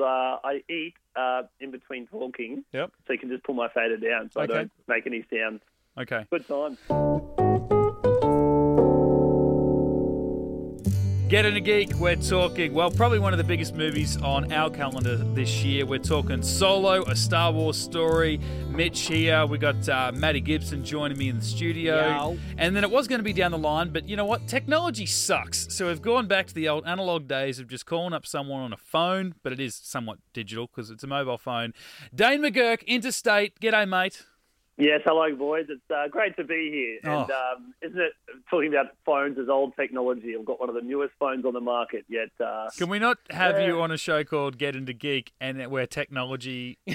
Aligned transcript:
uh, 0.00 0.38
I 0.44 0.62
eat 0.68 0.94
uh, 1.16 1.42
in 1.60 1.70
between 1.70 2.06
talking. 2.06 2.64
Yep. 2.72 2.92
So 3.06 3.12
you 3.12 3.18
can 3.18 3.28
just 3.28 3.44
pull 3.44 3.54
my 3.54 3.68
fader 3.68 3.96
down 3.96 4.30
so 4.32 4.40
Okay. 4.42 4.52
I 4.52 4.56
don't 4.56 4.72
make 4.86 5.06
any 5.06 5.24
sounds. 5.30 5.60
Okay. 5.98 6.26
Good 6.30 6.46
time. 6.46 7.37
Get 11.28 11.44
Into 11.44 11.60
Geek. 11.60 11.92
We're 11.96 12.16
talking, 12.16 12.72
well, 12.72 12.90
probably 12.90 13.18
one 13.18 13.34
of 13.34 13.36
the 13.36 13.44
biggest 13.44 13.74
movies 13.74 14.16
on 14.22 14.50
our 14.50 14.70
calendar 14.70 15.16
this 15.16 15.62
year. 15.62 15.84
We're 15.84 15.98
talking 15.98 16.40
Solo, 16.42 17.02
a 17.04 17.14
Star 17.14 17.52
Wars 17.52 17.76
story. 17.76 18.40
Mitch 18.70 19.00
here. 19.00 19.44
We 19.44 19.58
got 19.58 19.86
uh, 19.90 20.10
Matty 20.14 20.40
Gibson 20.40 20.82
joining 20.86 21.18
me 21.18 21.28
in 21.28 21.36
the 21.36 21.44
studio. 21.44 21.96
Yow. 21.96 22.38
And 22.56 22.74
then 22.74 22.82
it 22.82 22.90
was 22.90 23.08
going 23.08 23.18
to 23.18 23.24
be 23.24 23.34
down 23.34 23.50
the 23.50 23.58
line, 23.58 23.90
but 23.90 24.08
you 24.08 24.16
know 24.16 24.24
what? 24.24 24.46
Technology 24.48 25.04
sucks. 25.04 25.66
So 25.70 25.88
we've 25.88 26.00
gone 26.00 26.28
back 26.28 26.46
to 26.46 26.54
the 26.54 26.66
old 26.66 26.86
analog 26.86 27.28
days 27.28 27.58
of 27.58 27.68
just 27.68 27.84
calling 27.84 28.14
up 28.14 28.24
someone 28.24 28.62
on 28.62 28.72
a 28.72 28.78
phone, 28.78 29.34
but 29.42 29.52
it 29.52 29.60
is 29.60 29.74
somewhat 29.74 30.20
digital 30.32 30.66
because 30.66 30.90
it's 30.90 31.04
a 31.04 31.08
mobile 31.08 31.36
phone. 31.36 31.74
Dane 32.14 32.40
McGurk, 32.40 32.86
Interstate. 32.86 33.60
G'day, 33.60 33.86
mate. 33.86 34.24
Yes, 34.80 35.00
hello, 35.04 35.34
boys. 35.34 35.66
It's 35.68 35.80
uh, 35.92 36.06
great 36.08 36.36
to 36.36 36.44
be 36.44 36.70
here. 37.02 37.12
And 37.12 37.28
Oh. 37.32 37.54
um, 37.56 37.74
isn't 37.82 37.98
it 38.00 38.12
talking 38.48 38.68
about 38.72 38.86
phones 39.04 39.36
as 39.36 39.48
old 39.48 39.74
technology? 39.74 40.36
I've 40.38 40.44
got 40.44 40.60
one 40.60 40.68
of 40.68 40.76
the 40.76 40.82
newest 40.82 41.14
phones 41.18 41.44
on 41.44 41.52
the 41.52 41.60
market. 41.60 42.04
Yet, 42.08 42.28
uh, 42.38 42.68
Can 42.78 42.88
we 42.88 43.00
not 43.00 43.18
have 43.30 43.58
Yeah. 43.58 43.66
you 43.66 43.80
on 43.80 43.90
a 43.90 43.96
show 43.96 44.22
called 44.22 44.56
Get 44.56 44.76
Into 44.76 44.92
Geek 44.92 45.32
and 45.40 45.66
where 45.68 45.88
technology 45.88 46.78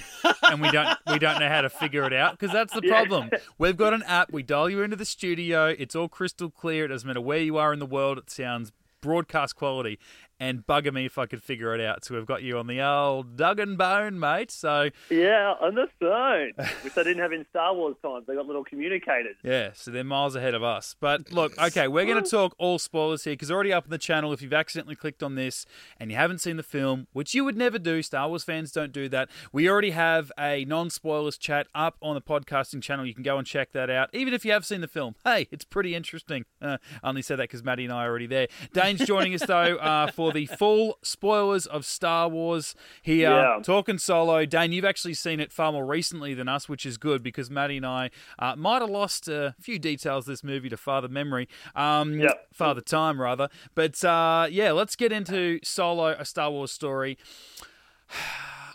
and 0.43 0.61
we 0.61 0.71
don't 0.71 0.97
we 1.11 1.19
don't 1.19 1.41
know 1.41 1.49
how 1.49 1.59
to 1.59 1.69
figure 1.69 2.05
it 2.05 2.13
out 2.13 2.39
because 2.39 2.53
that's 2.53 2.73
the 2.73 2.81
Yeah. 2.85 3.03
problem. 3.03 3.29
We've 3.57 3.75
got 3.75 3.93
an 3.93 4.03
app. 4.03 4.31
We 4.31 4.43
dial 4.43 4.69
you 4.69 4.81
into 4.81 4.95
the 4.95 5.03
studio. 5.05 5.67
It's 5.77 5.93
all 5.93 6.07
crystal 6.07 6.49
clear. 6.49 6.85
It 6.85 6.87
doesn't 6.87 7.05
matter 7.07 7.19
where 7.21 7.39
you 7.39 7.57
are 7.57 7.73
in 7.73 7.79
the 7.79 7.85
world. 7.85 8.17
It 8.17 8.29
sounds 8.29 8.71
broadcast 9.01 9.57
quality. 9.57 9.99
And 10.43 10.67
bugger 10.67 10.93
me 10.93 11.05
if 11.05 11.17
I 11.17 11.25
could 11.25 11.41
figure 11.41 11.73
it 11.73 11.79
out. 11.79 12.03
So 12.03 12.15
we've 12.15 12.25
got 12.25 12.43
you 12.43 12.57
on 12.57 12.67
the 12.67 12.81
old 12.81 13.37
Duggan 13.37 13.77
bone, 13.77 14.19
mate. 14.19 14.51
So 14.51 14.89
yeah, 15.09 15.53
on 15.61 15.75
the 15.75 15.87
phone, 16.01 16.51
which 16.81 16.97
I 16.97 17.03
didn't 17.03 17.19
have 17.19 17.31
in 17.31 17.45
Star 17.49 17.73
Wars 17.73 17.95
times. 18.03 18.25
They 18.27 18.35
got 18.35 18.45
little 18.45 18.65
communicators. 18.65 19.37
Yeah, 19.41 19.69
so 19.73 19.89
they're 19.89 20.03
miles 20.03 20.35
ahead 20.35 20.53
of 20.53 20.61
us. 20.61 20.97
But 20.99 21.31
look, 21.31 21.57
okay, 21.57 21.87
we're 21.87 22.05
going 22.05 22.21
to 22.21 22.29
talk 22.29 22.55
all 22.57 22.77
spoilers 22.77 23.23
here 23.23 23.31
because 23.31 23.51
already 23.51 23.71
up 23.71 23.85
on 23.85 23.89
the 23.89 23.97
channel, 23.97 24.33
if 24.33 24.41
you've 24.41 24.51
accidentally 24.51 24.97
clicked 24.97 25.23
on 25.23 25.35
this 25.35 25.65
and 25.97 26.11
you 26.11 26.17
haven't 26.17 26.39
seen 26.39 26.57
the 26.57 26.63
film, 26.63 27.07
which 27.13 27.33
you 27.33 27.45
would 27.45 27.55
never 27.55 27.79
do, 27.79 28.01
Star 28.03 28.27
Wars 28.27 28.43
fans 28.43 28.73
don't 28.73 28.91
do 28.91 29.07
that. 29.07 29.29
We 29.53 29.69
already 29.69 29.91
have 29.91 30.29
a 30.37 30.65
non 30.65 30.89
spoilers 30.89 31.37
chat 31.37 31.67
up 31.73 31.95
on 32.01 32.15
the 32.15 32.21
podcasting 32.21 32.81
channel. 32.81 33.05
You 33.05 33.13
can 33.13 33.23
go 33.23 33.37
and 33.37 33.47
check 33.47 33.71
that 33.71 33.89
out. 33.89 34.09
Even 34.11 34.33
if 34.33 34.43
you 34.43 34.51
have 34.51 34.65
seen 34.65 34.81
the 34.81 34.89
film, 34.89 35.15
hey, 35.23 35.47
it's 35.51 35.63
pretty 35.63 35.95
interesting. 35.95 36.43
Uh, 36.61 36.79
I 37.01 37.07
only 37.07 37.21
said 37.21 37.39
that 37.39 37.43
because 37.43 37.63
Maddie 37.63 37.85
and 37.85 37.93
I 37.93 38.03
are 38.03 38.09
already 38.09 38.27
there. 38.27 38.49
Dane's 38.73 39.05
joining 39.07 39.33
us 39.33 39.45
though 39.45 39.77
uh, 39.77 40.11
for 40.11 40.32
the 40.33 40.45
full 40.47 40.97
spoilers 41.03 41.65
of 41.65 41.85
Star 41.85 42.27
Wars 42.27 42.75
here. 43.01 43.29
Yeah. 43.29 43.59
Talking 43.63 43.97
solo, 43.97 44.45
Dane, 44.45 44.71
you've 44.71 44.83
actually 44.85 45.13
seen 45.13 45.39
it 45.39 45.51
far 45.51 45.71
more 45.71 45.85
recently 45.85 46.33
than 46.33 46.47
us, 46.49 46.67
which 46.67 46.85
is 46.85 46.97
good 46.97 47.23
because 47.23 47.49
Maddie 47.49 47.77
and 47.77 47.85
I 47.85 48.09
uh, 48.39 48.55
might 48.55 48.81
have 48.81 48.89
lost 48.89 49.27
a 49.27 49.55
few 49.59 49.79
details 49.79 50.27
of 50.27 50.31
this 50.33 50.43
movie 50.43 50.69
to 50.69 50.77
father 50.77 51.07
memory, 51.07 51.47
um, 51.75 52.19
Yep. 52.19 52.47
father 52.53 52.81
time 52.81 53.21
rather. 53.21 53.49
But 53.75 54.03
uh, 54.03 54.47
yeah, 54.49 54.71
let's 54.71 54.95
get 54.95 55.11
into 55.11 55.59
Solo, 55.63 56.15
a 56.17 56.25
Star 56.25 56.51
Wars 56.51 56.71
story. 56.71 57.17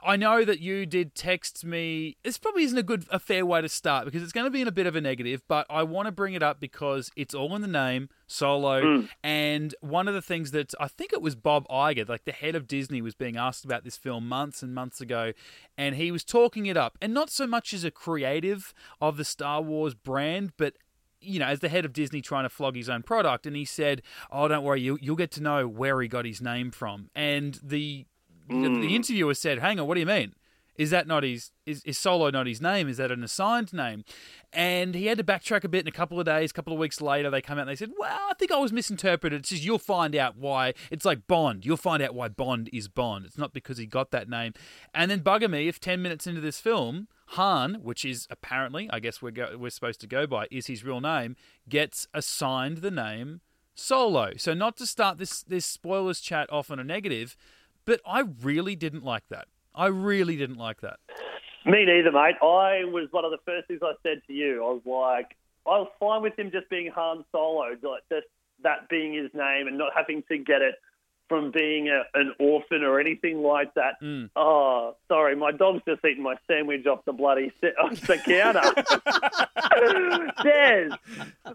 I 0.03 0.17
know 0.17 0.45
that 0.45 0.61
you 0.61 0.87
did 0.87 1.15
text 1.15 1.65
me. 1.65 2.17
This 2.23 2.39
probably 2.39 2.65
isn't 2.65 2.79
a 2.79 2.83
good, 2.83 3.07
a 3.11 3.19
fair 3.19 3.45
way 3.45 3.61
to 3.61 3.69
start 3.69 4.05
because 4.05 4.23
it's 4.23 4.33
going 4.33 4.47
to 4.47 4.51
be 4.51 4.63
in 4.63 4.69
a 4.69 4.73
bit 4.73 4.87
of 4.87 4.97
a 4.97 5.01
negative. 5.01 5.43
But 5.49 5.67
I 5.69 5.83
want 5.83 6.07
to 6.07 6.13
bring 6.13 6.35
it 6.35 6.43
up 6.43 6.61
because 6.61 7.11
it's 7.17 7.35
all 7.35 7.55
in 7.55 7.63
the 7.63 7.69
name, 7.69 8.09
Solo. 8.27 8.83
Hmm. 8.83 9.07
And 9.23 9.75
one 9.81 10.09
of 10.09 10.15
the 10.15 10.23
things 10.23 10.51
that 10.53 10.75
I 10.81 10.89
think 10.89 11.13
it 11.13 11.23
was 11.23 11.35
Bob 11.35 11.67
Iger, 11.69 12.09
like 12.09 12.25
the 12.25 12.33
head 12.33 12.55
of 12.55 12.67
Disney, 12.67 13.03
was 13.03 13.15
being 13.15 13.37
asked 13.37 13.65
about 13.65 13.85
this 13.85 13.97
film 13.97 14.29
months 14.29 14.63
and 14.63 14.75
months 14.75 15.01
ago, 15.01 15.33
and 15.77 15.97
he 15.97 16.11
was 16.11 16.25
talking 16.25 16.67
it 16.67 16.77
up, 16.77 16.97
and 17.01 17.13
not 17.13 17.31
so 17.31 17.47
much 17.47 17.73
as 17.73 17.85
a 17.85 17.91
creative 17.91 18.75
of 19.01 19.17
the 19.17 19.25
Star 19.25 19.63
Wars 19.63 19.95
brand, 19.95 20.53
but 20.57 20.75
you 21.21 21.39
know, 21.39 21.47
as 21.47 21.61
the 21.61 21.69
head 21.69 21.85
of 21.85 21.93
Disney 21.93 22.21
trying 22.21 22.45
to 22.45 22.49
flog 22.49 22.77
his 22.77 22.89
own 22.89 23.03
product, 23.03 23.47
and 23.47 23.57
he 23.57 23.65
said, 23.65 24.03
"Oh, 24.31 24.49
don't 24.49 24.63
worry, 24.63 24.81
you, 24.81 24.99
you'll 25.01 25.17
get 25.17 25.33
to 25.33 25.43
know 25.43 25.67
where 25.67 26.01
he 26.01 26.09
got 26.09 26.25
his 26.25 26.41
name 26.41 26.71
from." 26.71 27.11
And 27.15 27.59
the 27.63 28.07
the, 28.49 28.55
the 28.55 28.69
mm. 28.69 28.93
interviewer 28.93 29.35
said, 29.35 29.59
"Hang 29.59 29.79
on, 29.79 29.87
what 29.87 29.95
do 29.95 30.01
you 30.01 30.07
mean? 30.07 30.35
Is 30.77 30.91
that 30.91 31.09
not 31.09 31.25
his? 31.25 31.51
Is, 31.67 31.83
is 31.85 31.99
Solo 31.99 32.31
not 32.31 32.47
his 32.47 32.63
name? 32.63 32.89
Is 32.89 32.99
that 32.99 33.11
an 33.11 33.25
assigned 33.25 33.73
name?" 33.73 34.05
And 34.53 34.95
he 34.95 35.07
had 35.07 35.19
to 35.19 35.25
backtrack 35.25 35.65
a 35.65 35.69
bit. 35.69 35.83
In 35.83 35.89
a 35.89 35.93
couple 35.93 36.21
of 36.21 36.27
days, 36.27 36.51
a 36.51 36.55
couple 36.55 36.73
of 36.73 36.79
weeks 36.79 37.01
later, 37.01 37.31
they 37.31 37.43
come 37.43 37.59
out 37.59 37.63
and 37.63 37.71
they 37.71 37.77
said, 37.77 37.93
"Well, 37.99 38.29
I 38.31 38.35
think 38.35 38.53
I 38.53 38.59
was 38.59 38.73
misinterpreted. 38.73 39.41
It's 39.41 39.49
just 39.51 39.65
you'll 39.65 39.79
find 39.79 40.15
out 40.15 40.37
why. 40.37 40.75
It's 40.91 41.05
like 41.05 41.27
Bond. 41.27 41.67
You'll 41.67 41.77
find 41.77 42.03
out 42.03 42.15
why 42.15 42.29
Bond 42.29 42.71
is 42.73 42.89
Bond. 42.89 43.27
It's 43.27 43.39
not 43.39 43.53
because 43.53 43.79
he 43.79 43.87
got 43.87 44.11
that 44.13 44.29
name." 44.29 44.53
And 44.95 45.11
then 45.11 45.21
bugger 45.21 45.51
me 45.51 45.69
if 45.69 45.81
ten 45.81 46.01
minutes 46.01 46.27
into 46.27 46.41
this 46.41 46.61
film, 46.61 47.09
Han, 47.31 47.79
which 47.83 48.05
is 48.05 48.27
apparently, 48.31 48.89
I 48.91 49.01
guess 49.01 49.21
we're 49.21 49.33
go- 49.33 49.57
we're 49.59 49.71
supposed 49.71 50.01
to 50.03 50.07
go 50.07 50.27
by, 50.27 50.47
is 50.51 50.69
his 50.69 50.85
real 50.85 51.01
name, 51.01 51.37
gets 51.69 52.07
assigned 52.15 52.79
the 52.79 52.91
name 52.91 53.41
Solo. 53.79 54.33
So 54.37 54.55
not 54.55 54.77
to 54.79 54.87
start 54.87 55.19
this 55.19 55.43
this 55.43 55.65
spoilers 55.65 56.21
chat 56.21 56.53
off 56.53 56.71
on 56.71 56.79
a 56.79 56.85
negative, 56.85 57.37
but 57.89 58.03
I 58.07 58.25
really 58.43 58.77
didn't 58.77 59.03
like 59.03 59.23
that. 59.31 59.47
I 59.75 59.87
really 59.87 60.37
didn't 60.37 60.59
like 60.59 60.83
that. 60.83 60.99
Me 61.65 61.87
neither, 61.87 62.13
mate. 62.13 62.37
I 62.43 62.85
was 62.85 63.09
one 63.13 63.25
of 63.25 63.31
the 63.31 63.39
first 63.47 63.67
things 63.67 63.81
I 63.83 63.93
said 64.03 64.21
to 64.27 64.33
you. 64.35 64.63
I 64.63 64.73
was 64.73 64.83
like, 64.85 65.37
I 65.67 65.79
was 65.79 65.89
fine 65.99 66.21
with 66.21 66.39
him 66.39 66.51
just 66.51 66.69
being 66.69 66.93
Han 66.95 67.25
Solo, 67.33 67.71
like 67.83 68.03
just 68.13 68.27
that 68.63 68.91
being 68.91 69.15
his 69.15 69.31
name 69.33 69.69
and 69.69 69.79
not 69.79 69.93
having 69.97 70.23
to 70.29 70.37
get 70.37 70.61
it 70.61 70.75
from 71.29 71.51
being 71.51 71.89
a, 71.89 72.03
an 72.15 72.33
orphan 72.39 72.83
or 72.83 72.99
anything 72.99 73.43
like 73.43 73.75
that. 73.75 74.01
Mm. 74.03 74.31
Oh, 74.37 74.97
sorry, 75.09 75.37
my 75.37 75.53
dog's 75.53 75.83
just 75.87 76.05
eating 76.05 76.23
my 76.23 76.37
sandwich 76.47 76.87
off 76.87 77.05
the 77.05 77.13
bloody 77.13 77.53
off 77.83 78.01
the 78.01 78.19
counter. 78.19 78.63
Des, 80.43 80.89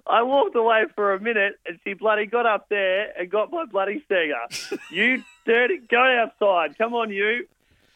I 0.08 0.22
walked 0.24 0.56
away 0.56 0.86
for 0.96 1.14
a 1.14 1.20
minute 1.20 1.60
and 1.66 1.80
she 1.84 1.94
bloody 1.94 2.26
got 2.26 2.46
up 2.46 2.70
there 2.70 3.12
and 3.20 3.30
got 3.30 3.52
my 3.52 3.66
bloody 3.66 4.04
stinger. 4.06 4.80
You 4.90 5.24
dirty, 5.46 5.80
go 5.90 5.98
outside. 6.00 6.78
Come 6.78 6.94
on, 6.94 7.12
you. 7.12 7.48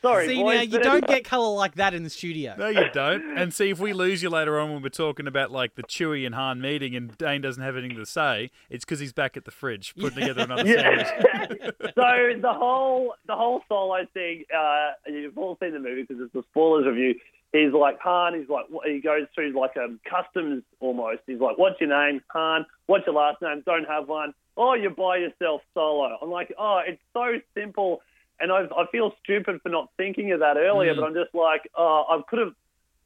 Sorry, 0.02 0.28
See 0.28 0.42
boys, 0.42 0.56
now, 0.56 0.62
you 0.62 0.80
don't 0.84 1.04
anyway. 1.04 1.08
get 1.08 1.24
colour 1.26 1.56
like 1.56 1.76
that 1.76 1.94
in 1.96 2.04
the 2.04 2.10
studio. 2.10 2.54
No, 2.58 2.68
you 2.68 2.86
don't. 2.94 3.38
And 3.38 3.52
see, 3.54 3.70
if 3.72 3.80
we 3.80 3.94
lose 3.94 4.22
you 4.22 4.30
later 4.30 4.60
on 4.60 4.72
when 4.72 4.82
we're 4.84 4.90
talking 4.90 5.26
about 5.26 5.52
like 5.52 5.74
the 5.76 5.82
Chewy 5.84 6.26
and 6.26 6.36
Han 6.36 6.62
meeting, 6.62 6.96
and 6.96 7.18
Dane 7.18 7.42
doesn't 7.42 7.64
have 7.64 7.76
anything 7.76 7.98
to 7.98 8.06
say, 8.06 8.52
it's 8.70 8.86
because 8.86 9.00
he's 9.00 9.12
back 9.14 9.36
at 9.38 9.46
the 9.46 9.52
fridge 9.52 9.96
putting 9.96 10.20
together 10.20 10.44
another 10.44 10.66
sandwich. 10.72 11.08
So 11.98 12.40
the 12.42 12.54
whole 12.54 13.16
the 13.26 13.36
whole 13.36 13.62
solo 13.68 14.06
thing, 14.14 14.44
uh, 14.56 14.92
you've 15.08 15.38
all 15.38 15.58
seen 15.60 15.74
the 15.74 15.80
movie 15.80 16.04
because 16.08 16.22
it's 16.24 16.36
a 16.36 16.44
spoilers 16.52 16.86
review. 16.86 17.16
He's 17.54 17.74
like 17.74 18.00
Han. 18.02 18.36
He's 18.40 18.50
like 18.50 18.66
he 18.86 19.00
goes 19.00 19.26
through 19.34 19.60
like 19.60 19.76
a 19.78 19.88
customs 20.08 20.62
almost. 20.80 21.22
He's 21.26 21.40
like, 21.40 21.58
"What's 21.58 21.82
your 21.82 21.90
name, 21.90 22.22
Han? 22.28 22.66
What's 22.86 23.08
your 23.08 23.16
last 23.16 23.42
name? 23.42 23.64
Don't 23.66 23.88
have 23.88 24.08
one. 24.08 24.34
Oh, 24.58 24.74
you're 24.76 24.92
by 24.92 25.18
yourself, 25.18 25.62
solo." 25.74 26.18
I'm 26.22 26.30
like, 26.30 26.54
"Oh, 26.60 26.82
it's 26.86 27.02
so 27.14 27.40
simple." 27.58 28.02
And 28.40 28.52
I, 28.52 28.66
I 28.76 28.86
feel 28.92 29.14
stupid 29.24 29.62
for 29.62 29.70
not 29.70 29.90
thinking 29.98 30.32
of 30.32 30.40
that 30.42 30.58
earlier, 30.58 30.94
Mm. 30.94 30.98
but 30.98 31.06
I'm 31.06 31.14
just 31.14 31.34
like, 31.34 31.70
oh, 31.76 32.06
I 32.10 32.22
could 32.30 32.40
have. 32.40 32.54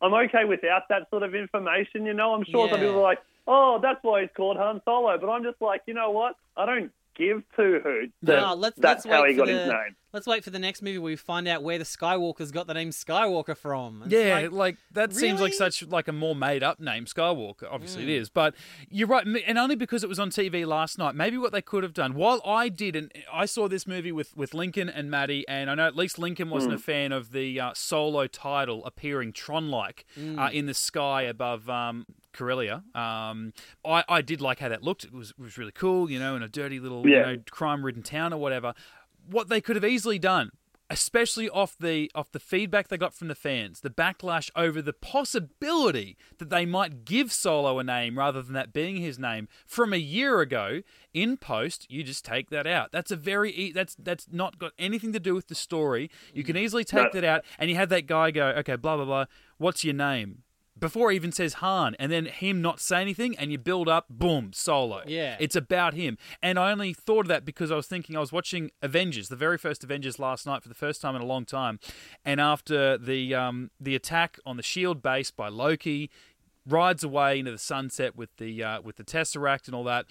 I'm 0.01 0.13
okay 0.15 0.45
without 0.45 0.89
that 0.89 1.09
sort 1.11 1.21
of 1.23 1.35
information, 1.35 2.05
you 2.07 2.13
know. 2.13 2.33
I'm 2.33 2.43
sure 2.43 2.67
some 2.69 2.79
people 2.79 2.97
are 2.99 3.03
like, 3.03 3.19
oh, 3.47 3.79
that's 3.81 3.99
why 4.03 4.21
he's 4.21 4.29
called 4.35 4.57
Han 4.57 4.81
Solo, 4.83 5.17
but 5.19 5.29
I'm 5.29 5.43
just 5.43 5.61
like, 5.61 5.81
you 5.85 5.93
know 5.93 6.09
what? 6.09 6.35
I 6.57 6.65
don't 6.65 6.91
give 7.15 7.43
two 7.55 7.79
hoots. 7.83 8.13
that 8.23 8.35
No, 8.41 8.53
let's 8.55 8.75
that's 8.77 9.05
let's 9.05 9.15
how 9.15 9.23
wait 9.23 9.31
he 9.31 9.35
for 9.37 9.45
got 9.45 9.51
the 9.51 9.59
his 9.59 9.67
name. 9.67 9.95
let's 10.13 10.27
wait 10.27 10.43
for 10.43 10.49
the 10.49 10.59
next 10.59 10.81
movie 10.81 10.97
where 10.97 11.11
we 11.11 11.15
find 11.15 11.47
out 11.47 11.63
where 11.63 11.77
the 11.77 11.83
Skywalkers 11.83 12.51
got 12.51 12.67
the 12.67 12.73
name 12.73 12.89
Skywalker 12.91 13.55
from. 13.57 14.03
It's 14.05 14.13
Yeah, 14.13 14.35
like, 14.43 14.51
like, 14.51 14.77
that 14.93 15.13
seems 15.13 15.39
like 15.41 15.53
such 15.53 15.83
like 15.87 16.07
a 16.07 16.11
more 16.13 16.35
made 16.35 16.63
up 16.63 16.79
name, 16.79 17.05
Skywalker. 17.05 17.67
Obviously, 17.69 18.01
Mm. 18.03 18.09
it 18.09 18.15
is, 18.17 18.29
but 18.29 18.55
you're 18.89 19.07
right, 19.07 19.25
and 19.25 19.57
only 19.57 19.75
because 19.75 20.03
it 20.03 20.07
was 20.09 20.19
on 20.19 20.29
TV 20.29 20.65
last 20.65 20.97
night. 20.97 21.15
Maybe 21.15 21.37
what 21.37 21.51
they 21.51 21.61
could 21.61 21.83
have 21.83 21.93
done. 21.93 22.13
While 22.15 22.41
I 22.45 22.69
did, 22.69 22.95
and 22.95 23.11
I 23.31 23.45
saw 23.45 23.67
this 23.67 23.85
movie 23.87 24.11
with 24.11 24.35
with 24.35 24.53
Lincoln 24.53 24.89
and 24.89 25.09
Maddie, 25.11 25.45
and 25.47 25.69
I 25.69 25.75
know 25.75 25.87
at 25.87 25.95
least 25.95 26.17
Lincoln 26.19 26.49
wasn't 26.49 26.73
a 26.73 26.79
fan 26.79 27.11
of 27.11 27.31
the 27.31 27.59
uh, 27.59 27.71
solo 27.73 28.27
title 28.27 28.83
appearing 28.85 29.33
Tron-like 29.33 30.05
uh, 30.37 30.49
in 30.51 30.65
the 30.65 30.73
sky 30.73 31.23
above. 31.23 31.69
Um, 31.69 32.05
Corellia. 32.33 32.83
Um, 32.95 33.53
I, 33.85 34.03
I 34.07 34.21
did 34.21 34.41
like 34.41 34.59
how 34.59 34.69
that 34.69 34.83
looked. 34.83 35.03
It 35.03 35.13
was 35.13 35.37
was 35.37 35.57
really 35.57 35.71
cool, 35.73 36.09
you 36.09 36.19
know, 36.19 36.35
in 36.35 36.43
a 36.43 36.49
dirty 36.49 36.79
little 36.79 37.07
Yeah. 37.07 37.29
you 37.31 37.37
know 37.37 37.43
crime-ridden 37.51 38.03
town 38.03 38.33
or 38.33 38.37
whatever. 38.39 38.73
What 39.29 39.49
they 39.49 39.61
could 39.61 39.75
have 39.75 39.85
easily 39.85 40.19
done 40.19 40.51
especially 40.89 41.47
off 41.51 41.77
the 41.79 42.11
off 42.13 42.29
the 42.33 42.39
feedback 42.39 42.89
they 42.89 42.97
got 42.97 43.13
from 43.13 43.29
the 43.29 43.35
fans, 43.35 43.79
the 43.79 43.89
backlash 43.89 44.49
over 44.57 44.81
the 44.81 44.91
possibility 44.91 46.17
that 46.37 46.49
they 46.49 46.65
might 46.65 47.05
give 47.05 47.31
Solo 47.31 47.79
a 47.79 47.83
name 47.85 48.17
rather 48.17 48.41
than 48.41 48.53
that 48.55 48.73
being 48.73 48.97
his 48.97 49.17
name 49.17 49.47
from 49.65 49.93
a 49.93 49.97
year 49.97 50.41
ago. 50.41 50.81
In 51.13 51.37
post, 51.37 51.87
you 51.89 52.03
just 52.03 52.25
take 52.25 52.49
that 52.49 52.67
out. 52.67 52.91
That's 52.91 53.09
a 53.09 53.15
very 53.15 53.51
e- 53.53 53.71
that's 53.71 53.95
that's 53.95 54.27
not 54.33 54.59
got 54.59 54.73
anything 54.77 55.13
to 55.13 55.19
do 55.19 55.33
with 55.33 55.47
the 55.47 55.55
story. 55.55 56.09
You 56.33 56.43
can 56.43 56.57
easily 56.57 56.83
take 56.83 57.13
No. 57.13 57.21
that 57.21 57.23
out, 57.23 57.45
and 57.57 57.69
you 57.69 57.77
have 57.77 57.87
that 57.89 58.05
guy 58.05 58.31
go, 58.31 58.47
okay, 58.59 58.75
blah 58.75 58.97
blah 58.97 59.05
blah. 59.05 59.25
What's 59.57 59.85
your 59.85 59.93
name? 59.93 60.43
Before 60.79 61.11
he 61.11 61.15
even 61.15 61.31
says 61.31 61.55
Han, 61.55 61.95
and 61.99 62.11
then 62.11 62.25
him 62.25 62.61
not 62.61 62.79
say 62.79 63.01
anything, 63.01 63.37
and 63.37 63.51
you 63.51 63.57
build 63.57 63.87
up, 63.87 64.05
boom, 64.09 64.51
solo. 64.53 65.01
Yeah. 65.05 65.35
It's 65.39 65.55
about 65.55 65.93
him. 65.93 66.17
And 66.41 66.57
I 66.57 66.71
only 66.71 66.93
thought 66.93 67.21
of 67.21 67.27
that 67.27 67.45
because 67.45 67.71
I 67.71 67.75
was 67.75 67.87
thinking 67.87 68.15
I 68.15 68.19
was 68.19 68.31
watching 68.31 68.71
Avengers, 68.81 69.29
the 69.29 69.35
very 69.35 69.57
first 69.57 69.83
Avengers 69.83 70.17
last 70.17 70.45
night 70.45 70.63
for 70.63 70.69
the 70.69 70.75
first 70.75 71.01
time 71.01 71.15
in 71.15 71.21
a 71.21 71.25
long 71.25 71.45
time. 71.45 71.79
And 72.25 72.39
after 72.41 72.97
the 72.97 73.35
um, 73.35 73.69
the 73.79 73.95
attack 73.95 74.39
on 74.45 74.57
the 74.57 74.63
Shield 74.63 75.01
base 75.01 75.29
by 75.29 75.49
Loki, 75.49 76.09
rides 76.67 77.03
away 77.03 77.39
into 77.39 77.51
the 77.51 77.57
sunset 77.57 78.15
with 78.15 78.35
the 78.37 78.63
uh, 78.63 78.81
with 78.81 78.95
the 78.95 79.03
Tesseract 79.03 79.67
and 79.67 79.75
all 79.75 79.83
that. 79.83 80.05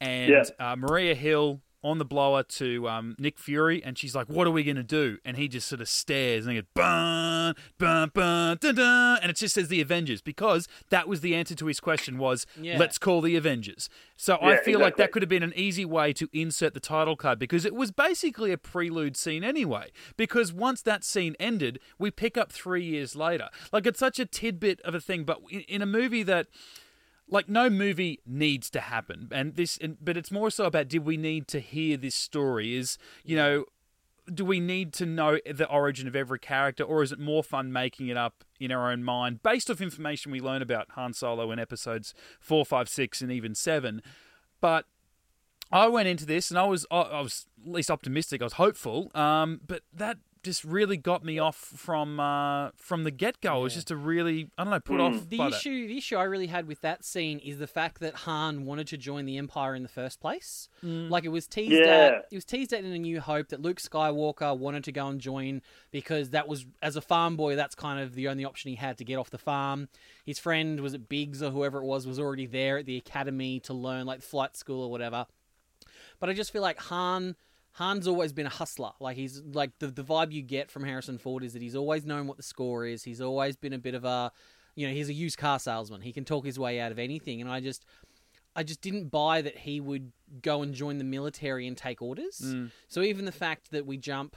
And 0.00 0.30
Yeah. 0.30 0.42
uh, 0.58 0.76
Maria 0.76 1.14
Hill 1.14 1.60
on 1.84 1.98
the 1.98 2.04
blower 2.04 2.42
to 2.42 2.88
um, 2.88 3.14
Nick 3.18 3.38
Fury, 3.38 3.84
and 3.84 3.96
she's 3.98 4.14
like, 4.14 4.28
"What 4.28 4.46
are 4.46 4.50
we 4.50 4.64
gonna 4.64 4.82
do?" 4.82 5.18
And 5.24 5.36
he 5.36 5.46
just 5.46 5.68
sort 5.68 5.80
of 5.80 5.88
stares, 5.88 6.46
and 6.46 6.56
he 6.56 6.60
goes, 6.62 6.68
"Bun, 6.74 7.54
bun, 7.78 8.10
bun, 8.14 8.56
dun, 8.60 8.74
dun," 8.74 9.18
and 9.22 9.30
it 9.30 9.36
just 9.36 9.54
says 9.54 9.68
the 9.68 9.80
Avengers 9.80 10.22
because 10.22 10.66
that 10.88 11.06
was 11.06 11.20
the 11.20 11.34
answer 11.34 11.54
to 11.54 11.66
his 11.66 11.78
question 11.80 12.18
was, 12.18 12.46
Yeah. 12.60 12.78
"Let's 12.78 12.98
call 12.98 13.20
the 13.20 13.36
Avengers." 13.36 13.88
So 14.16 14.36
I 14.36 14.52
Yeah, 14.52 14.60
feel 14.62 14.80
like 14.80 14.96
that 14.96 15.12
could 15.12 15.22
have 15.22 15.28
been 15.28 15.42
an 15.42 15.52
easy 15.54 15.84
way 15.84 16.12
to 16.14 16.28
insert 16.32 16.72
the 16.74 16.80
title 16.80 17.16
card 17.16 17.38
because 17.38 17.64
it 17.64 17.74
was 17.74 17.90
basically 17.92 18.50
a 18.52 18.58
prelude 18.58 19.16
scene 19.16 19.44
anyway. 19.44 19.90
Because 20.16 20.52
once 20.52 20.80
that 20.82 21.04
scene 21.04 21.36
ended, 21.38 21.80
we 21.98 22.10
pick 22.10 22.38
up 22.38 22.50
three 22.50 22.84
years 22.84 23.14
later. 23.14 23.48
Like 23.72 23.86
it's 23.86 23.98
such 23.98 24.18
a 24.18 24.24
tidbit 24.24 24.80
of 24.82 24.94
a 24.94 25.00
thing, 25.00 25.24
but 25.24 25.40
in, 25.50 25.60
in 25.62 25.82
a 25.82 25.86
movie 25.86 26.22
that 26.22 26.46
like 27.28 27.48
no 27.48 27.70
movie 27.70 28.20
needs 28.26 28.70
to 28.70 28.80
happen. 28.80 29.28
And 29.32 29.56
this 29.56 29.78
and, 29.78 29.96
but 30.00 30.16
it's 30.16 30.30
more 30.30 30.50
so 30.50 30.64
about 30.64 30.88
did 30.88 31.04
we 31.04 31.16
need 31.16 31.48
to 31.48 31.60
hear 31.60 31.96
this 31.96 32.14
story? 32.14 32.76
Is 32.76 32.98
you 33.24 33.36
know 33.36 33.64
do 34.32 34.44
we 34.44 34.58
need 34.58 34.94
to 34.94 35.04
know 35.04 35.38
the 35.50 35.68
origin 35.68 36.08
of 36.08 36.16
every 36.16 36.38
character 36.38 36.82
or 36.82 37.02
is 37.02 37.12
it 37.12 37.18
more 37.18 37.44
fun 37.44 37.70
making 37.70 38.08
it 38.08 38.16
up 38.16 38.42
in 38.58 38.72
our 38.72 38.90
own 38.90 39.04
mind? 39.04 39.42
Based 39.42 39.70
off 39.70 39.82
information 39.82 40.32
we 40.32 40.40
learn 40.40 40.62
about 40.62 40.92
Han 40.92 41.12
Solo 41.12 41.50
in 41.50 41.58
episodes 41.58 42.14
4 42.40 42.64
5 42.64 42.88
6 42.88 43.20
and 43.20 43.30
even 43.30 43.54
7 43.54 44.02
but 44.60 44.86
I 45.70 45.88
went 45.88 46.08
into 46.08 46.24
this 46.24 46.50
and 46.50 46.58
I 46.58 46.64
was 46.64 46.86
I 46.90 47.00
I 47.00 47.20
was 47.20 47.46
at 47.64 47.72
least 47.72 47.90
optimistic. 47.90 48.40
I 48.40 48.44
was 48.44 48.54
hopeful. 48.54 49.10
Um, 49.14 49.60
but 49.66 49.82
that 49.92 50.18
just 50.44 50.62
really 50.62 50.96
got 50.96 51.24
me 51.24 51.38
off 51.40 51.56
from 51.56 52.20
uh, 52.20 52.70
from 52.76 53.02
the 53.02 53.10
get 53.10 53.40
go. 53.40 53.60
It 53.60 53.62
was 53.64 53.74
just 53.74 53.90
a 53.90 53.96
really 53.96 54.50
I 54.56 54.62
don't 54.64 54.70
know 54.70 54.78
put 54.80 55.00
off 55.00 55.28
The 55.28 55.38
by 55.38 55.50
that. 55.50 55.56
issue, 55.56 55.88
the 55.88 55.98
issue 55.98 56.16
I 56.16 56.24
really 56.24 56.46
had 56.46 56.68
with 56.68 56.80
that 56.82 57.04
scene 57.04 57.38
is 57.40 57.58
the 57.58 57.66
fact 57.66 57.98
that 58.00 58.14
Han 58.14 58.64
wanted 58.64 58.86
to 58.88 58.96
join 58.96 59.24
the 59.24 59.38
Empire 59.38 59.74
in 59.74 59.82
the 59.82 59.88
first 59.88 60.20
place. 60.20 60.68
Mm. 60.84 61.10
Like 61.10 61.24
it 61.24 61.30
was 61.30 61.46
teased 61.48 61.72
Yeah. 61.72 61.86
at, 62.20 62.26
it 62.30 62.34
was 62.36 62.44
teased 62.44 62.72
at 62.72 62.84
in 62.84 62.92
A 62.92 62.98
New 62.98 63.20
Hope 63.20 63.48
that 63.48 63.60
Luke 63.60 63.80
Skywalker 63.80 64.56
wanted 64.56 64.84
to 64.84 64.92
go 64.92 65.08
and 65.08 65.20
join 65.20 65.62
because 65.90 66.30
that 66.30 66.46
was, 66.46 66.66
as 66.82 66.94
a 66.94 67.00
farm 67.00 67.36
boy, 67.36 67.56
that's 67.56 67.74
kind 67.74 67.98
of 68.00 68.14
the 68.14 68.28
only 68.28 68.44
option 68.44 68.68
he 68.70 68.76
had 68.76 68.98
to 68.98 69.04
get 69.04 69.16
off 69.16 69.30
the 69.30 69.38
farm. 69.38 69.88
His 70.24 70.38
friend 70.38 70.80
was 70.80 70.94
it 70.94 71.08
Biggs 71.08 71.42
or 71.42 71.50
whoever 71.50 71.78
it 71.78 71.84
was 71.86 72.06
was 72.06 72.20
already 72.20 72.46
there 72.46 72.78
at 72.78 72.86
the 72.86 72.96
academy 72.96 73.58
to 73.60 73.74
learn 73.74 74.06
like 74.06 74.22
flight 74.22 74.56
school 74.56 74.82
or 74.84 74.90
whatever. 74.90 75.26
But 76.20 76.30
I 76.30 76.34
just 76.34 76.52
feel 76.52 76.62
like 76.62 76.78
Han. 76.78 77.34
Han's 77.74 78.06
always 78.06 78.32
been 78.32 78.46
a 78.46 78.50
hustler. 78.50 78.92
Like 79.00 79.16
he's 79.16 79.42
like 79.42 79.72
the 79.80 79.88
the 79.88 80.04
vibe 80.04 80.32
you 80.32 80.42
get 80.42 80.70
from 80.70 80.84
Harrison 80.84 81.18
Ford 81.18 81.42
is 81.44 81.52
that 81.54 81.62
he's 81.62 81.76
always 81.76 82.04
known 82.06 82.26
what 82.26 82.36
the 82.36 82.42
score 82.42 82.86
is. 82.86 83.02
He's 83.04 83.20
always 83.20 83.56
been 83.56 83.72
a 83.72 83.78
bit 83.78 83.94
of 83.94 84.04
a, 84.04 84.30
you 84.76 84.86
know, 84.86 84.94
he's 84.94 85.08
a 85.08 85.12
used 85.12 85.38
car 85.38 85.58
salesman. 85.58 86.00
He 86.00 86.12
can 86.12 86.24
talk 86.24 86.44
his 86.44 86.58
way 86.58 86.78
out 86.80 86.92
of 86.92 86.98
anything. 86.98 87.40
And 87.40 87.50
I 87.50 87.60
just, 87.60 87.84
I 88.54 88.62
just 88.62 88.80
didn't 88.80 89.08
buy 89.10 89.42
that 89.42 89.58
he 89.58 89.80
would 89.80 90.12
go 90.40 90.62
and 90.62 90.72
join 90.72 90.98
the 90.98 91.04
military 91.04 91.66
and 91.66 91.76
take 91.76 92.00
orders. 92.00 92.40
Mm. 92.44 92.70
So 92.86 93.02
even 93.02 93.24
the 93.24 93.32
fact 93.32 93.72
that 93.72 93.86
we 93.86 93.96
jump 93.96 94.36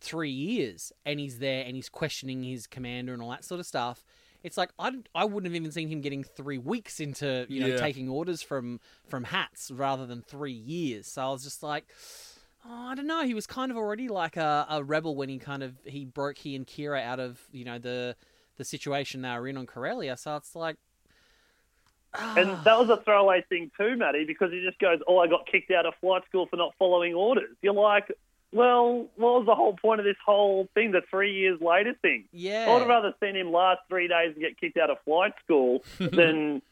three 0.00 0.30
years 0.30 0.92
and 1.06 1.18
he's 1.18 1.38
there 1.38 1.64
and 1.64 1.74
he's 1.74 1.88
questioning 1.88 2.42
his 2.42 2.66
commander 2.66 3.14
and 3.14 3.22
all 3.22 3.30
that 3.30 3.44
sort 3.44 3.58
of 3.60 3.64
stuff. 3.66 4.04
It's 4.42 4.58
like 4.58 4.70
I, 4.78 4.92
I 5.14 5.24
wouldn't 5.24 5.50
have 5.50 5.56
even 5.60 5.72
seen 5.72 5.88
him 5.88 6.02
getting 6.02 6.22
three 6.22 6.58
weeks 6.58 7.00
into 7.00 7.46
you 7.48 7.60
know 7.60 7.66
Yeah. 7.68 7.78
taking 7.78 8.08
orders 8.10 8.42
from 8.42 8.80
from 9.08 9.24
hats 9.24 9.70
rather 9.70 10.04
than 10.04 10.20
three 10.20 10.52
years. 10.52 11.06
So 11.06 11.22
I 11.22 11.30
was 11.30 11.42
just 11.42 11.62
like, 11.62 11.86
oh, 12.68 12.88
I 12.88 12.94
don't 12.94 13.06
know. 13.06 13.24
He 13.24 13.34
was 13.34 13.46
kind 13.46 13.70
of 13.70 13.76
already 13.76 14.08
like 14.08 14.36
a, 14.36 14.66
a 14.68 14.82
rebel 14.82 15.14
when 15.14 15.28
he 15.28 15.38
kind 15.38 15.62
of 15.62 15.74
he 15.84 16.04
broke 16.04 16.38
he 16.38 16.56
and 16.56 16.66
Kira 16.66 17.02
out 17.02 17.20
of 17.20 17.40
you 17.52 17.64
know 17.64 17.78
the 17.78 18.16
the 18.56 18.64
situation 18.64 19.22
they 19.22 19.30
were 19.38 19.48
in 19.48 19.56
on 19.56 19.66
Corellia. 19.66 20.16
So 20.16 20.36
it's 20.36 20.56
like, 20.56 20.76
And 22.14 22.48
that 22.64 22.78
was 22.78 22.88
a 22.88 23.02
throwaway 23.02 23.44
thing 23.48 23.70
too, 23.76 23.96
Matty, 23.96 24.24
because 24.24 24.50
he 24.50 24.64
just 24.64 24.78
goes, 24.78 25.00
"Oh, 25.06 25.18
I 25.18 25.26
got 25.26 25.46
kicked 25.46 25.70
out 25.70 25.86
of 25.86 25.94
flight 26.00 26.22
school 26.28 26.46
for 26.46 26.56
not 26.56 26.74
following 26.78 27.14
orders." 27.14 27.54
You're 27.60 27.74
like, 27.74 28.10
"Well, 28.52 29.08
what 29.16 29.34
was 29.34 29.46
the 29.46 29.54
whole 29.54 29.76
point 29.76 30.00
of 30.00 30.06
this 30.06 30.16
whole 30.24 30.68
thing? 30.74 30.92
The 30.92 31.02
three 31.10 31.34
years 31.34 31.60
later 31.60 31.94
thing? 32.00 32.24
yeah, 32.32 32.66
I 32.68 32.72
would 32.72 32.80
have 32.80 32.88
rather 32.88 33.14
seen 33.20 33.36
him 33.36 33.52
last 33.52 33.80
three 33.88 34.08
days 34.08 34.32
and 34.32 34.40
get 34.40 34.58
kicked 34.58 34.78
out 34.78 34.90
of 34.90 34.96
flight 35.04 35.34
school 35.44 35.84
than 35.98 36.62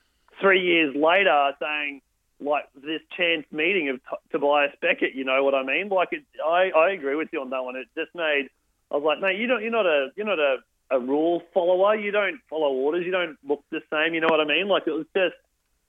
three 0.41 0.63
years 0.63 0.97
later 0.97 1.53
saying." 1.61 2.01
Like 2.45 2.65
this 2.75 3.01
chance 3.17 3.47
meeting 3.51 3.89
of 3.89 3.97
T- 3.97 4.17
Tobias 4.33 4.73
Beckett, 4.83 5.15
you 5.15 5.25
know 5.25 5.43
what 5.43 5.55
I 5.55 5.63
mean? 5.65 5.89
Like, 5.89 6.09
it, 6.13 6.25
I 6.45 6.71
I 6.77 6.91
agree 6.91 7.17
with 7.17 7.29
you 7.33 7.41
on 7.41 7.51
that 7.51 7.65
one. 7.65 7.77
It 7.77 7.87
just 7.97 8.15
made 8.15 8.49
I 8.91 8.97
was 8.97 9.05
like, 9.05 9.21
mate, 9.21 9.41
you 9.41 9.47
don't, 9.47 9.63
you're 9.63 9.73
not 9.73 9.87
a, 9.87 10.09
you're 10.15 10.27
not 10.27 10.39
a, 10.39 10.57
a 10.91 11.01
rule 11.01 11.43
follower. 11.53 11.97
You 11.97 12.13
don't 12.13 12.39
follow 12.51 12.73
orders. 12.73 13.05
You 13.05 13.11
don't 13.11 13.37
look 13.49 13.65
the 13.71 13.81
same. 13.91 14.15
You 14.15 14.21
know 14.21 14.29
what 14.31 14.41
I 14.41 14.45
mean? 14.45 14.69
Like 14.69 14.85
it 14.87 14.93
was 14.93 15.07
just, 15.17 15.35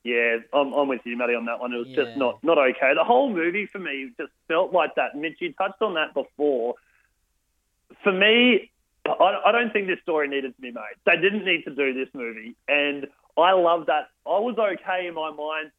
yeah, 0.03 0.37
I'm, 0.53 0.73
I'm 0.73 0.87
with 0.87 1.01
you, 1.03 1.17
Matty, 1.17 1.35
on 1.35 1.45
that 1.45 1.59
one. 1.59 1.73
It 1.73 1.77
was 1.77 1.87
Yeah. 1.89 2.05
just 2.05 2.17
not, 2.17 2.43
not 2.43 2.57
okay. 2.57 2.93
The 2.95 3.03
whole 3.03 3.29
movie 3.31 3.67
for 3.67 3.79
me 3.79 4.11
just 4.17 4.31
felt 4.47 4.71
like 4.71 4.95
that. 4.95 5.15
Mitch, 5.15 5.37
you 5.39 5.51
touched 5.53 5.81
on 5.81 5.95
that 5.95 6.13
before. 6.13 6.75
For 8.03 8.11
me, 8.11 8.71
I, 9.05 9.41
I 9.47 9.51
don't 9.51 9.71
think 9.71 9.87
this 9.87 9.99
story 10.01 10.27
needed 10.27 10.55
to 10.55 10.61
be 10.61 10.71
made. 10.71 10.95
They 11.05 11.17
didn't 11.17 11.45
need 11.45 11.63
to 11.65 11.75
do 11.75 11.93
this 11.93 12.09
movie, 12.13 12.55
and 12.67 13.07
I 13.37 13.51
love 13.51 13.87
that. 13.87 14.09
I 14.25 14.39
was 14.39 14.55
okay 14.57 15.07
in 15.07 15.13
my 15.13 15.29
mind 15.31 15.71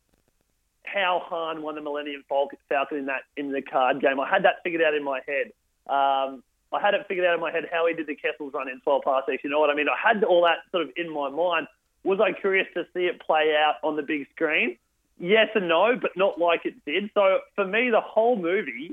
how 0.86 1.22
Han 1.24 1.62
won 1.62 1.74
the 1.74 1.80
Millennium 1.80 2.24
Falcon, 2.28 2.58
in 2.92 3.06
that 3.06 3.22
in 3.36 3.52
the 3.52 3.62
card 3.62 4.00
game. 4.00 4.20
I 4.20 4.28
had 4.28 4.44
that 4.44 4.56
figured 4.64 4.82
out 4.82 4.94
in 4.94 5.04
my 5.04 5.20
head. 5.26 5.52
Um, 5.88 6.42
I 6.72 6.80
had 6.80 6.94
it 6.94 7.06
figured 7.06 7.26
out 7.26 7.34
in 7.34 7.40
my 7.40 7.52
head 7.52 7.64
how 7.70 7.86
he 7.86 7.94
did 7.94 8.06
the 8.06 8.16
Kessels 8.16 8.52
run 8.52 8.68
in 8.68 8.80
12 8.80 9.02
parsecs. 9.02 9.44
You 9.44 9.50
know 9.50 9.60
what 9.60 9.70
I 9.70 9.74
mean? 9.74 9.86
I 9.88 9.96
had 9.96 10.24
all 10.24 10.42
that 10.44 10.58
sort 10.70 10.82
of 10.82 10.90
in 10.96 11.12
my 11.12 11.28
mind. 11.30 11.68
Was 12.04 12.20
I 12.20 12.32
curious 12.32 12.66
to 12.74 12.84
see 12.94 13.06
it 13.06 13.20
play 13.20 13.54
out 13.56 13.76
on 13.82 13.96
the 13.96 14.02
big 14.02 14.26
screen? 14.34 14.76
Yes 15.18 15.48
and 15.54 15.68
no, 15.68 15.96
but 16.00 16.10
not 16.16 16.38
like 16.38 16.66
it 16.66 16.74
did. 16.84 17.10
So 17.14 17.38
for 17.54 17.66
me, 17.66 17.90
the 17.90 18.00
whole 18.00 18.36
movie 18.36 18.92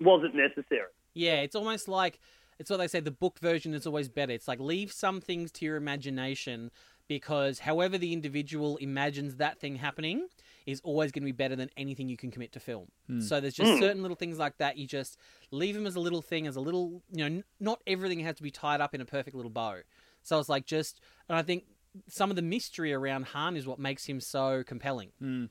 wasn't 0.00 0.34
necessary. 0.34 0.88
Yeah, 1.14 1.40
it's 1.40 1.54
almost 1.54 1.88
like 1.88 2.18
it's 2.58 2.70
what 2.70 2.76
they 2.76 2.88
say 2.88 3.00
the 3.00 3.10
book 3.10 3.38
version 3.38 3.74
is 3.74 3.86
always 3.86 4.08
better. 4.08 4.32
It's 4.32 4.48
like 4.48 4.60
leave 4.60 4.92
some 4.92 5.20
things 5.20 5.50
to 5.52 5.64
your 5.64 5.76
imagination 5.76 6.70
because 7.12 7.58
however 7.58 7.98
the 7.98 8.10
individual 8.14 8.78
imagines 8.78 9.36
that 9.36 9.58
thing 9.60 9.76
happening 9.76 10.28
is 10.64 10.80
always 10.82 11.12
going 11.12 11.20
to 11.20 11.26
be 11.26 11.32
better 11.32 11.54
than 11.54 11.68
anything 11.76 12.08
you 12.08 12.16
can 12.16 12.30
commit 12.30 12.52
to 12.52 12.58
film. 12.58 12.86
Hmm. 13.06 13.20
So 13.20 13.38
there's 13.38 13.52
just 13.52 13.72
hmm. 13.72 13.80
certain 13.80 14.00
little 14.00 14.16
things 14.16 14.38
like 14.38 14.56
that 14.56 14.78
you 14.78 14.86
just 14.86 15.18
leave 15.50 15.74
them 15.74 15.86
as 15.86 15.94
a 15.94 16.00
little 16.00 16.22
thing 16.22 16.46
as 16.46 16.56
a 16.56 16.60
little, 16.60 17.02
you 17.12 17.18
know, 17.18 17.26
n- 17.26 17.44
not 17.60 17.82
everything 17.86 18.20
has 18.20 18.36
to 18.36 18.42
be 18.42 18.50
tied 18.50 18.80
up 18.80 18.94
in 18.94 19.02
a 19.02 19.04
perfect 19.04 19.36
little 19.36 19.50
bow. 19.50 19.80
So 20.22 20.38
it's 20.38 20.48
like 20.48 20.64
just 20.64 21.00
and 21.28 21.36
I 21.36 21.42
think 21.42 21.64
some 22.08 22.30
of 22.30 22.36
the 22.36 22.42
mystery 22.42 22.94
around 22.94 23.26
Han 23.26 23.58
is 23.58 23.66
what 23.66 23.78
makes 23.78 24.06
him 24.06 24.18
so 24.18 24.62
compelling. 24.64 25.10
Hmm. 25.18 25.44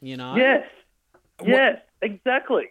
You 0.00 0.16
know? 0.16 0.36
Yes. 0.36 0.62
Yes, 1.44 1.78
exactly. 2.00 2.66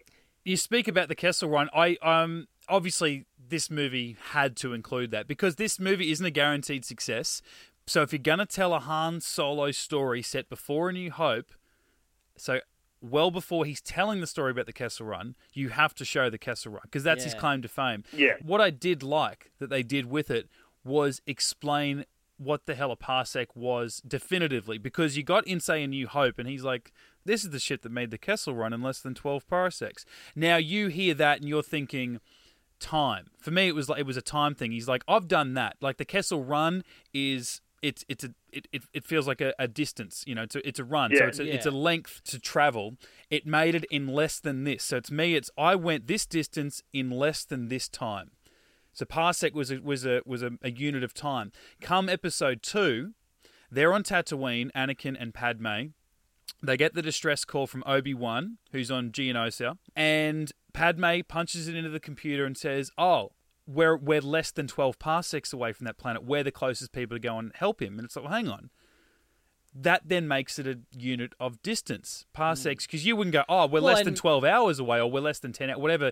you 0.46 0.56
speak 0.56 0.88
about 0.88 1.10
the 1.10 1.16
Kessel 1.16 1.50
Run. 1.50 1.70
I 1.76 1.98
um 2.02 2.48
obviously 2.70 3.26
this 3.50 3.70
movie 3.70 4.16
had 4.32 4.56
to 4.58 4.74
include 4.74 5.12
that 5.12 5.28
because 5.28 5.56
this 5.56 5.80
movie 5.80 6.12
isn't 6.12 6.26
a 6.26 6.32
guaranteed 6.32 6.86
success. 6.86 7.42
So 7.88 8.02
if 8.02 8.12
you're 8.12 8.20
gonna 8.20 8.46
tell 8.46 8.74
a 8.74 8.80
Han 8.80 9.22
Solo 9.22 9.72
story 9.72 10.22
set 10.22 10.50
before 10.50 10.90
A 10.90 10.94
New 10.94 11.10
Hope, 11.10 11.54
so 12.36 12.60
well 13.02 13.32
before 13.32 13.66
he's 13.66 13.82
telling 13.82 14.20
the 14.20 14.28
story 14.28 14.52
about 14.52 14.66
the 14.66 14.74
Kessel 14.74 15.06
Run, 15.06 15.36
you 15.54 15.70
have 15.70 15.96
to 15.96 16.06
show 16.06 16.30
the 16.30 16.38
Kessel 16.38 16.74
Run 16.74 16.82
because 16.84 17.04
that's 17.04 17.24
his 17.24 17.34
claim 17.34 17.62
to 17.62 17.70
fame. 17.70 18.04
Yeah. 18.12 18.34
What 18.42 18.60
I 18.60 18.72
did 18.72 19.04
like 19.04 19.52
that 19.60 19.70
they 19.70 19.84
did 19.84 20.08
with 20.08 20.30
it 20.30 20.50
was 20.84 21.22
explain 21.26 22.06
what 22.38 22.66
the 22.66 22.76
hell 22.76 22.92
a 22.92 22.98
parsec 22.98 23.48
was 23.56 24.02
definitively 24.08 24.78
because 24.78 25.18
you 25.18 25.24
got 25.24 25.48
in 25.48 25.60
say 25.60 25.84
a 25.84 25.88
new 25.88 26.08
hope 26.08 26.38
and 26.38 26.48
he's 26.48 26.64
like 26.64 26.92
this 27.26 27.44
is 27.44 27.50
the 27.50 27.60
shit 27.60 27.82
that 27.82 27.92
made 27.92 28.12
the 28.12 28.18
kessel 28.18 28.54
run 28.54 28.74
in 28.74 28.82
less 28.82 29.00
than 29.00 29.14
12 29.14 29.48
parsecs. 29.48 30.06
Now 30.36 30.58
you 30.58 30.88
hear 30.88 31.14
that 31.16 31.40
and 31.40 31.50
you're 31.50 31.64
thinking 31.64 32.20
time. 32.80 33.28
For 33.40 33.52
me 33.52 33.68
it 33.68 33.76
was 33.76 33.90
like 33.90 34.00
it 34.00 34.06
was 34.06 34.18
a 34.18 34.22
time 34.22 34.56
thing. 34.56 34.72
He's 34.72 34.88
like 34.88 35.04
i've 35.08 35.28
done 35.28 35.54
that. 35.56 35.78
Like 35.82 35.98
the 35.98 36.06
kessel 36.06 36.44
run 36.44 36.84
is 37.14 37.62
it's 37.82 38.04
it's 38.08 38.24
a 38.24 38.34
it, 38.52 38.68
it, 38.72 38.84
it 38.94 39.06
feels 39.06 39.28
like 39.28 39.42
a, 39.42 39.54
a 39.60 39.68
distance 39.68 40.24
you 40.26 40.36
know 40.36 40.44
it's 40.44 40.56
a, 40.56 40.68
it's 40.68 40.80
a 40.80 40.84
run. 40.84 41.12
So 41.16 41.26
it's 41.26 41.40
a, 41.40 41.54
it's 41.54 41.66
a 41.66 41.72
length 41.72 42.22
to 42.26 42.40
travel. 42.40 42.96
It 43.30 43.46
made 43.46 43.76
it 43.76 43.86
in 43.92 44.08
less 44.08 44.40
than 44.40 44.64
this. 44.64 44.84
So 44.84 45.00
to 45.00 45.14
me 45.14 45.36
it's 45.36 45.50
i 45.58 45.76
went 45.76 46.08
this 46.08 46.26
distance 46.26 46.82
in 46.94 47.10
less 47.10 47.44
than 47.46 47.68
this 47.70 47.88
time. 47.88 48.32
So 48.94 49.06
parsec 49.06 49.54
was 49.54 49.72
a, 49.72 49.80
was 49.80 50.06
a 50.06 50.22
was 50.26 50.42
a, 50.42 50.52
a 50.62 50.72
unit 50.72 51.04
of 51.04 51.14
time. 51.14 51.52
Come 51.82 52.10
episode 52.10 52.64
two, 52.64 53.14
they're 53.70 53.94
on 53.94 54.04
Tatooine, 54.04 54.72
Anakin 54.72 55.16
and 55.20 55.34
Padme. 55.34 55.94
They 56.64 56.78
get 56.78 56.96
the 56.96 57.02
distress 57.02 57.46
call 57.46 57.68
from 57.68 57.84
Obi 57.86 58.14
Wan, 58.14 58.58
who's 58.72 58.90
on 58.90 59.12
Geonosis, 59.12 59.78
and 59.96 60.52
Padme 60.74 61.20
punches 61.28 61.68
it 61.68 61.76
into 61.76 61.90
the 61.90 62.00
computer 62.00 62.46
and 62.46 62.58
says, 62.58 62.90
"Oh, 62.98 63.34
we're 63.68 63.98
we're 63.98 64.22
less 64.22 64.52
than 64.52 64.66
twelve 64.68 64.98
parsecs 64.98 65.52
away 65.54 65.74
from 65.74 65.86
that 65.86 65.98
planet. 65.98 66.24
We're 66.24 66.44
the 66.44 66.52
closest 66.52 66.92
people 66.94 67.16
to 67.18 67.20
go 67.20 67.38
and 67.38 67.52
help 67.56 67.82
him. 67.82 68.00
And 68.00 68.06
it's 68.06 68.16
like, 68.16 68.26
well, 68.26 68.34
hang 68.34 68.48
on. 68.48 68.70
That 69.76 70.04
then 70.06 70.28
makes 70.28 70.58
it 70.58 70.66
a 70.66 70.80
unit 70.98 71.34
of 71.40 71.62
distance, 71.62 72.26
parsecs, 72.34 72.86
mm. 72.86 72.88
because 72.88 73.06
you 73.06 73.16
wouldn't 73.16 73.34
go, 73.34 73.44
oh, 73.48 73.68
we're 73.68 73.82
Well, 73.82 73.94
less 73.94 74.04
than 74.06 74.16
12 74.16 74.44
hours 74.44 74.80
away 74.80 75.00
or 75.00 75.12
we're 75.12 75.20
less 75.20 75.38
than 75.40 75.52
10 75.52 75.70
hours, 75.70 75.78
whatever 75.80 76.12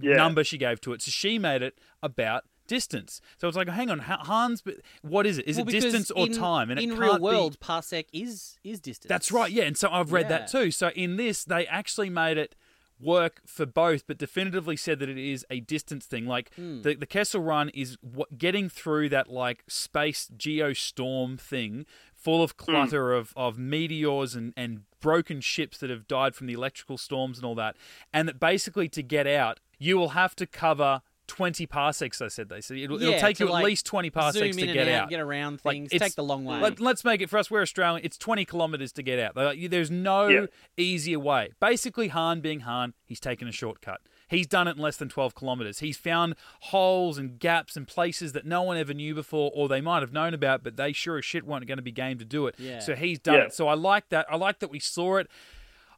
Yeah. 0.00 0.14
number 0.16 0.44
she 0.44 0.58
gave 0.58 0.80
to 0.82 0.92
it. 0.92 1.02
So 1.02 1.10
she 1.10 1.38
made 1.40 1.62
it 1.62 1.76
about 2.04 2.44
distance. 2.68 3.20
So 3.38 3.48
it's 3.48 3.56
like, 3.56 3.68
hang 3.68 3.90
on, 3.90 3.98
Hans, 4.00 4.60
but 4.62 4.76
what 5.02 5.26
is 5.26 5.38
it? 5.38 5.48
Is 5.48 5.56
Well, 5.56 5.66
it 5.68 5.72
distance 5.72 6.10
or 6.12 6.26
in, 6.26 6.32
time? 6.34 6.70
And 6.70 6.78
in 6.78 6.92
it 6.92 6.98
real 6.98 7.10
can't 7.12 7.20
be- 7.20 7.24
world, 7.24 7.58
parsec 7.58 8.04
is 8.12 8.58
is 8.62 8.78
distance. 8.78 9.08
that's 9.08 9.32
right, 9.32 9.50
yeah. 9.50 9.64
And 9.64 9.76
so 9.76 9.90
I've 9.90 10.12
read 10.12 10.28
that 10.28 10.46
too. 10.46 10.70
So 10.70 10.90
in 10.90 11.16
this, 11.16 11.42
they 11.44 11.66
actually 11.66 12.10
made 12.10 12.36
it 12.36 12.54
work 13.00 13.40
for 13.46 13.64
both, 13.66 14.06
but 14.06 14.18
definitively 14.18 14.76
said 14.76 14.98
that 14.98 15.08
it 15.08 15.18
is 15.18 15.44
a 15.50 15.60
distance 15.60 16.06
thing. 16.06 16.26
Like 16.26 16.52
Hmm. 16.54 16.82
the 16.82 16.94
the 16.94 17.06
Kessel 17.06 17.40
Run 17.42 17.68
is 17.70 17.96
what, 18.00 18.38
getting 18.38 18.68
through 18.68 19.08
that 19.10 19.28
like 19.30 19.64
space 19.68 20.30
geostorm 20.36 21.38
thing, 21.38 21.86
full 22.14 22.42
of 22.42 22.56
clutter 22.56 23.12
of, 23.12 23.32
of 23.36 23.58
meteors 23.58 24.34
and, 24.34 24.52
and 24.56 24.82
broken 25.00 25.40
ships 25.40 25.78
that 25.78 25.90
have 25.90 26.08
died 26.08 26.34
from 26.34 26.46
the 26.48 26.52
electrical 26.54 26.98
storms 26.98 27.38
and 27.38 27.44
all 27.44 27.54
that. 27.54 27.76
And 28.12 28.28
that 28.28 28.40
basically 28.40 28.88
to 28.90 29.02
get 29.02 29.26
out, 29.26 29.60
you 29.78 29.96
will 29.96 30.10
have 30.10 30.34
to 30.36 30.46
cover. 30.46 31.02
20 31.28 31.66
parsecs, 31.66 32.20
I 32.20 32.28
said 32.28 32.48
they 32.48 32.60
said. 32.60 32.78
It'll, 32.78 33.00
it'll 33.00 33.20
take 33.20 33.36
to, 33.36 33.44
you 33.46 33.54
at 33.54 33.62
least 33.62 33.86
20 33.86 34.10
parsecs 34.10 34.56
Zoom 34.56 34.62
in 34.64 34.68
to 34.68 34.72
get 34.74 34.88
and 34.88 34.96
out, 34.96 35.02
out. 35.04 35.10
get 35.10 35.20
around 35.20 35.60
things, 35.60 35.92
it's- 35.92 36.00
take 36.10 36.16
the 36.16 36.24
long 36.24 36.44
way. 36.44 36.58
Let, 36.58 36.80
us 36.80 37.04
make 37.04 37.20
it 37.20 37.30
for 37.30 37.38
us. 37.38 37.50
We're 37.50 37.62
Australian. 37.62 38.04
It's 38.04 38.18
20 38.18 38.44
kilometres 38.44 38.90
to 38.92 39.02
get 39.02 39.18
out. 39.20 39.36
Like, 39.36 39.70
There's 39.70 39.90
no 39.90 40.26
Yeah. 40.26 40.46
easier 40.76 41.18
way. 41.20 41.52
Basically, 41.60 42.08
Han 42.08 42.40
being 42.40 42.60
Han, 42.60 42.94
he's 43.06 43.20
taken 43.20 43.46
a 43.46 43.52
shortcut. 43.52 44.00
He's 44.28 44.46
done 44.46 44.68
it 44.68 44.76
in 44.76 44.82
less 44.82 44.96
than 44.96 45.08
12 45.08 45.34
kilometres. 45.34 45.78
He's 45.78 45.96
found 45.96 46.34
holes 46.60 47.16
and 47.16 47.38
gaps 47.38 47.76
and 47.76 47.86
places 47.86 48.32
that 48.32 48.44
no 48.44 48.62
one 48.62 48.76
ever 48.76 48.92
knew 48.92 49.14
before, 49.14 49.50
or 49.54 49.68
they 49.68 49.80
might 49.80 50.00
have 50.02 50.12
known 50.12 50.34
about, 50.34 50.62
but 50.62 50.76
they 50.76 50.92
sure 50.92 51.16
as 51.18 51.24
shit 51.24 51.44
weren't 51.46 51.66
going 51.66 51.78
to 51.78 51.82
be 51.82 51.92
game 51.92 52.18
to 52.18 52.24
do 52.26 52.46
it. 52.46 52.54
Yeah. 52.58 52.78
So 52.80 52.94
he's 52.94 53.18
done 53.18 53.36
Yeah. 53.36 53.44
it. 53.44 53.54
So 53.54 53.68
I 53.68 53.74
like 53.74 54.08
that. 54.10 54.26
I 54.30 54.36
like 54.36 54.58
that 54.58 54.70
we 54.70 54.80
saw 54.80 55.16
it. 55.16 55.28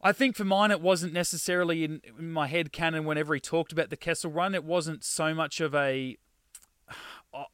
I 0.03 0.13
think 0.13 0.35
for 0.37 0.45
mine, 0.45 0.71
it 0.71 0.81
wasn't 0.81 1.13
necessarily 1.13 1.85
in, 1.85 2.01
in 2.19 2.31
my 2.31 2.47
head 2.47 2.73
canon 2.73 3.05
whenever 3.05 3.35
he 3.35 3.41
talked 3.41 3.73
about 3.73 3.91
the 3.91 3.97
Kessel 3.97 4.31
Run. 4.31 4.55
It 4.55 4.65
wasn't 4.65 5.05
so 5.05 5.35
much 5.35 5.61
of 5.61 5.75
a 5.75 6.17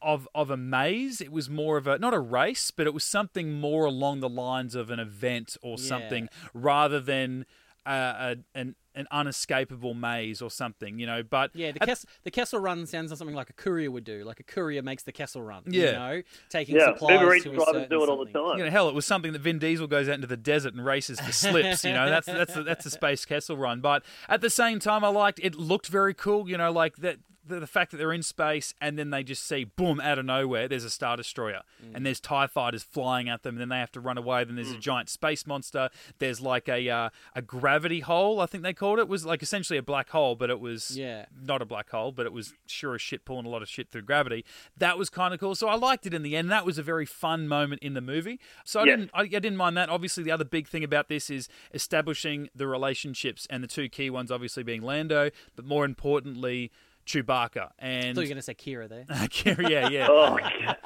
of 0.00 0.26
of 0.34 0.48
a 0.50 0.56
maze. 0.56 1.20
It 1.20 1.30
was 1.32 1.50
more 1.50 1.76
of 1.76 1.86
a 1.86 1.98
not 1.98 2.14
a 2.14 2.18
race, 2.20 2.70
but 2.70 2.86
it 2.86 2.94
was 2.94 3.04
something 3.04 3.52
more 3.52 3.84
along 3.84 4.20
the 4.20 4.28
lines 4.28 4.74
of 4.74 4.90
an 4.90 4.98
event 5.00 5.56
or 5.62 5.76
Yeah. 5.78 5.84
something, 5.88 6.28
rather 6.54 7.00
than 7.00 7.44
uh, 7.86 8.34
a, 8.54 8.58
an 8.58 8.74
an 8.94 9.06
unescapable 9.12 9.92
maze 9.94 10.40
or 10.40 10.50
something. 10.50 10.98
You 10.98 11.06
know, 11.06 11.22
but 11.22 11.50
yeah, 11.54 11.72
the, 11.72 11.82
at- 11.82 11.88
Kess- 11.88 12.06
the 12.24 12.30
Kessel 12.30 12.58
Run 12.58 12.86
sounds 12.86 13.10
like 13.10 13.18
something 13.18 13.36
like 13.36 13.50
a 13.50 13.52
courier 13.52 13.90
would 13.90 14.04
do. 14.04 14.24
Like 14.24 14.40
a 14.40 14.42
courier 14.42 14.82
makes 14.82 15.02
the 15.02 15.12
Kessel 15.12 15.42
Run. 15.42 15.64
Yeah. 15.66 15.84
You 15.86 15.92
know, 15.92 16.22
taking 16.48 16.76
Yeah, 16.76 16.86
supplies 16.94 17.20
Uber 17.20 17.34
Eats 17.34 17.44
to 17.44 17.50
a 17.50 17.54
drivers 17.54 17.72
certain 17.74 17.88
do 17.90 18.02
it 18.02 18.08
all 18.08 18.24
the 18.24 18.32
time. 18.32 18.58
You 18.58 18.64
know, 18.64 18.70
hell, 18.70 18.88
it 18.88 18.94
was 18.94 19.06
something 19.06 19.32
that 19.32 19.40
Vin 19.42 19.58
Diesel 19.58 19.86
goes 19.86 20.08
out 20.08 20.14
into 20.14 20.26
the 20.26 20.36
desert 20.36 20.74
and 20.74 20.84
races 20.84 21.20
for 21.20 21.32
slips. 21.32 21.84
You 21.84 21.92
know, 21.92 22.08
that's 22.08 22.26
that's 22.26 22.54
the, 22.54 22.62
that's 22.62 22.84
the 22.84 22.90
space 22.90 23.24
Kessel 23.24 23.56
run. 23.56 23.80
But 23.80 24.02
at 24.28 24.40
the 24.40 24.50
same 24.50 24.78
time, 24.78 25.04
I 25.04 25.08
liked 25.08 25.40
it. 25.42 25.54
Looked 25.54 25.88
very 25.88 26.14
cool. 26.14 26.48
You 26.48 26.56
know, 26.58 26.72
like 26.72 26.96
that. 26.96 27.18
The, 27.46 27.60
the 27.60 27.66
fact 27.66 27.90
that 27.92 27.96
they're 27.98 28.12
in 28.12 28.22
space 28.22 28.74
and 28.80 28.98
then 28.98 29.10
they 29.10 29.22
just 29.22 29.46
see 29.46 29.64
boom 29.64 30.00
out 30.00 30.18
of 30.18 30.24
nowhere 30.24 30.66
there's 30.68 30.84
a 30.84 30.90
star 30.90 31.16
destroyer 31.16 31.62
and 31.94 32.04
there's 32.04 32.20
tie 32.20 32.46
fighters 32.46 32.82
flying 32.82 33.28
at 33.28 33.42
them 33.42 33.54
and 33.54 33.60
then 33.60 33.68
they 33.68 33.78
have 33.78 33.92
to 33.92 34.00
run 34.00 34.18
away 34.18 34.42
then 34.44 34.56
there's 34.56 34.70
a 34.72 34.78
giant 34.78 35.08
space 35.08 35.46
monster 35.46 35.88
there's 36.18 36.40
like 36.40 36.68
a 36.68 36.88
uh, 36.88 37.08
a 37.34 37.42
gravity 37.42 38.00
hole 38.00 38.40
I 38.40 38.46
think 38.46 38.62
they 38.64 38.72
called 38.72 38.98
it. 38.98 39.02
it 39.02 39.08
was 39.08 39.24
like 39.24 39.42
essentially 39.42 39.78
a 39.78 39.82
black 39.82 40.10
hole 40.10 40.34
but 40.34 40.50
it 40.50 40.60
was 40.60 40.96
Yeah. 40.96 41.26
not 41.40 41.62
a 41.62 41.64
black 41.64 41.90
hole, 41.90 42.12
but 42.12 42.26
it 42.26 42.32
was 42.32 42.54
sure 42.66 42.94
as 42.94 43.02
shit 43.02 43.24
pulling 43.24 43.46
a 43.46 43.48
lot 43.48 43.62
of 43.62 43.68
shit 43.68 43.90
through 43.90 44.02
gravity. 44.02 44.44
That 44.76 44.98
was 44.98 45.08
kind 45.10 45.32
of 45.32 45.40
cool. 45.40 45.54
So 45.54 45.68
I 45.68 45.76
liked 45.76 46.06
it 46.06 46.14
in 46.14 46.22
the 46.22 46.36
end. 46.36 46.50
That 46.50 46.66
was 46.66 46.78
a 46.78 46.82
very 46.82 47.06
fun 47.06 47.46
moment 47.48 47.82
in 47.82 47.94
the 47.94 48.00
movie. 48.00 48.40
So 48.64 48.80
I 48.80 48.84
Yes. 48.84 48.98
didn't 48.98 49.10
I, 49.14 49.20
I 49.20 49.26
didn't 49.26 49.56
mind 49.56 49.76
that. 49.76 49.88
Obviously, 49.88 50.22
the 50.24 50.30
other 50.32 50.44
big 50.44 50.66
thing 50.68 50.82
about 50.84 51.08
this 51.08 51.30
is 51.30 51.48
establishing 51.72 52.48
the 52.54 52.66
relationships 52.66 53.46
and 53.50 53.62
the 53.62 53.68
two 53.68 53.88
key 53.88 54.10
ones, 54.10 54.30
obviously 54.32 54.62
being 54.62 54.82
Lando, 54.82 55.30
but 55.54 55.64
more 55.64 55.84
importantly, 55.84 56.72
Chewbacca 57.06 57.68
I 57.80 57.86
and 57.86 58.14
thought 58.14 58.22
you 58.22 58.26
were 58.26 58.34
going 58.34 58.36
to 58.36 58.42
say 58.42 58.54
Kira 58.54 58.88
there. 58.88 59.04
Kira. 59.10 59.68
Yeah, 59.70 59.88
yeah. 59.88 60.08
Oh, 60.10 60.36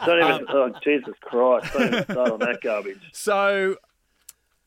don't 0.07 0.23
Um, 0.23 0.33
even. 0.43 0.47
oh, 0.51 0.73
Jesus 0.85 1.15
Christ! 1.23 1.73
Don't 1.73 1.87
even 1.89 2.05
start 2.05 2.31
on 2.33 2.39
that 2.41 2.59
garbage. 2.63 2.99
So, 3.13 3.77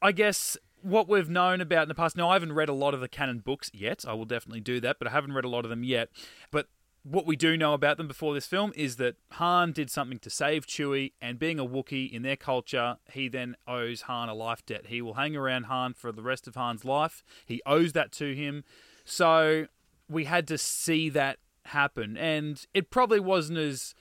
I 0.02 0.12
guess 0.12 0.58
what 0.82 1.08
we've 1.08 1.30
known 1.30 1.62
about 1.62 1.84
in 1.84 1.88
the 1.90 1.96
past. 1.96 2.18
Now, 2.18 2.30
I 2.30 2.34
haven't 2.34 2.54
read 2.54 2.70
a 2.70 2.74
lot 2.74 2.94
of 2.94 3.00
the 3.00 3.08
canon 3.08 3.40
books 3.40 3.70
yet. 3.74 4.04
I 4.08 4.14
will 4.14 4.26
definitely 4.26 4.62
do 4.62 4.80
that, 4.82 4.98
but 5.00 5.08
I 5.08 5.12
haven't 5.12 5.34
read 5.34 5.46
a 5.46 5.50
lot 5.50 5.64
of 5.64 5.70
them 5.70 5.84
yet. 5.84 6.10
But 6.52 6.68
what 7.04 7.26
we 7.26 7.36
do 7.36 7.56
know 7.58 7.74
about 7.74 7.98
them 7.98 8.08
before 8.08 8.34
this 8.34 8.48
film 8.48 8.72
is 8.76 8.96
that 8.98 9.16
Han 9.34 9.72
did 9.74 9.90
something 9.92 10.20
to 10.20 10.30
save 10.30 10.66
Chewie, 10.66 11.12
and 11.22 11.38
being 11.40 11.60
a 11.60 11.66
Wookiee 11.66 12.12
in 12.12 12.22
their 12.24 12.36
culture, 12.38 12.98
he 13.12 13.28
then 13.30 13.56
owes 13.68 14.02
Han 14.04 14.28
a 14.30 14.34
life 14.34 14.66
debt. 14.66 14.88
He 14.88 15.02
will 15.02 15.14
hang 15.16 15.36
around 15.36 15.66
Han 15.66 15.94
for 15.94 16.12
the 16.12 16.22
rest 16.24 16.48
of 16.48 16.56
Han's 16.56 16.84
life. 16.84 17.24
He 17.46 17.62
owes 17.66 17.94
that 17.94 18.12
to 18.14 18.34
him. 18.36 18.64
So 19.06 19.68
we 20.10 20.26
had 20.26 20.48
to 20.50 20.58
see 20.58 21.10
that 21.10 21.40
happen, 21.66 22.18
and 22.18 22.66
it 22.74 22.90
probably 22.92 23.20
wasn't 23.20 23.60
as 23.60 23.94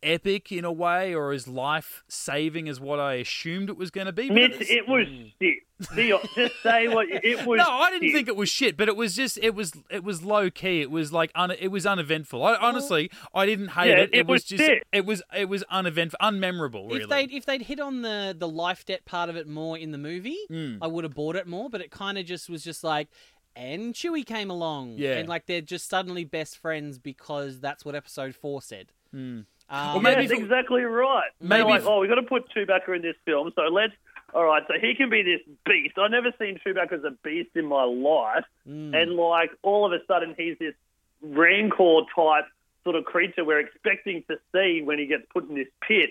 epic 0.00 0.52
in 0.52 0.64
a 0.64 0.70
way 0.70 1.12
or 1.12 1.32
as 1.32 1.48
life 1.48 2.04
saving 2.06 2.68
as 2.68 2.78
what 2.80 3.00
I 3.00 3.14
assumed 3.14 3.68
it 3.68 3.76
was 3.76 3.90
going 3.90 4.06
to 4.06 4.12
be. 4.12 4.28
but 4.28 4.34
Mitch, 4.34 4.52
it's- 4.52 4.70
it 4.70 4.86
was 4.88 5.06
shit. 5.40 5.58
Just 6.34 6.60
say 6.62 6.88
what 6.88 7.06
it 7.08 7.46
was. 7.46 7.58
no, 7.58 7.64
I 7.70 7.90
didn't 7.90 8.08
shit. 8.08 8.14
think 8.14 8.28
it 8.28 8.34
was 8.36 8.48
shit, 8.48 8.76
but 8.76 8.88
it 8.88 8.96
was 8.96 9.14
just 9.14 9.38
it 9.38 9.54
was 9.54 9.72
it 9.90 10.02
was 10.02 10.24
low 10.24 10.50
key. 10.50 10.80
It 10.80 10.90
was 10.90 11.12
like 11.12 11.30
un, 11.36 11.52
it 11.52 11.68
was 11.68 11.86
uneventful. 11.86 12.44
I, 12.44 12.56
honestly, 12.56 13.10
I 13.32 13.46
didn't 13.46 13.68
hate 13.68 13.88
Yeah, 13.90 13.96
it. 13.98 14.10
It, 14.12 14.18
it 14.20 14.26
was, 14.26 14.42
was 14.42 14.44
just 14.44 14.64
shit. 14.64 14.82
it 14.92 15.06
was 15.06 15.22
it 15.36 15.48
was 15.48 15.62
uneventful, 15.70 16.18
unmemorable. 16.20 16.88
Really. 16.88 17.02
If 17.02 17.08
they'd 17.08 17.32
if 17.32 17.46
they'd 17.46 17.62
hit 17.62 17.78
on 17.78 18.02
the 18.02 18.34
the 18.36 18.48
life 18.48 18.84
debt 18.86 19.04
part 19.04 19.30
of 19.30 19.36
it 19.36 19.46
more 19.46 19.78
in 19.78 19.92
the 19.92 19.98
movie, 19.98 20.38
Mm. 20.50 20.78
I 20.82 20.88
would 20.88 21.04
have 21.04 21.14
bought 21.14 21.36
it 21.36 21.46
more. 21.46 21.70
But 21.70 21.80
it 21.80 21.92
kind 21.92 22.18
of 22.18 22.26
just 22.26 22.50
was 22.50 22.64
just 22.64 22.82
like, 22.82 23.06
and 23.56 23.94
Chewie 23.94 24.24
came 24.24 24.50
along, 24.50 24.94
Yeah. 24.96 25.18
and 25.18 25.28
like 25.28 25.46
they're 25.46 25.60
just 25.60 25.88
suddenly 25.88 26.24
best 26.24 26.58
friends 26.58 26.98
because 26.98 27.60
that's 27.60 27.84
what 27.84 27.94
Episode 27.94 28.34
Four 28.34 28.62
said. 28.62 28.92
Um, 29.12 29.46
Well, 29.70 30.00
maybe 30.00 30.22
That's 30.22 30.32
if 30.32 30.44
exactly 30.44 30.82
right. 30.82 31.30
Maybe 31.40 31.64
like, 31.64 31.84
oh, 31.84 32.00
we've 32.00 32.08
got 32.08 32.16
to 32.16 32.22
put 32.22 32.48
Chewbacca 32.50 32.96
in 32.96 33.02
this 33.02 33.16
film, 33.24 33.52
so 33.54 33.62
let's. 33.62 33.92
All 34.34 34.44
right, 34.44 34.62
so 34.68 34.74
he 34.78 34.94
can 34.94 35.08
be 35.08 35.22
this 35.22 35.40
beast. 35.64 35.96
I've 35.96 36.10
never 36.10 36.32
seen 36.38 36.60
Chewbacca 36.64 36.92
as 36.92 37.04
a 37.04 37.12
beast 37.24 37.50
in 37.54 37.64
my 37.64 37.84
life, 37.84 38.44
mm. 38.68 38.94
and 38.94 39.12
like 39.12 39.50
all 39.62 39.86
of 39.86 39.92
a 39.92 40.04
sudden 40.06 40.34
he's 40.36 40.58
this 40.58 40.74
rancor 41.22 42.00
type 42.14 42.44
sort 42.84 42.94
of 42.94 43.06
creature 43.06 43.42
we're 43.44 43.58
expecting 43.58 44.22
to 44.28 44.36
see 44.52 44.82
when 44.82 44.98
he 44.98 45.06
gets 45.06 45.24
put 45.32 45.48
in 45.48 45.54
this 45.54 45.68
pit, 45.80 46.10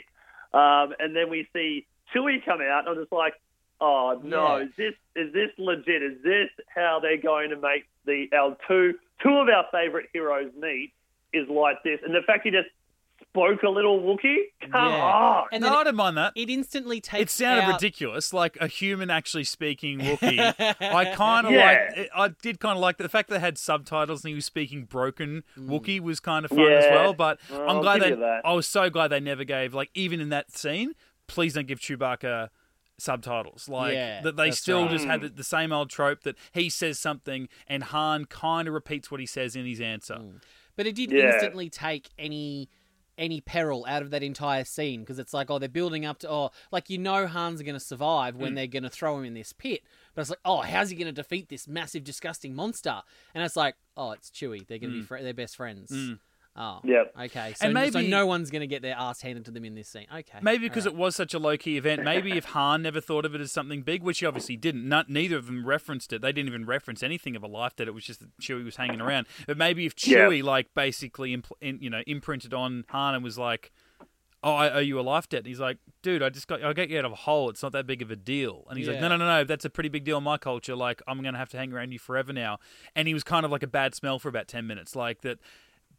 um, 0.51 0.95
and 0.99 1.15
then 1.15 1.29
we 1.29 1.47
see 1.53 1.85
Chewie 2.13 2.43
come 2.43 2.59
out, 2.61 2.87
and 2.87 2.89
I'm 2.89 2.95
just 2.95 3.11
like, 3.11 3.33
oh 3.81 4.19
no, 4.23 4.57
Yeah. 4.57 4.63
is 4.65 4.69
this 4.77 4.93
is 5.15 5.33
this 5.33 5.49
legit? 5.57 6.03
Is 6.03 6.21
this 6.23 6.49
how 6.73 6.99
they're 7.01 7.17
going 7.21 7.49
to 7.51 7.57
make 7.57 7.85
the 8.05 8.27
our 8.35 8.55
two 8.67 8.93
two 9.23 9.29
of 9.37 9.47
our 9.49 9.65
favorite 9.71 10.09
heroes 10.13 10.51
meet? 10.59 10.93
Is 11.33 11.47
like 11.49 11.83
this, 11.83 11.99
and 12.05 12.15
the 12.15 12.21
fact 12.25 12.43
he 12.45 12.51
just 12.51 12.69
spoke 13.29 13.61
a 13.63 13.69
little 13.69 13.99
Wookie. 13.99 14.35
come 14.61 14.71
Yeah. 14.91 15.03
on. 15.03 15.47
and 15.51 15.61
no, 15.63 15.75
I 15.75 15.83
didn't 15.83 15.97
mind 15.97 16.17
that. 16.17 16.33
it 16.35 16.49
instantly 16.49 17.01
takes. 17.01 17.23
It 17.23 17.29
sounded 17.43 17.63
out- 17.65 17.73
ridiculous, 17.73 18.31
like 18.33 18.57
a 18.61 18.67
human 18.67 19.09
actually 19.09 19.43
speaking 19.43 19.99
Wookie. 19.99 20.39
I 20.39 21.05
kind 21.15 21.45
of 21.47 21.53
Yeah. 21.53 21.91
like. 21.97 22.09
I 22.15 22.27
did 22.41 22.59
kind 22.59 22.77
of 22.77 22.81
like 22.81 22.97
the 22.97 23.09
fact 23.09 23.27
that 23.29 23.35
they 23.35 23.39
had 23.41 23.57
subtitles 23.57 24.23
and 24.23 24.29
he 24.29 24.35
was 24.35 24.45
speaking 24.45 24.85
broken 24.85 25.43
Mm. 25.57 25.67
Wookiee 25.69 25.99
was 25.99 26.19
kind 26.19 26.45
of 26.45 26.49
fun 26.51 26.61
as 26.71 26.85
well. 26.85 27.13
But 27.13 27.39
Well, 27.51 27.69
I'm 27.69 27.81
glad 27.81 28.01
they. 28.01 28.11
that. 28.11 28.41
I 28.45 28.53
was 28.53 28.67
so 28.67 28.89
glad 28.89 29.09
they 29.09 29.19
never 29.19 29.43
gave 29.43 29.73
like 29.73 29.89
even 29.93 30.19
in 30.21 30.29
that 30.29 30.51
scene. 30.51 30.93
Please 31.27 31.53
don't 31.55 31.67
give 31.67 31.79
Chewbacca 31.79 32.49
subtitles. 32.97 33.69
Like 33.69 33.93
Yeah, 33.93 34.21
that 34.21 34.35
they 34.37 34.51
still 34.51 34.83
right. 34.83 34.91
just 34.91 35.05
had 35.05 35.21
the, 35.21 35.29
the 35.29 35.43
same 35.43 35.71
old 35.71 35.89
trope 35.89 36.23
that 36.23 36.35
he 36.51 36.69
says 36.69 36.99
something 36.99 37.47
and 37.67 37.83
Han 37.83 38.25
kind 38.25 38.67
of 38.67 38.73
repeats 38.73 39.09
what 39.11 39.19
he 39.19 39.25
says 39.25 39.55
in 39.55 39.65
his 39.65 39.79
answer. 39.81 40.15
Mm. 40.15 40.41
But 40.75 40.87
it 40.87 40.95
did 40.95 41.11
Yeah. 41.11 41.33
instantly 41.33 41.69
take 41.69 42.09
any 42.17 42.69
any 43.19 43.41
peril 43.41 43.83
out 43.89 44.03
of 44.03 44.11
that 44.11 44.21
entire 44.21 44.63
scene 44.63 44.99
because 44.99 45.17
it's 45.17 45.33
like, 45.33 45.49
oh, 45.49 45.57
they're 45.57 45.67
building 45.67 46.05
up 46.05 46.19
to, 46.19 46.29
oh, 46.29 46.51
like 46.71 46.87
you 46.87 46.99
know 46.99 47.25
Han's 47.25 47.63
going 47.63 47.73
to 47.73 47.79
survive 47.79 48.35
Mm. 48.35 48.37
when 48.37 48.53
they're 48.53 48.67
going 48.67 48.83
to 48.83 48.91
throw 48.91 49.17
him 49.17 49.25
in 49.25 49.33
this 49.33 49.53
pit, 49.53 49.81
but 50.13 50.21
it's 50.21 50.29
like, 50.29 50.37
oh, 50.45 50.61
how's 50.61 50.91
he 50.91 50.95
going 50.95 51.07
to 51.07 51.11
defeat 51.11 51.49
this 51.49 51.67
massive, 51.67 52.03
disgusting 52.03 52.53
monster? 52.53 53.01
And 53.33 53.43
it's 53.43 53.55
like, 53.55 53.73
oh, 53.95 54.11
it's 54.11 54.29
Chewie. 54.29 54.67
They're 54.67 54.77
going 54.77 54.93
to 54.93 54.99
be 54.99 55.03
fr- 55.03 55.17
they're 55.23 55.33
best 55.33 55.55
friends. 55.55 55.91
Oh, 56.59 56.79
Yep. 56.83 57.13
okay. 57.25 57.53
So, 57.55 57.67
And 57.67 57.77
so 57.77 57.99
maybe- 57.99 58.07
no 58.09 58.25
one's 58.25 58.49
going 58.49 58.61
to 58.61 58.67
get 58.67 58.81
their 58.81 58.95
ass 58.97 59.21
handed 59.21 59.45
to 59.45 59.51
them 59.51 59.63
in 59.63 59.75
this 59.75 59.87
scene. 59.89 60.07
Okay, 60.11 60.39
Maybe 60.41 60.67
because 60.67 60.87
all 60.87 60.93
it 60.93 60.97
was 60.97 61.15
such 61.15 61.33
a 61.35 61.39
low 61.39 61.55
key 61.55 61.77
event. 61.77 62.03
Maybe 62.03 62.31
if 62.31 62.45
Han 62.45 62.81
never 62.81 62.99
thought 62.99 63.25
of 63.25 63.35
it 63.35 63.41
as 63.41 63.51
something 63.51 63.83
big, 63.83 64.01
which 64.01 64.19
he 64.19 64.25
obviously 64.25 64.57
didn't. 64.57 64.87
Not, 64.89 65.07
neither 65.09 65.37
of 65.37 65.45
them 65.45 65.67
referenced 65.67 66.11
it. 66.13 66.21
They 66.21 66.31
didn't 66.31 66.47
even 66.49 66.65
reference 66.65 67.03
anything 67.03 67.35
of 67.35 67.43
a 67.43 67.47
life 67.47 67.75
that 67.75 67.87
it 67.87 67.91
was 67.93 68.03
just 68.05 68.21
that 68.21 68.35
Chewie 68.39 68.65
was 68.65 68.77
hanging 68.77 69.01
around. 69.01 69.27
But 69.45 69.57
maybe 69.57 69.85
if 69.85 69.93
Yeah. 70.07 70.17
Chewie 70.25 70.41
like 70.43 70.73
basically 70.73 71.37
impl- 71.37 71.51
in, 71.61 71.79
you 71.79 71.89
know 71.91 72.01
imprinted 72.07 72.53
on 72.55 72.85
Han 72.89 73.13
and 73.13 73.23
was 73.23 73.37
like, 73.37 73.71
"Oh, 74.43 74.53
I 74.55 74.71
owe 74.71 74.79
you 74.79 74.99
a 74.99 75.01
life 75.01 75.29
debt," 75.29 75.39
and 75.41 75.47
he's 75.47 75.59
like, 75.59 75.77
"Dude, 76.01 76.23
I 76.23 76.29
just 76.29 76.47
got 76.47 76.63
I 76.63 76.73
get 76.73 76.89
you 76.89 76.97
out 76.97 77.05
of 77.05 77.11
a 77.11 77.15
hole. 77.15 77.49
It's 77.51 77.61
not 77.61 77.71
that 77.73 77.85
big 77.85 78.01
of 78.01 78.09
a 78.09 78.15
deal." 78.15 78.65
And 78.69 78.79
he's 78.79 78.87
like, 78.87 78.99
"No, 78.99 79.09
no, 79.09 79.17
no, 79.17 79.27
no. 79.27 79.43
That's 79.43 79.65
a 79.65 79.69
pretty 79.69 79.89
big 79.89 80.05
deal 80.05 80.17
in 80.17 80.23
my 80.23 80.37
culture. 80.37 80.75
Like 80.75 81.01
I'm 81.07 81.21
gonna 81.21 81.37
have 81.37 81.49
to 81.49 81.57
hang 81.57 81.71
around 81.71 81.91
you 81.91 81.99
forever 81.99 82.33
now." 82.33 82.57
And 82.95 83.07
he 83.07 83.13
was 83.13 83.23
kind 83.23 83.45
of 83.45 83.51
like 83.51 83.61
a 83.63 83.67
bad 83.67 83.93
smell 83.93 84.17
for 84.17 84.29
about 84.29 84.47
ten 84.47 84.65
minutes, 84.65 84.95
like 84.95 85.21
that. 85.21 85.37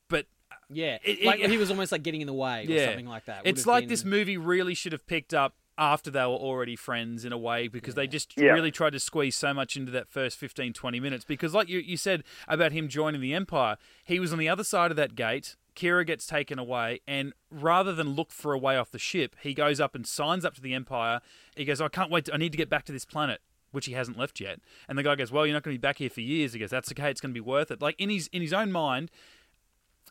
But 0.08 0.26
Yeah, 0.70 0.98
It- 1.02 1.20
it- 1.20 1.25
like 1.25 1.40
he 1.40 1.56
was 1.56 1.70
almost 1.70 1.92
like 1.92 2.02
getting 2.02 2.20
in 2.20 2.26
the 2.26 2.32
way 2.34 2.66
or 2.68 2.84
something 2.87 3.06
like 3.06 3.25
that. 3.26 3.42
It's 3.44 3.60
Would've 3.60 3.66
like 3.66 3.82
been- 3.84 3.88
this 3.88 4.04
movie 4.04 4.37
really 4.37 4.75
should 4.75 4.92
have 4.92 5.06
picked 5.06 5.32
up 5.32 5.56
after 5.78 6.10
they 6.10 6.20
were 6.20 6.26
already 6.26 6.75
friends 6.76 7.25
in 7.25 7.32
a 7.32 7.38
way 7.38 7.68
because 7.68 7.94
they 7.94 8.06
just 8.08 8.34
Yeah. 8.37 8.50
really 8.52 8.72
tried 8.72 8.90
to 8.94 9.00
squeeze 9.00 9.37
so 9.37 9.54
much 9.54 9.76
into 9.76 9.92
that 9.92 10.08
first 10.10 10.37
15 10.37 10.72
20 10.72 10.98
minutes 10.98 11.25
because 11.25 11.54
like 11.54 11.68
you, 11.68 11.78
you 11.78 11.96
said 11.96 12.25
about 12.48 12.72
him 12.72 12.88
joining 12.88 13.20
the 13.20 13.32
empire 13.32 13.76
he 14.04 14.18
was 14.18 14.32
on 14.32 14.40
the 14.40 14.48
other 14.48 14.64
side 14.64 14.90
of 14.90 14.96
that 14.96 15.14
gate 15.14 15.54
Kira 15.76 16.04
gets 16.04 16.26
taken 16.26 16.58
away 16.58 16.98
and 17.06 17.32
rather 17.48 17.94
than 17.94 18.16
look 18.16 18.32
for 18.32 18.52
a 18.52 18.58
way 18.58 18.76
off 18.76 18.90
the 18.90 18.98
ship 18.98 19.37
he 19.40 19.54
goes 19.54 19.78
up 19.80 19.94
and 19.94 20.04
signs 20.04 20.44
up 20.44 20.54
to 20.56 20.60
the 20.60 20.75
empire. 20.75 21.20
He 21.54 21.64
goes 21.64 21.80
I 21.80 21.87
can't 21.87 22.10
wait 22.10 22.25
to, 22.25 22.34
I 22.34 22.38
need 22.38 22.50
to 22.50 22.58
get 22.58 22.68
back 22.68 22.84
to 22.87 22.92
this 22.92 23.04
planet 23.04 23.40
which 23.70 23.84
he 23.87 23.92
hasn't 23.92 24.18
left 24.18 24.40
yet. 24.40 24.60
And 24.88 24.98
the 24.98 25.02
guy 25.04 25.14
goes 25.14 25.30
well 25.30 25.46
you're 25.46 25.54
not 25.54 25.62
going 25.62 25.75
to 25.76 25.78
be 25.78 25.80
back 25.80 25.98
here 25.98 26.10
for 26.10 26.22
years. 26.22 26.54
He 26.54 26.58
goes 26.58 26.70
that's 26.70 26.90
okay 26.90 27.08
it's 27.08 27.20
going 27.20 27.32
to 27.32 27.40
be 27.40 27.40
worth 27.40 27.70
it. 27.70 27.80
Like 27.80 27.94
in 28.00 28.10
his 28.10 28.26
in 28.32 28.42
his 28.42 28.52
own 28.52 28.72
mind 28.72 29.12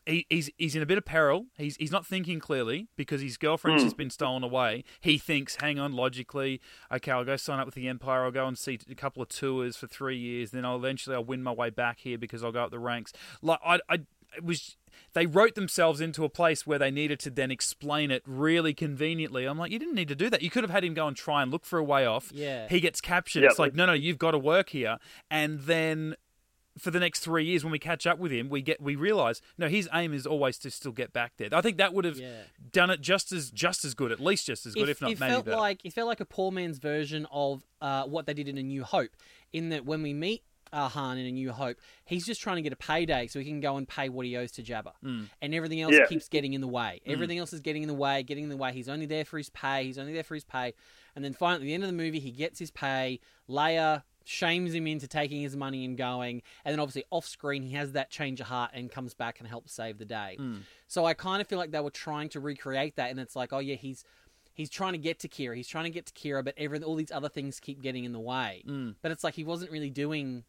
he, 0.08 0.26
he's 0.28 0.50
he's 0.56 0.74
in 0.74 0.82
a 0.82 0.86
bit 0.86 0.98
of 0.98 1.04
peril. 1.04 1.46
He's 1.56 1.76
he's 1.76 1.92
not 1.92 2.06
thinking 2.06 2.40
clearly 2.40 2.88
because 2.96 3.20
his 3.20 3.36
girlfriend's 3.36 3.82
hmm. 3.82 3.86
just 3.86 3.96
been 3.96 4.10
stolen 4.10 4.42
away. 4.42 4.84
He 5.00 5.18
thinks, 5.18 5.56
hang 5.60 5.78
on, 5.78 5.92
logically, 5.92 6.60
okay, 6.90 7.12
I'll 7.12 7.24
go 7.24 7.36
sign 7.36 7.58
up 7.58 7.66
with 7.66 7.74
the 7.74 7.88
Empire. 7.88 8.24
I'll 8.24 8.30
go 8.30 8.46
and 8.46 8.56
see 8.56 8.78
a 8.90 8.94
couple 8.94 9.22
of 9.22 9.28
tours 9.28 9.76
for 9.76 9.86
three 9.86 10.16
years. 10.16 10.50
Then 10.50 10.64
I'll 10.64 10.76
eventually 10.76 11.14
I'll 11.14 11.24
win 11.24 11.42
my 11.42 11.52
way 11.52 11.70
back 11.70 11.98
here 12.00 12.18
because 12.18 12.42
I'll 12.42 12.52
go 12.52 12.64
up 12.64 12.70
the 12.70 12.78
ranks. 12.78 13.12
Like 13.42 13.60
I, 13.64 13.80
I 13.88 13.94
it 14.36 14.44
was. 14.44 14.76
They 15.12 15.26
wrote 15.26 15.54
themselves 15.54 16.00
into 16.00 16.24
a 16.24 16.28
place 16.28 16.66
where 16.66 16.78
they 16.78 16.90
needed 16.90 17.20
to 17.20 17.30
then 17.30 17.50
explain 17.50 18.10
it 18.10 18.22
really 18.26 18.74
conveniently. 18.74 19.44
I'm 19.44 19.58
like, 19.58 19.70
you 19.70 19.78
didn't 19.78 19.94
need 19.94 20.08
to 20.08 20.16
do 20.16 20.28
that. 20.30 20.42
You 20.42 20.50
could 20.50 20.64
have 20.64 20.70
had 20.70 20.82
him 20.82 20.92
go 20.92 21.06
and 21.06 21.16
try 21.16 21.40
and 21.42 21.52
look 21.52 21.64
for 21.64 21.78
a 21.78 21.84
way 21.84 22.04
off. 22.04 22.32
Yeah. 22.34 22.66
He 22.68 22.80
gets 22.80 23.00
captured. 23.00 23.42
Yep. 23.42 23.50
It's 23.50 23.58
like, 23.58 23.74
no, 23.74 23.86
no, 23.86 23.92
you've 23.92 24.18
got 24.18 24.32
to 24.32 24.38
work 24.38 24.70
here. 24.70 24.98
And 25.30 25.60
then 25.60 26.16
for 26.78 26.90
the 26.90 27.00
next 27.00 27.20
three 27.20 27.44
years 27.44 27.64
when 27.64 27.70
we 27.72 27.78
catch 27.78 28.06
up 28.06 28.18
with 28.18 28.32
him, 28.32 28.48
we 28.48 28.62
get 28.62 28.80
we 28.80 28.96
realize 28.96 29.42
no, 29.58 29.68
his 29.68 29.88
aim 29.92 30.12
is 30.14 30.26
always 30.26 30.58
to 30.58 30.70
still 30.70 30.92
get 30.92 31.12
back 31.12 31.32
there. 31.36 31.48
I 31.52 31.60
think 31.60 31.76
that 31.78 31.92
would 31.94 32.04
have 32.04 32.18
Yeah. 32.18 32.42
done 32.72 32.90
it 32.90 33.00
just 33.00 33.32
as 33.32 33.50
just 33.50 33.84
as 33.84 33.94
good, 33.94 34.12
at 34.12 34.20
least 34.20 34.46
just 34.46 34.64
as 34.66 34.74
good, 34.74 34.88
if, 34.88 35.00
not 35.00 35.10
it 35.12 35.20
maybe 35.20 35.32
felt 35.32 35.44
better. 35.46 35.56
like 35.56 35.84
it 35.84 35.92
felt 35.92 36.08
like 36.08 36.20
a 36.20 36.24
poor 36.24 36.50
man's 36.52 36.78
version 36.78 37.26
of 37.30 37.62
uh, 37.80 38.04
what 38.04 38.26
they 38.26 38.34
did 38.34 38.48
in 38.48 38.56
A 38.58 38.62
New 38.62 38.84
Hope. 38.84 39.10
In 39.52 39.70
that 39.70 39.84
when 39.84 40.02
we 40.02 40.12
meet 40.12 40.42
uh, 40.70 40.86
Han 40.88 41.16
in 41.16 41.24
A 41.24 41.32
New 41.32 41.50
Hope, 41.50 41.78
he's 42.04 42.26
just 42.26 42.42
trying 42.42 42.56
to 42.56 42.62
get 42.62 42.74
a 42.74 42.76
payday 42.76 43.26
so 43.26 43.38
he 43.38 43.46
can 43.46 43.60
go 43.60 43.78
and 43.78 43.88
pay 43.88 44.10
what 44.10 44.26
he 44.26 44.36
owes 44.36 44.52
to 44.52 44.62
Jabba, 44.62 44.92
Hmm. 45.02 45.22
and 45.40 45.54
everything 45.54 45.80
else 45.80 45.94
Yeah. 45.94 46.04
keeps 46.06 46.28
getting 46.28 46.52
in 46.52 46.60
the 46.60 46.68
way. 46.68 47.00
Everything 47.06 47.38
else 47.38 47.54
is 47.54 47.60
getting 47.60 47.80
in 47.82 47.88
the 47.88 47.94
way, 47.94 48.22
getting 48.22 48.44
in 48.44 48.50
the 48.50 48.56
way. 48.58 48.72
He's 48.74 48.88
only 48.90 49.06
there 49.06 49.24
for 49.24 49.38
his 49.38 49.48
pay. 49.48 49.84
He's 49.84 49.96
only 49.98 50.12
there 50.12 50.22
for 50.24 50.34
his 50.34 50.44
pay, 50.44 50.74
and 51.16 51.24
then 51.24 51.32
finally, 51.32 51.62
at 51.62 51.66
the 51.68 51.72
end 51.74 51.84
of 51.84 51.88
the 51.88 51.96
movie, 51.96 52.20
he 52.20 52.30
gets 52.30 52.58
his 52.58 52.70
pay. 52.70 53.18
Leia 53.48 54.02
shames 54.28 54.74
him 54.74 54.86
into 54.86 55.08
taking 55.08 55.40
his 55.40 55.56
money 55.56 55.84
and 55.84 55.96
going, 55.96 56.42
and 56.64 56.72
then 56.72 56.80
obviously 56.80 57.04
off 57.10 57.26
screen 57.26 57.62
he 57.62 57.72
has 57.74 57.92
that 57.92 58.10
change 58.10 58.40
of 58.40 58.46
heart 58.46 58.70
and 58.74 58.90
comes 58.90 59.14
back 59.14 59.40
and 59.40 59.48
helps 59.48 59.72
save 59.72 59.98
the 59.98 60.04
day. 60.04 60.36
Hmm. 60.38 60.56
So 60.86 61.04
I 61.06 61.14
kind 61.14 61.40
of 61.40 61.46
feel 61.46 61.58
like 61.58 61.70
they 61.70 61.80
were 61.80 61.90
trying 61.90 62.28
to 62.30 62.40
recreate 62.40 62.96
that, 62.96 63.10
and 63.10 63.18
it's 63.18 63.34
like, 63.34 63.52
oh 63.52 63.58
yeah, 63.58 63.76
he's 63.76 64.04
he's 64.52 64.68
trying 64.68 64.92
to 64.92 64.98
get 64.98 65.20
to 65.20 65.28
Kira, 65.28 65.56
he's 65.56 65.68
trying 65.68 65.84
to 65.84 65.90
get 65.90 66.06
to 66.06 66.12
Kira, 66.12 66.44
but 66.44 66.54
every 66.58 66.82
all 66.82 66.94
these 66.94 67.12
other 67.12 67.28
things 67.28 67.58
keep 67.58 67.80
getting 67.80 68.04
in 68.04 68.12
the 68.12 68.20
way. 68.20 68.62
Hmm. 68.66 68.90
But 69.00 69.12
it's 69.12 69.24
like 69.24 69.34
he 69.34 69.44
wasn't 69.44 69.70
really 69.70 69.90
doing 69.90 70.44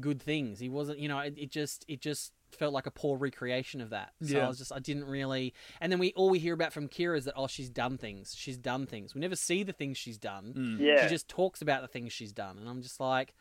good 0.00 0.22
things. 0.22 0.58
He 0.58 0.68
wasn't, 0.68 0.98
you 0.98 1.08
know, 1.08 1.18
it, 1.18 1.34
it 1.36 1.50
just 1.50 1.84
it 1.88 2.00
just 2.00 2.32
felt 2.56 2.72
like 2.72 2.86
a 2.86 2.90
poor 2.90 3.16
recreation 3.18 3.80
of 3.80 3.90
that. 3.90 4.12
So 4.22 4.36
Yeah. 4.38 4.44
I 4.44 4.48
was 4.48 4.58
just 4.58 4.72
I 4.72 4.78
didn't 4.78 5.04
really. 5.04 5.54
And 5.80 5.90
then 5.92 5.98
we 5.98 6.12
all 6.16 6.30
we 6.30 6.38
hear 6.38 6.54
about 6.54 6.72
from 6.72 6.88
Kira 6.88 7.16
is 7.16 7.24
that 7.26 7.34
oh 7.36 7.46
she's 7.46 7.68
done 7.70 7.98
things, 7.98 8.34
she's 8.36 8.56
done 8.56 8.86
things. 8.86 9.14
We 9.14 9.20
never 9.20 9.36
see 9.36 9.62
the 9.62 9.72
things 9.72 9.96
she's 9.98 10.18
done. 10.18 10.78
Yeah. 10.80 11.02
She 11.02 11.08
just 11.08 11.28
talks 11.28 11.62
about 11.62 11.82
the 11.82 11.88
things 11.88 12.12
she's 12.12 12.32
done, 12.32 12.58
and 12.58 12.68
I'm 12.68 12.82
just 12.82 13.00
like, 13.00 13.34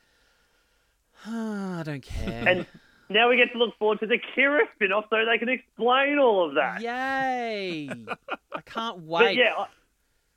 "Ah, 1.25 1.79
I 1.79 1.83
don't 1.83 2.01
care. 2.03 2.43
And 2.47 2.65
now 3.09 3.29
we 3.29 3.37
get 3.37 3.51
to 3.53 3.57
look 3.57 3.77
forward 3.77 3.99
to 4.01 4.07
the 4.07 4.19
Kira 4.35 4.61
spin-off 4.75 5.05
so 5.09 5.17
they 5.25 5.37
can 5.37 5.49
explain 5.49 6.19
all 6.19 6.47
of 6.47 6.55
that. 6.55 6.81
Yay! 6.81 7.89
I 8.53 8.61
can't 8.65 8.97
But 8.97 9.05
wait. 9.23 9.37
yeah, 9.37 9.65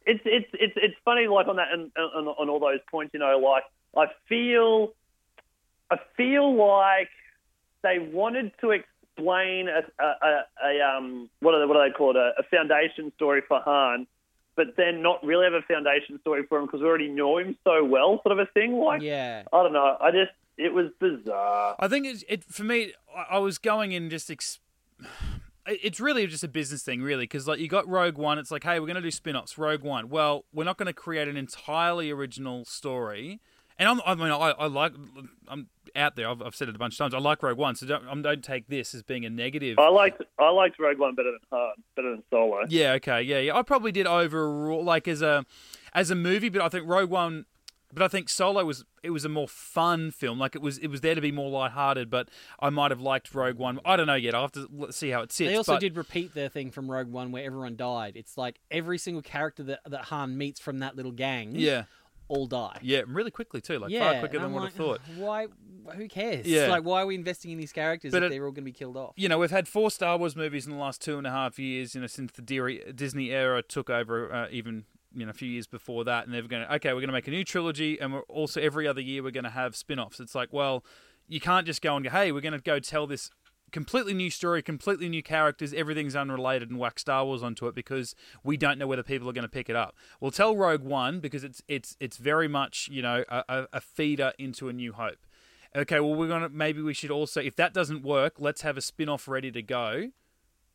it's 0.06 0.20
it's 0.24 0.48
it's 0.54 0.72
it's 0.76 0.94
funny 1.04 1.26
like 1.26 1.48
on 1.48 1.56
that 1.56 1.68
and 1.72 1.90
on, 1.96 2.28
on 2.28 2.48
all 2.48 2.60
those 2.60 2.80
points, 2.90 3.12
you 3.14 3.20
know, 3.20 3.38
like 3.38 3.64
I 3.96 4.12
feel 4.28 4.92
I 5.90 5.96
feel 6.16 6.54
like 6.54 7.08
they 7.82 7.99
wanted 7.99 8.52
to 8.60 8.70
explain 8.70 9.68
a, 9.68 9.82
a, 10.02 10.06
a, 10.06 10.42
a 10.64 10.80
um 10.96 11.28
what 11.40 11.54
are 11.54 11.60
they, 11.60 11.66
what 11.66 11.75
do 11.75 11.88
they 11.90 11.96
call 11.96 12.10
it 12.10 12.16
a, 12.16 12.32
a 12.38 12.42
foundation 12.50 13.12
story 13.16 13.42
for 13.46 13.60
Han, 13.60 14.06
but 14.56 14.76
then 14.76 15.02
not 15.02 15.24
really 15.24 15.44
have 15.44 15.55
a 15.55 15.62
foundation 15.62 16.18
story 16.20 16.44
for 16.48 16.59
him 16.59 16.66
because 16.66 16.81
we 16.81 16.87
already 16.87 17.09
know 17.09 17.38
him 17.38 17.57
so 17.64 17.85
well, 17.85 18.20
sort 18.22 18.38
of 18.38 18.38
a 18.38 18.50
thing. 18.52 18.74
Like 18.74 19.02
yeah. 19.02 19.42
I 19.52 19.62
don't 19.62 19.72
know, 19.72 19.96
I 20.00 20.11
just 20.11 20.33
it 20.57 20.74
was 20.74 20.87
bizarre. 21.00 21.76
I 21.78 21.88
think 21.88 22.07
it's, 22.07 22.24
it 22.28 22.44
for 22.44 22.64
me. 22.64 22.92
I- 23.16 23.37
I 23.37 23.38
was 23.38 23.59
going 23.59 23.92
in 23.92 24.11
just. 24.11 24.31
Ex- 24.31 24.61
it's 25.66 26.00
really 26.00 26.26
just 26.26 26.44
a 26.44 26.48
business 26.48 26.83
thing, 26.83 27.00
really, 27.00 27.24
because 27.24 27.46
like 27.48 27.61
you 27.61 27.68
got 27.68 27.88
Rogue 27.88 28.18
One. 28.18 28.38
It's 28.38 28.50
like, 28.50 28.64
hey, 28.64 28.78
we're 28.81 28.87
going 28.87 28.96
to 28.96 29.02
do 29.02 29.11
spin-offs. 29.11 29.57
Rogue 29.57 29.83
One. 29.83 30.09
Well, 30.09 30.44
we're 30.52 30.64
not 30.64 30.76
going 30.76 30.87
to 30.87 30.92
create 30.92 31.28
an 31.28 31.37
entirely 31.37 32.11
original 32.11 32.64
story. 32.64 33.40
And 33.78 33.88
I'm, 33.88 34.00
I 34.05 34.14
mean, 34.14 34.31
I, 34.31 34.50
I 34.50 34.66
like. 34.66 34.92
I'm 35.48 35.68
out 35.96 36.16
there. 36.16 36.29
I've, 36.29 36.42
I've 36.42 36.55
said 36.55 36.68
it 36.68 36.74
a 36.74 36.79
bunch 36.79 36.94
of 36.94 36.98
times. 36.98 37.14
I 37.14 37.18
like 37.18 37.42
Rogue 37.42 37.59
One, 37.59 37.74
so 37.74 37.87
don't, 37.87 38.09
um, 38.09 38.22
don't 38.22 38.42
take 38.44 38.68
this 38.68 38.94
as 38.94 39.03
being 39.03 39.24
a 39.24 39.31
negative. 39.31 39.79
I 39.79 39.88
liked 39.88 40.22
I 40.38 40.50
liked 40.50 40.79
Rogue 40.79 40.98
One 40.98 41.14
better 41.14 41.31
than 41.33 41.40
Han, 41.53 41.72
better 41.96 42.11
than 42.11 42.22
Solo. 42.31 42.64
Yeah, 42.68 42.92
okay, 42.92 43.22
yeah, 43.22 43.38
yeah. 43.38 43.57
I 43.57 43.62
probably 43.62 43.92
did 43.92 44.07
overall 44.07 44.83
like 44.85 45.09
as 45.09 45.22
a 45.22 45.44
as 45.94 46.11
a 46.11 46.14
movie, 46.14 46.48
but 46.48 46.62
I 46.62 46.68
think 46.68 46.88
Rogue 46.88 47.11
One 47.11 47.46
but 47.92 48.03
I 48.03 48.09
think 48.09 48.29
Solo 48.29 48.64
was 48.64 48.85
it 49.03 49.11
was 49.11 49.24
a 49.24 49.29
more 49.29 49.48
fun 49.48 50.11
film. 50.11 50.38
Like 50.38 50.55
it 50.55 50.62
was 50.62 50.79
it 50.79 50.88
was 50.88 51.00
there 51.00 51.14
to 51.14 51.20
be 51.20 51.33
more 51.33 51.50
lighthearted, 51.50 52.11
but 52.11 52.29
I 52.61 52.70
might 52.70 52.90
have 52.90 53.00
liked 53.00 53.35
Rogue 53.35 53.57
One. 53.57 53.81
I 53.85 53.96
don't 53.96 54.07
know 54.07 54.14
yet. 54.14 54.35
I'll 54.35 54.42
have 54.42 54.53
to 54.53 54.92
see 54.92 55.11
how 55.11 55.22
it 55.22 55.33
sits. 55.33 55.50
They 55.50 55.57
also 55.57 55.74
but- 55.74 55.81
did 55.81 55.96
repeat 55.96 56.35
their 56.35 56.48
thing 56.48 56.70
from 56.70 56.90
Rogue 56.90 57.09
One 57.09 57.33
where 57.33 57.44
everyone 57.44 57.76
died. 57.76 58.16
It's 58.16 58.38
like 58.38 58.61
every 58.70 58.98
single 58.98 59.22
character 59.22 59.62
that, 59.64 59.81
that 59.87 60.05
Han 60.07 60.38
meets 60.38 60.61
from 60.61 60.79
that 60.81 60.96
little 60.96 61.12
gang 61.12 61.55
Yeah. 61.55 61.85
All 62.31 62.47
die. 62.47 62.79
Yeah, 62.83 63.03
really 63.07 63.31
quickly 63.31 63.61
too. 63.61 63.79
Like 63.79 63.93
far 63.93 64.19
quicker 64.21 64.37
and 64.37 64.45
than 64.47 64.55
I'm 64.55 64.55
like, 64.55 64.73
I 64.75 64.77
thought. 64.77 65.01
Why? 65.16 65.47
Who 65.97 66.07
cares? 66.09 66.47
Yeah. 66.47 66.69
Like, 66.69 66.85
why 66.85 67.03
are 67.03 67.07
we 67.07 67.16
investing 67.16 67.51
in 67.51 67.59
these 67.59 67.73
characters 67.73 68.12
But 68.12 68.23
if 68.23 68.29
it- 68.29 68.31
they're 68.35 68.45
all 68.45 68.53
going 68.53 68.62
to 68.62 68.71
be 68.71 68.73
killed 68.73 68.97
off? 68.97 69.12
you 69.16 69.29
know, 69.29 69.38
we've 69.38 69.51
had 69.51 69.66
four 69.66 69.90
Star 69.90 70.16
Wars 70.16 70.37
movies 70.37 70.64
in 70.66 70.73
the 70.73 70.79
last 70.79 71.01
two 71.03 71.19
and 71.19 71.27
a 71.27 71.31
half 71.31 71.59
years. 71.59 71.95
You 71.95 72.03
know, 72.03 72.07
since 72.07 72.31
the 72.33 72.43
Deary- 72.43 72.93
Disney 72.95 73.31
era 73.31 73.62
took 73.62 73.90
over, 73.90 74.33
uh, 74.33 74.47
even 74.51 74.85
you 75.12 75.25
know, 75.27 75.31
a 75.31 75.35
few 75.35 75.49
years 75.49 75.66
before 75.66 76.05
that, 76.05 76.25
and 76.27 76.33
they're 76.33 76.43
going 76.43 76.62
to 76.66 76.75
okay, 76.77 76.90
we're 76.90 77.01
going 77.01 77.09
to 77.09 77.12
make 77.12 77.27
a 77.27 77.33
new 77.33 77.43
trilogy, 77.45 78.01
and 78.01 78.12
we're 78.12 78.21
also 78.29 78.61
every 78.61 78.87
other 78.87 79.01
year 79.01 79.23
we're 79.25 79.33
going 79.33 79.43
to 79.45 79.51
have 79.51 79.75
spin-offs. 79.75 80.21
It's 80.21 80.37
like, 80.37 80.53
well, 80.53 80.85
you 81.27 81.40
can't 81.40 81.66
just 81.66 81.83
go 81.83 81.97
and 81.97 82.05
go, 82.05 82.11
hey, 82.11 82.31
we're 82.31 82.40
going 82.40 82.53
to 82.53 82.61
go 82.61 82.79
tell 82.79 83.09
this 83.09 83.31
completely 83.70 84.14
new 84.14 84.30
story, 84.30 84.62
completely 84.62 85.09
new 85.09 85.22
characters, 85.22 85.72
everything's 85.72 86.16
unrelated, 86.16 86.70
and 86.70 86.78
whack 86.78 86.98
Star 86.98 87.24
Wars 87.24 87.42
onto 87.42 87.66
it 87.66 87.74
because 87.74 88.14
we 88.44 88.56
don't 88.56 88.78
know 88.78 88.87
whether 88.87 89.02
people 89.02 89.28
are 89.28 89.33
going 89.33 89.42
to 89.42 89.48
pick 89.48 89.68
it 89.70 89.76
up. 89.76 89.96
We'll 90.20 90.30
tell 90.30 90.56
Rogue 90.56 90.83
One 90.83 91.20
because 91.20 91.44
it's 91.44 91.62
it's 91.68 91.96
it's 92.00 92.16
very 92.16 92.48
much 92.48 92.88
you 92.90 93.02
know 93.02 93.24
a, 93.28 93.66
a- 93.72 93.80
feeder 93.80 94.33
into 94.38 94.68
A 94.68 94.72
New 94.72 94.92
Hope. 94.92 95.26
Okay, 95.74 96.00
well 96.00 96.14
we're 96.14 96.28
gonna 96.28 96.48
maybe 96.48 96.83
we 96.83 96.94
should 96.94 97.11
also 97.11 97.40
if 97.40 97.56
that 97.56 97.72
doesn't 97.72 98.02
work, 98.02 98.35
let's 98.38 98.62
have 98.62 98.76
a 98.76 98.80
spin-off 98.80 99.28
ready 99.28 99.50
to 99.52 99.62
go 99.62 100.11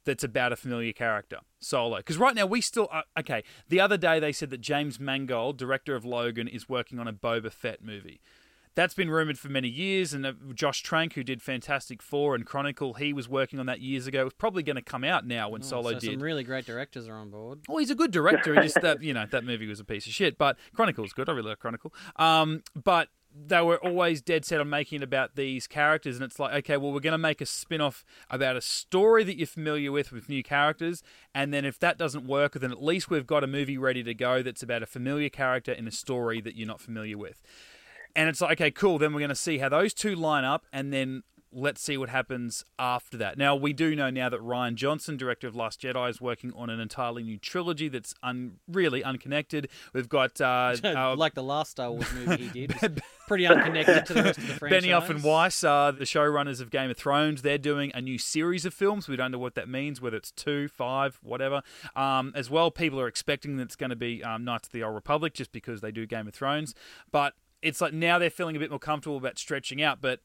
that's 0.06 0.24
about 0.24 0.54
a 0.54 0.56
familiar 0.56 0.94
character, 0.94 1.40
Solo. 1.60 1.98
Because 1.98 2.18
right 2.18 2.36
now 2.36 2.46
we 2.46 2.62
still 2.62 2.88
uh, 2.92 3.02
okay. 3.20 3.44
The 3.68 3.80
other 3.80 3.98
day 3.98 4.20
they 4.20 4.32
said 4.32 4.52
that 4.52 4.62
James 4.62 5.00
Mangold, 5.00 5.58
director 5.58 5.96
of 5.96 6.06
Logan, 6.06 6.48
is 6.48 6.70
working 6.70 7.00
on 7.00 7.08
a 7.08 7.14
Boba 7.14 7.52
Fett 7.52 7.84
movie. 7.84 8.22
That's 8.76 8.94
been 8.94 9.10
rumored 9.10 9.40
for 9.40 9.48
many 9.50 9.70
years, 9.70 10.14
and 10.14 10.26
uh, 10.26 10.34
Josh 10.54 10.84
Trank, 10.84 11.14
who 11.14 11.24
did 11.24 11.42
Fantastic 11.42 12.02
Four 12.02 12.36
and 12.36 12.46
Chronicle, 12.46 12.96
he 12.96 13.14
was 13.14 13.28
working 13.30 13.58
on 13.60 13.66
that 13.68 13.80
years 13.80 14.06
ago. 14.06 14.26
It's 14.26 14.36
probably 14.38 14.64
going 14.64 14.76
to 14.76 14.82
come 14.82 15.04
out 15.06 15.26
now 15.26 15.48
when 15.50 15.62
Solo 15.62 15.90
Oh, 15.90 15.94
so 15.94 16.00
did. 16.00 16.12
some 16.12 16.22
really 16.22 16.44
great 16.44 16.66
directors 16.66 17.08
are 17.08 17.16
on 17.16 17.30
board. 17.30 17.60
Well, 17.70 17.78
he's 17.78 17.90
a 17.90 17.96
good 17.96 18.12
director. 18.12 18.54
He 18.54 18.62
just 18.62 18.82
that 18.82 19.02
you 19.02 19.14
know 19.14 19.26
that 19.32 19.44
movie 19.46 19.68
was 19.68 19.80
a 19.80 19.86
piece 19.86 20.06
of 20.08 20.14
shit, 20.14 20.38
but 20.38 20.58
Chronicle's 20.76 21.14
good. 21.14 21.30
I 21.30 21.32
really 21.34 21.50
like 21.50 21.60
Chronicle. 21.60 21.94
Um, 22.18 22.64
but 22.76 23.08
they 23.48 23.62
were 23.62 23.78
always 23.84 24.22
dead 24.22 24.46
set 24.46 24.62
on 24.62 24.70
making 24.70 25.02
it 25.02 25.04
about 25.04 25.36
these 25.36 25.68
characters, 25.68 26.16
and 26.16 26.24
it's 26.24 26.40
like, 26.40 26.54
okay, 26.54 26.78
well, 26.78 26.92
we're 26.94 27.02
going 27.02 27.12
to 27.12 27.18
make 27.18 27.42
a 27.42 27.46
spin-off 27.46 28.06
about 28.30 28.56
a 28.56 28.62
story 28.62 29.24
that 29.26 29.38
you're 29.38 29.46
familiar 29.48 29.92
with 29.92 30.12
with 30.14 30.30
new 30.30 30.42
characters, 30.42 31.04
and 31.34 31.54
then 31.54 31.66
if 31.66 31.78
that 31.80 31.98
doesn't 31.98 32.26
work, 32.28 32.54
then 32.54 32.72
at 32.72 32.82
least 32.82 33.10
we've 33.10 33.28
got 33.28 33.44
a 33.44 33.48
movie 33.48 33.78
ready 33.78 34.04
to 34.04 34.14
go 34.14 34.42
that's 34.42 34.64
about 34.64 34.84
a 34.84 34.86
familiar 34.86 35.28
character 35.30 35.72
in 35.74 35.86
a 35.88 35.92
story 35.92 36.40
that 36.42 36.56
you're 36.56 36.68
not 36.68 36.80
familiar 36.82 37.18
with. 37.18 37.42
And 38.16 38.30
it's 38.30 38.42
like, 38.42 38.60
okay, 38.60 38.72
cool. 38.72 38.98
Then 38.98 39.14
we're 39.14 39.20
going 39.20 39.30
to 39.30 39.36
see 39.36 39.58
how 39.58 39.70
those 39.70 39.94
two 39.94 40.16
line 40.16 40.44
up, 40.44 40.66
and 40.72 40.94
then 40.94 41.24
let's 41.56 41.82
see 41.82 41.98
what 41.98 42.10
happens 42.10 42.66
after 42.78 43.16
that. 43.18 43.38
Now, 43.38 43.56
we 43.56 43.72
do 43.72 43.96
know 43.96 44.10
now 44.10 44.30
that 44.30 44.42
Rian 44.42 44.76
Johnson, 44.76 45.16
director 45.16 45.48
of 45.48 45.56
Last 45.56 45.82
Jedi, 45.82 46.10
is 46.10 46.20
working 46.20 46.52
on 46.56 46.70
an 46.70 46.80
entirely 46.82 47.24
new 47.24 47.38
trilogy 47.38 47.88
that's 47.88 48.14
un- 48.22 48.58
really 48.68 49.04
unconnected. 49.04 49.70
We've 49.94 50.10
got 50.10 50.40
uh, 50.42 50.76
uh, 50.84 51.16
like 51.16 51.34
the 51.34 51.44
last 51.44 51.72
Star 51.72 51.92
Wars 51.92 52.12
movie 52.14 52.50
he 52.50 52.68
did, 52.68 53.02
pretty 53.28 53.48
unconnected 53.48 54.06
to 54.08 54.14
the 54.14 54.24
rest 54.24 54.38
of 54.38 54.48
the 54.48 54.54
franchise. 54.56 54.84
Benioff 54.86 55.10
and 55.10 55.24
Weiss 55.24 55.64
are 55.64 55.94
the 55.94 56.04
showrunners 56.04 56.60
of 56.60 56.70
Game 56.70 56.92
of 56.92 56.98
Thrones. 56.98 57.42
They're 57.42 57.58
doing 57.58 57.92
a 57.94 58.02
new 58.02 58.18
series 58.18 58.66
of 58.66 58.74
films. 58.74 59.08
We 59.08 59.16
don't 59.16 59.32
know 59.32 59.40
what 59.40 59.56
that 59.56 59.70
means, 59.70 60.02
whether 60.02 60.18
it's 60.18 60.32
two, 60.32 60.68
five, 60.68 61.20
whatever. 61.24 61.62
Um, 61.96 62.34
as 62.36 62.50
well, 62.50 62.70
people 62.70 63.00
are 63.00 63.08
expecting 63.08 63.56
that 63.58 63.64
it's 63.64 63.76
going 63.78 63.92
to 63.92 63.96
be 63.96 64.22
um, 64.24 64.44
Knights 64.44 64.68
of 64.68 64.74
the 64.74 64.84
Old 64.84 64.96
Republic 64.96 65.34
just 65.34 65.54
because 65.54 65.80
they 65.80 65.92
do 65.92 66.06
Game 66.06 66.28
of 66.28 66.34
Thrones. 66.34 66.76
But 67.12 67.34
it's 67.62 67.82
like 67.82 67.94
now 67.94 68.20
they're 68.20 68.30
feeling 68.30 68.56
a 68.56 68.60
bit 68.60 68.70
more 68.70 68.80
comfortable 68.80 69.18
about 69.18 69.38
stretching 69.40 69.82
out. 69.82 70.02
But 70.02 70.20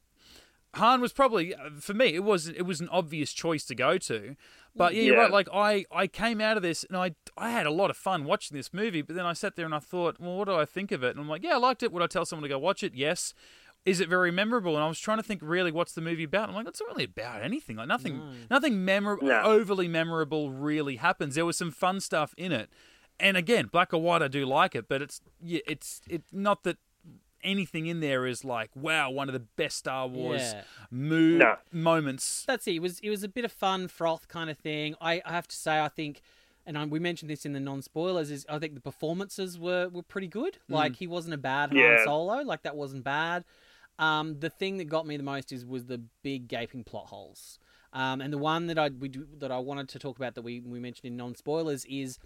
Han 0.75 1.01
was 1.01 1.13
probably 1.13 1.55
for 1.81 1.95
me 1.95 2.15
it 2.15 2.23
was 2.25 2.49
it 2.49 2.63
was 2.63 2.81
an 2.81 2.89
obvious 2.91 3.33
choice 3.33 3.65
to 3.67 3.75
go 3.75 3.99
to, 3.99 4.37
But 4.77 4.95
yeah, 4.95 5.03
you're 5.03 5.17
right. 5.17 5.31
Like 5.31 5.49
I, 5.53 5.85
I 5.91 6.07
came 6.07 6.41
out 6.41 6.57
of 6.57 6.63
this 6.63 6.85
and 6.85 6.97
I, 6.97 7.15
I 7.37 7.51
had 7.51 7.67
a 7.67 7.73
lot 7.73 7.91
of 7.91 7.97
fun 7.97 8.25
watching 8.25 8.57
this 8.57 8.73
movie. 8.73 9.03
But 9.03 9.17
then 9.17 9.27
I 9.27 9.33
sat 9.33 9.57
there 9.57 9.65
and 9.67 9.75
I 9.75 9.81
thought, 9.81 10.21
well, 10.21 10.37
what 10.37 10.45
do 10.47 10.55
I 10.55 10.65
think 10.65 10.93
of 10.93 11.03
it? 11.03 11.11
And 11.11 11.21
I'm 11.21 11.29
like, 11.29 11.43
yeah, 11.43 11.55
I 11.55 11.59
liked 11.59 11.83
it. 11.83 11.91
Would 11.93 12.03
I 12.03 12.07
tell 12.07 12.25
someone 12.25 12.45
to 12.45 12.49
go 12.49 12.59
watch 12.59 12.83
it? 12.85 12.95
Yes. 12.95 13.35
Is 13.87 13.99
it 13.99 14.09
very 14.11 14.31
memorable? 14.31 14.77
And 14.77 14.85
I 14.85 14.89
was 14.89 15.01
trying 15.01 15.17
to 15.17 15.23
think 15.25 15.41
really, 15.43 15.73
what's 15.73 15.95
the 15.95 16.03
movie 16.03 16.25
about? 16.25 16.51
I'm 16.51 16.55
like, 16.55 16.69
it's 16.69 16.81
not 16.81 16.89
really 16.91 17.05
about 17.05 17.43
anything. 17.43 17.77
Like 17.77 17.89
nothing, 17.89 18.19
No. 18.19 18.33
nothing 18.51 18.85
memorable, 18.85 19.27
No. 19.27 19.41
overly 19.43 19.89
memorable 19.89 20.51
really 20.53 20.97
happens. 20.97 21.35
There 21.35 21.47
was 21.47 21.57
some 21.57 21.71
fun 21.71 21.99
stuff 22.01 22.35
in 22.37 22.53
it. 22.53 22.69
And 23.19 23.37
again, 23.39 23.67
black 23.73 23.93
or 23.95 23.99
white, 24.01 24.23
I 24.23 24.29
do 24.29 24.45
like 24.47 24.75
it, 24.75 24.87
but 24.87 25.01
it's 25.03 25.21
yeah, 25.43 25.61
it's 25.67 26.03
it 26.09 26.23
not 26.31 26.63
that 26.65 26.77
anything 27.43 27.87
in 27.87 28.01
there 28.01 28.27
is 28.27 28.45
like 28.45 28.71
wow, 28.75 29.11
one 29.11 29.29
of 29.29 29.33
the 29.33 29.41
best 29.41 29.77
Star 29.79 30.07
Wars 30.07 30.41
Yeah. 30.41 30.63
mo- 30.91 31.17
No. 31.39 31.57
moments. 31.73 32.45
That's 32.47 32.67
it. 32.67 32.75
It 32.77 32.79
was 32.83 33.01
it 33.01 33.11
was 33.11 33.23
a 33.23 33.29
bit 33.29 33.45
of 33.45 33.53
fun 33.53 33.89
froth 33.89 34.29
kind 34.29 34.51
of 34.51 34.59
thing. 34.59 34.95
I, 35.01 35.21
I 35.25 35.33
have 35.33 35.49
to 35.49 35.57
say, 35.57 35.81
I 35.81 35.89
think, 35.89 36.21
and 36.67 36.77
I, 36.79 36.85
we 36.85 36.99
mentioned 36.99 37.31
this 37.31 37.45
in 37.47 37.53
the 37.53 37.61
non 37.61 37.83
spoilers. 37.83 38.31
Is 38.31 38.47
I 38.49 38.59
think 38.59 38.75
the 38.75 38.81
performances 38.81 39.59
were 39.59 39.89
were 39.89 40.03
pretty 40.03 40.29
good. 40.29 40.59
Like 40.69 40.97
he 40.97 41.07
wasn't 41.07 41.35
a 41.35 41.39
bad 41.39 41.71
Han 41.71 41.79
Yeah. 41.79 42.05
Solo. 42.05 42.43
Like 42.43 42.63
that 42.63 42.77
wasn't 42.77 43.05
bad. 43.05 43.45
Um, 43.99 44.41
the 44.41 44.49
thing 44.51 44.79
that 44.79 44.85
got 44.85 45.07
me 45.07 45.17
the 45.17 45.23
most 45.23 45.53
is 45.53 45.65
was 45.67 45.85
the 45.87 46.01
big 46.23 46.49
gaping 46.49 46.85
plot 46.85 47.07
holes. 47.07 47.59
Um, 47.93 48.21
and 48.21 48.33
the 48.33 48.39
one 48.39 48.67
that 48.69 48.79
I 48.79 48.89
we 48.89 49.09
do, 49.09 49.27
that 49.39 49.51
I 49.51 49.59
wanted 49.59 49.89
to 49.91 49.99
talk 49.99 50.17
about 50.17 50.35
that 50.37 50.43
we 50.43 50.61
we 50.61 50.79
mentioned 50.81 51.07
in 51.07 51.17
non 51.17 51.35
spoilers 51.35 51.85
is 51.87 52.19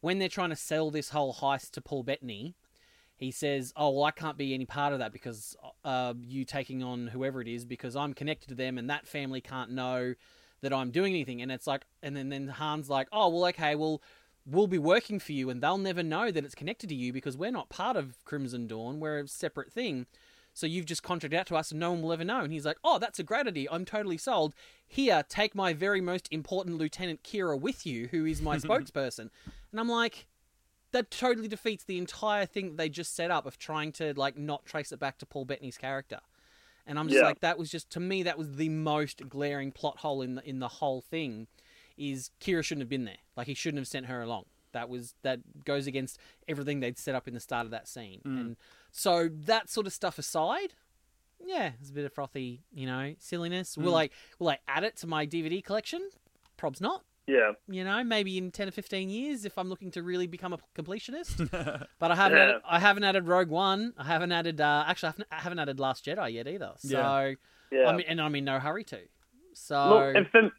when 0.00 0.18
they're 0.20 0.28
trying 0.28 0.50
to 0.50 0.56
sell 0.56 0.90
this 0.90 1.10
whole 1.10 1.34
heist 1.34 1.72
to 1.72 1.80
Paul 1.80 2.02
Bettany. 2.04 2.54
He 3.18 3.32
says, 3.32 3.72
"Oh 3.76 3.90
well, 3.90 4.04
I 4.04 4.12
can't 4.12 4.38
be 4.38 4.54
any 4.54 4.64
part 4.64 4.92
of 4.92 5.00
that 5.00 5.12
because 5.12 5.56
uh, 5.84 6.14
you 6.20 6.44
taking 6.44 6.82
on 6.82 7.08
whoever 7.08 7.40
it 7.42 7.48
is 7.48 7.64
because 7.64 7.96
I'm 7.96 8.14
connected 8.14 8.48
to 8.48 8.54
them, 8.54 8.78
and 8.78 8.88
that 8.88 9.08
family 9.08 9.40
can't 9.40 9.72
know 9.72 10.14
that 10.62 10.72
I'm 10.72 10.90
doing 10.90 11.12
anything." 11.14 11.42
And 11.42 11.50
it's 11.50 11.66
like, 11.66 11.84
and 12.02 12.16
then 12.16 12.28
then 12.28 12.46
Han's 12.46 12.88
like, 12.88 13.08
"Oh 13.12 13.28
well, 13.28 13.46
okay, 13.46 13.74
well, 13.74 14.00
we'll 14.46 14.68
be 14.68 14.78
working 14.78 15.18
for 15.18 15.32
you, 15.32 15.50
and 15.50 15.60
they'll 15.60 15.78
never 15.78 16.02
know 16.02 16.30
that 16.30 16.44
it's 16.44 16.54
connected 16.54 16.88
to 16.90 16.94
you 16.94 17.12
because 17.12 17.36
we're 17.36 17.50
not 17.50 17.68
part 17.68 17.96
of 17.96 18.24
Crimson 18.24 18.68
Dawn. 18.68 19.00
We're 19.00 19.18
a 19.18 19.28
separate 19.28 19.72
thing." 19.72 20.06
So 20.54 20.66
you've 20.66 20.86
just 20.86 21.04
contracted 21.04 21.38
out 21.38 21.46
to 21.46 21.56
us 21.56 21.70
and 21.70 21.78
no 21.78 21.92
one 21.92 22.02
will 22.02 22.12
ever 22.12 22.24
know. 22.24 22.40
And 22.40 22.52
he's 22.52 22.66
like, 22.66 22.78
Oh, 22.82 22.98
that's 22.98 23.20
a 23.20 23.22
great 23.22 23.46
idea. 23.46 23.68
I'm 23.70 23.84
totally 23.84 24.18
sold. 24.18 24.56
Here, 24.88 25.22
take 25.28 25.54
my 25.54 25.72
very 25.72 26.00
most 26.00 26.26
important 26.32 26.78
Lieutenant 26.78 27.22
Kira 27.22 27.60
with 27.60 27.86
you, 27.86 28.08
who 28.08 28.24
is 28.24 28.42
my 28.42 28.56
spokesperson. 28.58 29.30
And 29.70 29.78
I'm 29.78 29.88
like, 29.88 30.26
that 30.92 31.10
totally 31.10 31.48
defeats 31.48 31.84
the 31.84 31.98
entire 31.98 32.46
thing 32.46 32.76
they 32.76 32.88
just 32.88 33.14
set 33.14 33.30
up 33.30 33.46
of 33.46 33.58
trying 33.58 33.92
to 33.92 34.14
like 34.14 34.36
not 34.36 34.64
trace 34.64 34.92
it 34.92 34.98
back 34.98 35.18
to 35.18 35.26
Paul 35.26 35.44
Bettany's 35.44 35.78
character. 35.78 36.20
And 36.86 36.98
I'm 36.98 37.08
just 37.08 37.20
Yeah. 37.20 37.26
like, 37.26 37.40
that 37.40 37.58
was 37.58 37.70
just 37.70 37.90
to 37.90 38.00
me 38.00 38.22
that 38.22 38.38
was 38.38 38.56
the 38.56 38.70
most 38.70 39.28
glaring 39.28 39.72
plot 39.72 39.98
hole 39.98 40.22
in 40.22 40.36
the 40.36 40.48
in 40.48 40.58
the 40.58 40.68
whole 40.68 41.00
thing. 41.00 41.46
Is 41.96 42.30
Kira 42.40 42.64
shouldn't 42.64 42.82
have 42.82 42.88
been 42.88 43.04
there. 43.04 43.18
Like 43.36 43.46
he 43.48 43.54
shouldn't 43.54 43.78
have 43.78 43.88
sent 43.88 44.06
her 44.06 44.22
along. 44.22 44.44
That 44.72 44.88
was 44.88 45.14
that 45.22 45.64
goes 45.64 45.86
against 45.86 46.18
everything 46.46 46.80
they'd 46.80 46.98
set 46.98 47.14
up 47.14 47.26
in 47.28 47.34
the 47.34 47.40
start 47.40 47.64
of 47.64 47.70
that 47.72 47.88
scene. 47.88 48.20
Mm. 48.24 48.40
And 48.40 48.56
so 48.92 49.28
that 49.28 49.68
sort 49.68 49.86
of 49.86 49.92
stuff 49.92 50.18
aside, 50.18 50.74
yeah, 51.44 51.72
it's 51.80 51.90
a 51.90 51.92
bit 51.92 52.04
of 52.04 52.12
frothy, 52.12 52.62
you 52.72 52.86
know, 52.86 53.14
silliness. 53.18 53.76
Will 53.76 53.92
mm. 53.92 54.02
I 54.02 54.10
will 54.38 54.48
I 54.48 54.58
add 54.68 54.84
it 54.84 54.96
to 54.98 55.06
my 55.06 55.26
DVD 55.26 55.62
collection? 55.62 56.08
Probs 56.56 56.80
not. 56.80 57.04
Yeah. 57.28 57.52
You 57.68 57.84
know, 57.84 58.02
maybe 58.02 58.38
in 58.38 58.50
ten 58.50 58.66
or 58.68 58.70
fifteen 58.70 59.10
years 59.10 59.44
if 59.44 59.58
I'm 59.58 59.68
looking 59.68 59.90
to 59.92 60.02
really 60.02 60.26
become 60.26 60.52
a 60.54 60.58
completionist. 60.74 61.50
but 61.98 62.10
I 62.10 62.14
haven't 62.14 62.38
Yeah. 62.38 62.44
added, 62.44 62.62
I 62.66 62.78
haven't 62.80 63.04
added 63.04 63.28
Rogue 63.28 63.50
One. 63.50 63.92
I 63.98 64.04
haven't 64.04 64.32
added 64.32 64.60
uh, 64.60 64.84
actually 64.86 65.08
I 65.08 65.10
haven't, 65.10 65.28
I 65.30 65.36
haven't 65.36 65.58
added 65.58 65.78
Last 65.78 66.04
Jedi 66.06 66.32
yet 66.32 66.48
either. 66.48 66.72
So 66.78 66.88
Yeah. 66.98 67.34
Yeah. 67.70 67.88
I 67.88 67.92
mean, 67.96 68.06
and 68.08 68.20
I'm 68.20 68.34
in 68.34 68.44
no 68.44 68.58
hurry 68.58 68.82
to. 68.84 68.98
So 69.52 69.88
Look, 69.90 70.16
and 70.16 70.26
for, 70.28 70.50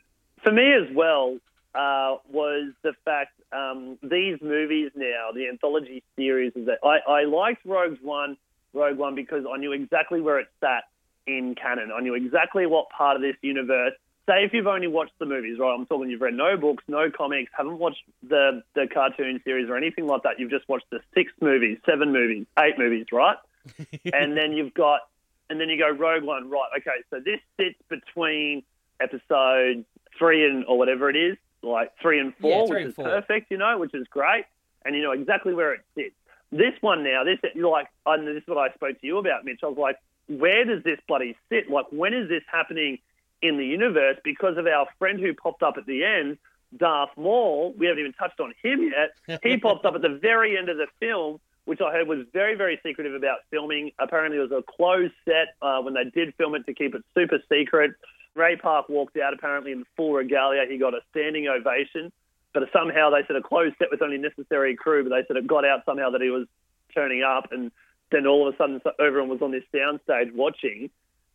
for 0.44 0.52
me 0.52 0.74
as 0.74 0.96
well, 0.96 1.38
uh, 1.74 2.18
was 2.32 2.72
the 2.84 2.94
fact 3.04 3.32
um, 3.52 3.98
these 4.04 4.38
movies 4.42 4.92
now, 4.96 5.30
the 5.34 5.48
anthology 5.48 6.04
series, 6.16 6.54
is 6.56 6.68
that 6.68 6.78
I, 6.84 7.00
I 7.12 7.24
liked 7.24 7.66
Rogue 7.66 7.98
One, 8.04 8.38
Rogue 8.74 8.98
One 8.98 9.16
because 9.16 9.46
I 9.52 9.58
knew 9.58 9.72
exactly 9.72 10.22
where 10.22 10.38
it 10.40 10.48
sat 10.60 10.84
in 11.26 11.56
canon. 11.56 11.92
I 11.96 12.02
knew 12.02 12.14
exactly 12.14 12.66
what 12.68 12.90
part 12.96 13.16
of 13.16 13.22
this 13.24 13.36
universe. 13.42 13.94
Say 14.30 14.44
if 14.44 14.54
you've 14.54 14.68
only 14.68 14.86
watched 14.88 15.18
the 15.18 15.26
movies, 15.26 15.58
right? 15.60 15.74
I'm 15.74 15.88
talking 15.88 16.12
you've 16.12 16.22
read 16.22 16.36
no 16.36 16.56
books, 16.56 16.84
no 16.88 17.10
comics, 17.10 17.52
haven't 17.58 17.80
watched 17.80 18.04
the 18.22 18.62
the 18.76 18.86
cartoon 18.94 19.42
series 19.44 19.70
or 19.70 19.76
anything 19.76 20.06
like 20.06 20.22
that. 20.22 20.40
You've 20.40 20.52
just 20.52 20.70
watched 20.70 20.90
the 20.92 21.00
six 21.16 21.32
movies, 21.42 21.80
seven 21.84 22.14
movies, 22.14 22.46
eight 22.60 22.78
movies, 22.78 23.08
right? 23.12 23.38
and 24.14 24.38
then 24.38 24.54
you've 24.54 24.74
got, 24.76 25.02
and 25.50 25.60
then 25.60 25.68
you 25.70 25.80
go 25.80 25.90
Rogue 25.90 26.24
One, 26.24 26.48
right? 26.50 26.70
Okay, 26.78 27.02
so 27.10 27.20
this 27.20 27.40
sits 27.60 27.80
between 27.90 28.62
episode 29.00 29.84
three 30.18 30.46
and 30.46 30.64
or 30.66 30.78
whatever 30.78 31.10
it 31.10 31.16
is, 31.16 31.36
like 31.64 31.92
three 32.00 32.20
and 32.20 32.36
four, 32.38 32.52
Yeah, 32.52 32.66
three 32.68 32.70
which 32.76 32.82
and 32.82 32.90
is 32.90 32.96
four. 32.96 33.06
perfect, 33.06 33.50
you 33.52 33.58
know, 33.58 33.80
which 33.80 33.94
is 33.96 34.08
great, 34.10 34.46
and 34.86 34.96
you 34.96 35.02
know 35.02 35.12
exactly 35.12 35.54
where 35.56 35.74
it 35.74 35.82
sits. 35.96 36.14
This 36.52 36.74
one 36.82 37.04
now, 37.04 37.24
this 37.24 37.40
you're 37.56 37.70
like, 37.70 37.88
and 38.06 38.28
this 38.28 38.44
is 38.44 38.48
what 38.48 38.58
I 38.58 38.74
spoke 38.76 39.00
to 39.02 39.08
you 39.08 39.18
about, 39.18 39.44
Mitch. 39.46 39.62
I 39.64 39.68
was 39.68 39.78
like, 39.78 39.98
where 40.28 40.66
does 40.66 40.84
this 40.84 41.00
bloody 41.08 41.36
sit? 41.50 41.70
Like, 41.70 41.86
when 41.92 42.14
is 42.14 42.30
this 42.30 42.44
happening 42.52 43.00
in 43.42 43.58
the 43.58 43.66
universe? 43.66 44.18
Because 44.24 44.58
of 44.58 44.68
our 44.68 44.88
friend 44.98 45.20
who 45.20 45.34
popped 45.34 45.64
up 45.64 45.76
at 45.78 45.86
the 45.86 46.04
end, 46.04 46.38
Darth 46.76 47.12
Maul. 47.18 47.74
We 47.78 47.88
haven't 47.88 48.00
even 48.00 48.14
touched 48.14 48.40
on 48.40 48.54
him 48.62 48.92
yet. 48.92 49.42
He 49.44 49.58
popped 49.62 49.86
up 49.86 49.96
at 49.96 50.02
the 50.02 50.20
very 50.22 50.58
end 50.58 50.70
of 50.70 50.78
the 50.78 50.88
film, 51.00 51.40
which 51.66 51.82
I 51.82 51.92
heard 51.92 52.08
was 52.08 52.26
very, 52.34 52.56
very 52.56 52.80
secretive 52.84 53.14
about 53.14 53.40
filming. 53.50 53.92
Apparently, 54.00 54.38
it 54.38 54.42
was 54.42 54.52
a 54.52 54.64
closed 54.64 55.14
set 55.26 55.56
uh, 55.62 55.82
when 55.82 55.94
they 55.94 56.06
did 56.06 56.34
film 56.36 56.56
it 56.56 56.66
to 56.66 56.74
keep 56.74 56.96
it 56.96 57.04
super 57.16 57.40
secret. 57.52 57.92
Ray 58.36 58.56
Park 58.56 58.90
walked 58.90 59.18
out 59.18 59.34
apparently 59.34 59.72
in 59.72 59.86
full 59.98 60.14
regalia. 60.14 60.66
He 60.70 60.78
got 60.78 60.94
a 60.94 61.02
standing 61.12 61.48
ovation, 61.48 62.12
but 62.54 62.64
somehow 62.72 63.10
they 63.10 63.26
said 63.28 63.36
a 63.36 63.42
closed 63.42 63.76
set 63.80 63.90
with 63.92 64.02
only 64.02 64.18
necessary 64.18 64.76
crew. 64.76 65.04
But 65.04 65.10
they 65.10 65.26
said 65.28 65.38
it 65.38 65.48
got 65.48 65.66
out 65.66 65.84
somehow 65.86 66.12
that 66.12 66.22
he 66.22 66.30
was 66.30 66.48
turning 66.94 67.24
up, 67.24 67.52
and 67.52 67.72
then 68.12 68.28
all 68.28 68.48
of 68.48 68.54
a 68.54 68.58
sudden 68.58 68.82
everyone 69.00 69.30
was 69.30 69.42
on 69.42 69.52
this 69.52 69.64
soundstage 69.74 70.34
watching. 70.34 70.90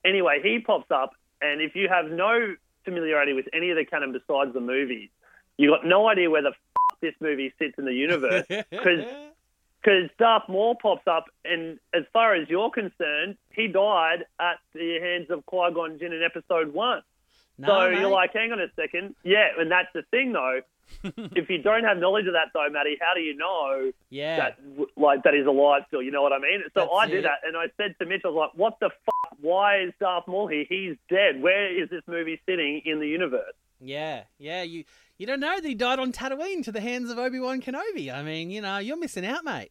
Anyway, 0.04 0.40
he 0.42 0.60
pops 0.60 0.90
up, 0.90 1.14
and 1.44 1.60
if 1.60 1.74
you 1.74 1.88
have 1.88 2.10
no 2.10 2.54
familiarity 2.84 3.32
with 3.32 3.46
any 3.52 3.70
of 3.70 3.76
the 3.76 3.84
canon 3.84 4.12
besides 4.12 4.52
the 4.54 4.60
movies, 4.60 5.08
you've 5.56 5.70
got 5.70 5.86
no 5.86 6.08
idea 6.08 6.30
where 6.30 6.42
the 6.42 6.50
f- 6.50 6.98
this 7.00 7.14
movie 7.20 7.52
sits 7.58 7.78
in 7.78 7.84
the 7.84 7.92
universe 7.92 8.46
because 8.48 9.04
because 9.82 10.08
Darth 10.18 10.48
Maul 10.48 10.76
pops 10.80 11.06
up, 11.06 11.26
and 11.44 11.78
as 11.92 12.04
far 12.12 12.34
as 12.34 12.48
you're 12.48 12.70
concerned, 12.70 13.36
he 13.50 13.66
died 13.66 14.24
at 14.40 14.56
the 14.72 14.98
hands 15.00 15.30
of 15.30 15.44
Qui 15.44 15.72
Gon 15.74 15.98
Jinn 15.98 16.12
in 16.12 16.22
Episode 16.22 16.72
One. 16.72 17.02
No, 17.58 17.68
so 17.68 17.90
mate. 17.90 18.00
you're 18.00 18.10
like, 18.10 18.32
hang 18.32 18.50
on 18.50 18.60
a 18.60 18.68
second, 18.74 19.14
yeah, 19.22 19.48
and 19.58 19.70
that's 19.70 19.88
the 19.94 20.02
thing 20.10 20.32
though. 20.32 20.60
if 21.04 21.48
you 21.48 21.58
don't 21.58 21.84
have 21.84 21.98
knowledge 21.98 22.26
of 22.26 22.34
that 22.34 22.48
though, 22.52 22.68
Matty, 22.70 22.96
how 23.00 23.14
do 23.14 23.20
you 23.20 23.36
know 23.36 23.92
yeah, 24.10 24.36
that 24.36 24.58
like 24.96 25.22
that 25.24 25.34
is 25.34 25.46
alive 25.46 25.82
still? 25.88 26.02
You 26.02 26.10
know 26.10 26.22
what 26.22 26.32
I 26.32 26.38
mean? 26.38 26.62
So 26.74 26.80
That's 26.80 26.90
I 26.92 27.06
did 27.06 27.18
it. 27.18 27.22
that, 27.22 27.38
and 27.46 27.56
I 27.56 27.66
said 27.76 27.94
to 28.00 28.06
Mitch, 28.06 28.22
I 28.24 28.28
was 28.28 28.36
like, 28.36 28.58
what 28.58 28.78
the 28.80 28.90
fuck? 29.04 29.13
Why 29.44 29.80
is 29.82 29.92
Darth 30.00 30.26
Maul 30.26 30.46
here? 30.48 30.64
He's 30.66 30.96
dead. 31.10 31.42
Where 31.42 31.66
is 31.82 31.90
this 31.90 32.00
movie 32.06 32.40
sitting 32.46 32.80
in 32.86 32.98
the 33.00 33.06
universe? 33.08 33.52
yeah, 33.80 34.22
yeah. 34.38 34.62
You 34.62 34.84
you 35.18 35.26
don't 35.26 35.40
know 35.40 35.60
that 35.60 35.68
he 35.68 35.74
died 35.74 35.98
on 35.98 36.12
Tatooine 36.12 36.64
to 36.64 36.72
the 36.72 36.80
hands 36.80 37.10
of 37.10 37.18
Obi 37.18 37.38
Wan 37.38 37.60
Kenobi. 37.60 38.12
I 38.12 38.22
mean, 38.22 38.50
you 38.50 38.62
know, 38.62 38.78
you're 38.78 38.96
missing 38.96 39.26
out, 39.26 39.44
mate. 39.44 39.70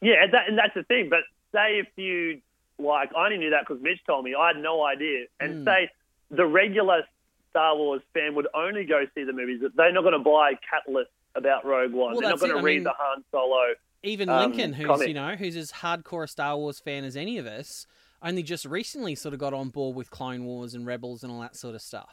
Yeah, 0.00 0.26
that, 0.30 0.48
and 0.48 0.56
that's 0.56 0.74
the 0.74 0.84
thing. 0.84 1.08
But 1.10 1.20
say 1.52 1.80
if 1.80 1.88
you 1.96 2.40
like, 2.78 3.10
I 3.16 3.24
only 3.24 3.38
knew 3.38 3.50
that 3.50 3.64
because 3.66 3.82
Mitch 3.82 3.98
told 4.06 4.24
me. 4.24 4.34
I 4.38 4.48
had 4.48 4.56
no 4.62 4.84
idea. 4.84 5.26
And 5.40 5.50
Mm. 5.56 5.64
say 5.64 5.90
the 6.30 6.46
regular 6.46 7.02
Star 7.50 7.76
Wars 7.76 8.02
fan 8.14 8.34
would 8.36 8.46
only 8.54 8.84
go 8.84 9.04
see 9.14 9.24
the 9.24 9.32
movies. 9.32 9.60
They're 9.74 9.92
not 9.92 10.02
going 10.02 10.12
to 10.12 10.18
buy 10.20 10.52
Catalyst 10.70 11.10
about 11.34 11.64
Rogue 11.64 11.92
One. 11.92 12.12
Well, 12.12 12.20
They're 12.20 12.30
not 12.30 12.38
going 12.40 12.56
to 12.56 12.62
read 12.62 12.74
mean- 12.76 12.84
the 12.84 12.92
Han 12.96 13.24
Solo. 13.32 13.74
Even 14.04 14.28
Um, 14.28 14.52
Lincoln, 14.52 14.72
who's 14.74 14.86
comic. 14.86 15.08
you 15.08 15.14
know, 15.14 15.34
who's 15.34 15.56
as 15.56 15.72
hardcore 15.72 16.22
a 16.24 16.28
Star 16.28 16.56
Wars 16.56 16.78
fan 16.78 17.02
as 17.04 17.16
any 17.16 17.36
of 17.38 17.46
us, 17.46 17.84
only 18.22 18.42
just 18.42 18.64
recently 18.64 19.14
sort 19.14 19.32
of 19.32 19.40
got 19.40 19.54
on 19.54 19.68
board 19.68 19.94
with 19.94 20.10
Clone 20.10 20.44
Wars 20.44 20.74
and 20.74 20.86
Rebels 20.86 21.22
and 21.22 21.32
all 21.32 21.40
that 21.40 21.56
sort 21.56 21.74
of 21.74 21.82
stuff. 21.82 22.12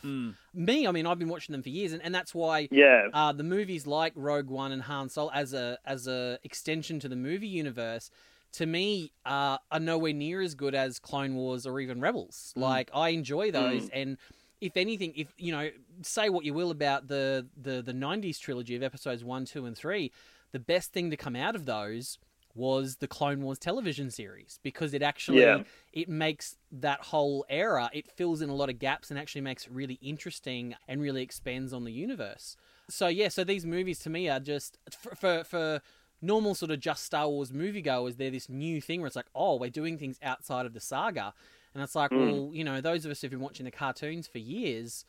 Me, 0.53 0.87
I 0.87 0.91
mean, 0.91 1.05
I've 1.07 1.19
been 1.19 1.29
watching 1.29 1.53
them 1.53 1.63
for 1.63 1.69
years, 1.69 1.93
and, 1.93 2.01
and 2.03 2.13
that's 2.13 2.33
why 2.35 2.67
Yeah, 2.71 3.07
uh, 3.13 3.31
the 3.31 3.43
movies 3.43 3.87
like 3.87 4.13
Rogue 4.15 4.49
One 4.49 4.71
and 4.71 4.83
Han 4.83 5.09
Solo 5.09 5.31
as 5.33 5.53
a 5.53 5.77
as 5.85 6.07
a 6.07 6.39
extension 6.43 6.99
to 6.99 7.09
the 7.09 7.15
movie 7.15 7.47
universe, 7.47 8.11
to 8.53 8.65
me, 8.65 9.11
uh, 9.25 9.57
are 9.71 9.79
nowhere 9.79 10.13
near 10.13 10.41
as 10.41 10.55
good 10.55 10.75
as 10.75 10.99
Clone 10.99 11.35
Wars 11.35 11.65
or 11.65 11.79
even 11.79 11.99
Rebels. 11.99 12.53
Like 12.55 12.89
I 12.93 13.09
enjoy 13.09 13.51
those, 13.51 13.89
and 13.93 14.17
if 14.61 14.77
anything, 14.77 15.13
if 15.15 15.33
you 15.37 15.51
know, 15.51 15.69
say 16.03 16.29
what 16.29 16.45
you 16.45 16.53
will 16.53 16.71
about 16.71 17.07
the 17.07 17.47
the 17.61 17.81
the 17.81 17.93
'90s 17.93 18.39
trilogy 18.39 18.75
of 18.75 18.83
episodes 18.83 19.23
one, 19.23 19.45
two, 19.45 19.65
and 19.65 19.75
three, 19.77 20.11
the 20.51 20.59
best 20.59 20.93
thing 20.93 21.09
to 21.09 21.17
come 21.17 21.35
out 21.35 21.55
of 21.55 21.65
those 21.65 22.17
was 22.55 22.97
the 22.97 23.07
Clone 23.07 23.41
Wars 23.41 23.59
television 23.59 24.09
series 24.09 24.59
because 24.63 24.93
it 24.93 25.01
actually 25.01 25.41
Yeah. 25.41 25.63
it 25.93 26.09
makes 26.09 26.55
that 26.71 27.01
whole 27.01 27.45
era 27.49 27.89
it 27.93 28.09
fills 28.11 28.41
in 28.41 28.49
a 28.49 28.55
lot 28.55 28.69
of 28.69 28.79
gaps 28.79 29.09
and 29.09 29.19
actually 29.19 29.41
makes 29.41 29.65
it 29.65 29.71
really 29.71 29.99
interesting 30.01 30.75
and 30.87 31.01
really 31.01 31.21
expands 31.21 31.73
on 31.73 31.83
the 31.83 31.91
universe. 31.91 32.55
So 32.89 33.07
yeah, 33.07 33.27
so 33.27 33.43
these 33.43 33.65
movies 33.65 33.99
to 33.99 34.09
me 34.09 34.29
are 34.29 34.39
just 34.39 34.77
for 34.89 35.15
for, 35.15 35.43
for 35.43 35.81
normal 36.21 36.55
sort 36.55 36.71
of 36.71 36.79
just 36.79 37.03
Star 37.03 37.27
Wars 37.27 37.51
moviegoers, 37.51 38.17
they're 38.17 38.31
this 38.31 38.49
new 38.49 38.81
thing 38.81 39.01
where 39.01 39.07
it's 39.07 39.15
like, 39.15 39.29
oh, 39.35 39.57
we're 39.57 39.69
doing 39.69 39.97
things 39.97 40.17
outside 40.23 40.65
of 40.65 40.73
the 40.73 40.79
saga, 40.79 41.33
and 41.73 41.83
it's 41.83 41.95
like, 41.95 42.11
hmm. 42.11 42.19
well, 42.19 42.49
you 42.53 42.63
know, 42.63 42.81
those 42.81 43.05
of 43.05 43.11
us 43.11 43.21
who've 43.21 43.31
been 43.31 43.41
watching 43.41 43.65
the 43.65 43.71
cartoons 43.71 44.27
for 44.27 44.39
years, 44.39 45.05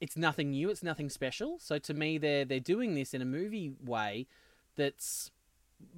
it's 0.00 0.16
nothing 0.16 0.50
new. 0.50 0.70
It's 0.70 0.82
nothing 0.82 1.10
special. 1.10 1.58
So 1.58 1.78
to 1.78 1.94
me, 1.94 2.18
they're 2.18 2.44
they're 2.44 2.60
doing 2.60 2.94
this 2.94 3.14
in 3.14 3.22
a 3.22 3.26
movie 3.26 3.72
way 3.84 4.26
that's 4.76 5.30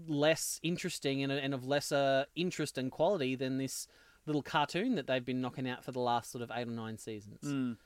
less 0.07 0.61
interesting 0.63 1.23
and, 1.23 1.33
and 1.33 1.55
of 1.55 1.67
lesser 1.67 2.27
interest 2.35 2.79
and 2.79 2.91
quality 2.91 3.35
than 3.35 3.59
this 3.59 3.89
little 4.27 4.43
cartoon 4.43 4.95
that 4.95 5.07
they've 5.07 5.25
been 5.25 5.41
knocking 5.41 5.69
out 5.69 5.85
for 5.85 5.93
the 5.93 6.01
last 6.01 6.31
sort 6.31 6.43
of 6.43 6.51
eight 6.55 6.67
or 6.67 6.73
nine 6.73 6.99
seasons. 6.99 7.41
Mm. 7.45 7.77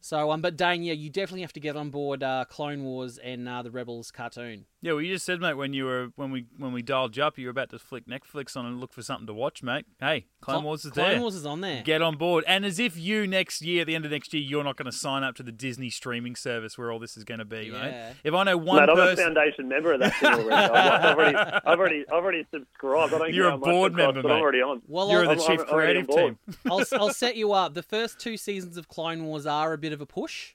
So, 0.00 0.30
um, 0.30 0.40
but 0.40 0.56
Dane, 0.56 0.82
yeah, 0.82 0.92
you 0.92 1.10
definitely 1.10 1.40
have 1.40 1.52
to 1.54 1.60
get 1.60 1.76
on 1.76 1.90
board 1.90 2.22
uh, 2.22 2.44
Clone 2.48 2.84
Wars 2.84 3.18
and 3.18 3.48
uh, 3.48 3.62
the 3.62 3.70
Rebels 3.70 4.10
cartoon. 4.10 4.66
Yeah, 4.80 4.92
well, 4.92 5.02
you 5.02 5.12
just 5.14 5.26
said, 5.26 5.40
mate, 5.40 5.54
when 5.54 5.72
you 5.72 5.86
were 5.86 6.10
when 6.14 6.30
we 6.30 6.46
when 6.56 6.72
we 6.72 6.82
dialed 6.82 7.16
you 7.16 7.24
up, 7.24 7.36
you 7.36 7.46
were 7.46 7.50
about 7.50 7.70
to 7.70 7.80
flick 7.80 8.06
Netflix 8.06 8.56
on 8.56 8.64
and 8.64 8.78
look 8.78 8.92
for 8.92 9.02
something 9.02 9.26
to 9.26 9.34
watch, 9.34 9.60
mate. 9.60 9.86
Hey, 9.98 10.26
Clone 10.40 10.62
Wars 10.62 10.84
is 10.84 10.92
Clone 10.92 11.04
there. 11.04 11.12
Clone 11.14 11.22
Wars 11.22 11.34
is 11.34 11.44
on 11.44 11.60
there. 11.62 11.82
Get 11.82 12.00
on 12.00 12.16
board. 12.16 12.44
And 12.46 12.64
as 12.64 12.78
if 12.78 12.96
you 12.96 13.26
next 13.26 13.60
year, 13.60 13.80
at 13.80 13.88
the 13.88 13.96
end 13.96 14.04
of 14.04 14.12
next 14.12 14.32
year, 14.32 14.40
you're 14.40 14.62
not 14.62 14.76
going 14.76 14.86
to 14.86 14.96
sign 14.96 15.24
up 15.24 15.34
to 15.34 15.42
the 15.42 15.50
Disney 15.50 15.90
streaming 15.90 16.36
service 16.36 16.78
where 16.78 16.92
all 16.92 17.00
this 17.00 17.16
is 17.16 17.24
going 17.24 17.40
to 17.40 17.44
be, 17.44 17.70
Yeah. 17.72 17.80
mate. 17.82 18.14
If 18.22 18.34
I 18.34 18.44
know 18.44 18.56
one 18.56 18.76
Mate, 18.86 18.88
I'm 18.90 18.98
a 19.00 19.16
foundation 19.16 19.68
member 19.68 19.94
of 19.94 20.00
that 20.00 20.14
thing 20.14 20.32
already. 20.32 20.50
I've 20.52 21.16
already, 21.18 21.36
I've 21.36 21.78
already, 21.78 22.04
I've 22.06 22.22
already 22.22 22.46
subscribed. 22.54 23.14
I 23.14 23.18
don't 23.18 23.34
You're 23.34 23.48
a 23.50 23.58
board 23.58 23.94
it 23.94 23.96
costs, 23.96 24.14
member, 24.14 24.22
but 24.22 24.30
I'm 24.32 24.40
already 24.40 24.62
on. 24.62 24.80
well, 24.86 25.10
you're 25.10 25.26
I'll, 25.28 25.34
the 25.34 25.42
I'm- 25.42 25.50
chief 25.58 25.60
I'm 25.66 25.74
already 25.74 26.04
creative 26.04 26.38
team. 26.46 26.56
I'll, 26.70 26.84
I'll 26.92 27.12
set 27.12 27.34
you 27.36 27.52
up. 27.52 27.74
The 27.74 27.82
first 27.82 28.20
two 28.20 28.36
seasons 28.36 28.76
of 28.76 28.86
Clone 28.86 29.24
Wars 29.24 29.44
are 29.44 29.72
a 29.72 29.78
bit 29.78 29.92
of 29.92 30.00
a 30.00 30.06
push. 30.06 30.54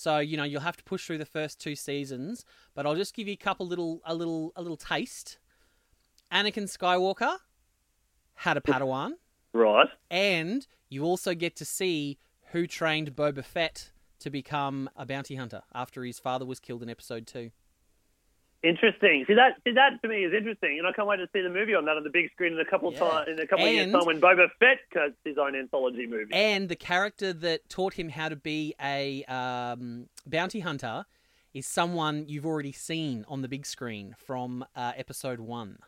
So, 0.00 0.16
you 0.18 0.38
know, 0.38 0.44
you'll 0.44 0.62
have 0.62 0.78
to 0.78 0.84
push 0.84 1.06
through 1.06 1.18
the 1.18 1.26
first 1.26 1.60
two 1.60 1.76
seasons, 1.76 2.46
but 2.74 2.86
I'll 2.86 2.94
just 2.96 3.14
give 3.14 3.26
you 3.28 3.34
a 3.34 3.36
couple 3.36 3.66
little 3.66 4.00
a 4.06 4.14
little 4.14 4.50
a 4.56 4.62
little 4.62 4.78
taste. 4.78 5.38
Anakin 6.32 6.64
Skywalker 6.74 7.36
had 8.36 8.56
a 8.56 8.62
Padawan, 8.62 9.12
Right. 9.52 9.88
and 10.10 10.66
you 10.88 11.04
also 11.04 11.34
get 11.34 11.54
to 11.56 11.66
see 11.66 12.18
who 12.52 12.66
trained 12.66 13.14
Boba 13.14 13.44
Fett 13.44 13.90
to 14.20 14.30
become 14.30 14.88
a 14.96 15.04
bounty 15.04 15.34
hunter 15.34 15.62
after 15.74 16.02
his 16.02 16.18
father 16.18 16.46
was 16.46 16.60
killed 16.60 16.82
in 16.82 16.88
episode 16.88 17.26
2. 17.26 17.50
Interesting. 18.62 19.24
See 19.26 19.32
that? 19.34 19.56
See 19.64 19.72
that 19.72 20.00
to 20.02 20.08
me 20.08 20.22
is 20.24 20.34
interesting, 20.34 20.78
and 20.78 20.86
I 20.86 20.92
can't 20.92 21.08
wait 21.08 21.16
to 21.16 21.26
see 21.32 21.40
the 21.40 21.48
movie 21.48 21.74
on 21.74 21.86
that 21.86 21.96
on 21.96 22.04
the 22.04 22.10
big 22.10 22.30
screen 22.32 22.52
in 22.52 22.60
a 22.60 22.64
couple 22.64 22.92
Yeah. 22.92 22.98
time 22.98 23.28
in 23.28 23.40
a 23.40 23.46
couple 23.46 23.64
of 23.66 23.72
years 23.72 23.90
time 23.90 24.04
when 24.04 24.20
Boba 24.20 24.48
Fett 24.58 24.78
cuts 24.92 25.14
his 25.24 25.38
own 25.38 25.56
anthology 25.56 26.06
movie. 26.06 26.32
And 26.34 26.68
the 26.68 26.76
character 26.76 27.32
that 27.32 27.68
taught 27.70 27.94
him 27.94 28.10
how 28.10 28.28
to 28.28 28.36
be 28.36 28.74
a 28.82 29.24
um, 29.24 30.08
bounty 30.26 30.60
hunter 30.60 31.06
is 31.54 31.66
someone 31.66 32.26
you've 32.28 32.44
already 32.46 32.72
seen 32.72 33.24
on 33.28 33.40
the 33.42 33.48
big 33.48 33.64
screen 33.64 34.14
from 34.18 34.62
uh, 34.76 34.92
episode 34.96 35.40
one. 35.40 35.78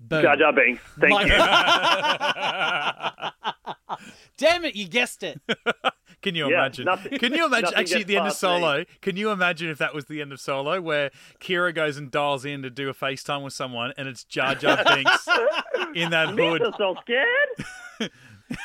Boom. 0.00 0.22
Jar 0.22 0.36
Jar 0.36 0.52
Binks. 0.52 0.80
Thank 1.00 1.12
My- 1.12 1.24
you. 1.24 1.30
Damn 4.36 4.64
it, 4.64 4.74
you 4.76 4.88
guessed 4.88 5.22
it. 5.22 5.40
Can 6.22 6.34
you 6.34 6.48
Yeah, 6.50 6.58
imagine? 6.58 6.84
nothing- 6.86 7.18
can 7.18 7.32
you 7.32 7.46
imagine? 7.46 7.70
Actually, 7.76 8.00
at 8.02 8.06
the 8.08 8.16
end 8.16 8.26
of 8.26 8.32
past 8.32 8.42
me. 8.42 8.48
Solo, 8.48 8.84
can 9.02 9.16
you 9.16 9.30
imagine 9.30 9.68
if 9.68 9.78
that 9.78 9.94
was 9.94 10.06
the 10.06 10.20
end 10.20 10.32
of 10.32 10.40
Solo, 10.40 10.80
where 10.80 11.10
Kira 11.40 11.72
goes 11.74 11.96
and 11.96 12.10
dials 12.10 12.44
in 12.44 12.62
to 12.62 12.70
do 12.70 12.88
a 12.88 12.94
FaceTime 12.94 13.44
with 13.44 13.52
someone, 13.52 13.92
and 13.96 14.08
it's 14.08 14.24
Jar 14.24 14.54
Jar 14.56 14.82
Binks 14.94 15.28
in 15.94 16.10
that 16.10 16.30
hood? 16.30 16.62
I'm 16.62 16.72
so 16.76 16.96
scared. 17.02 18.10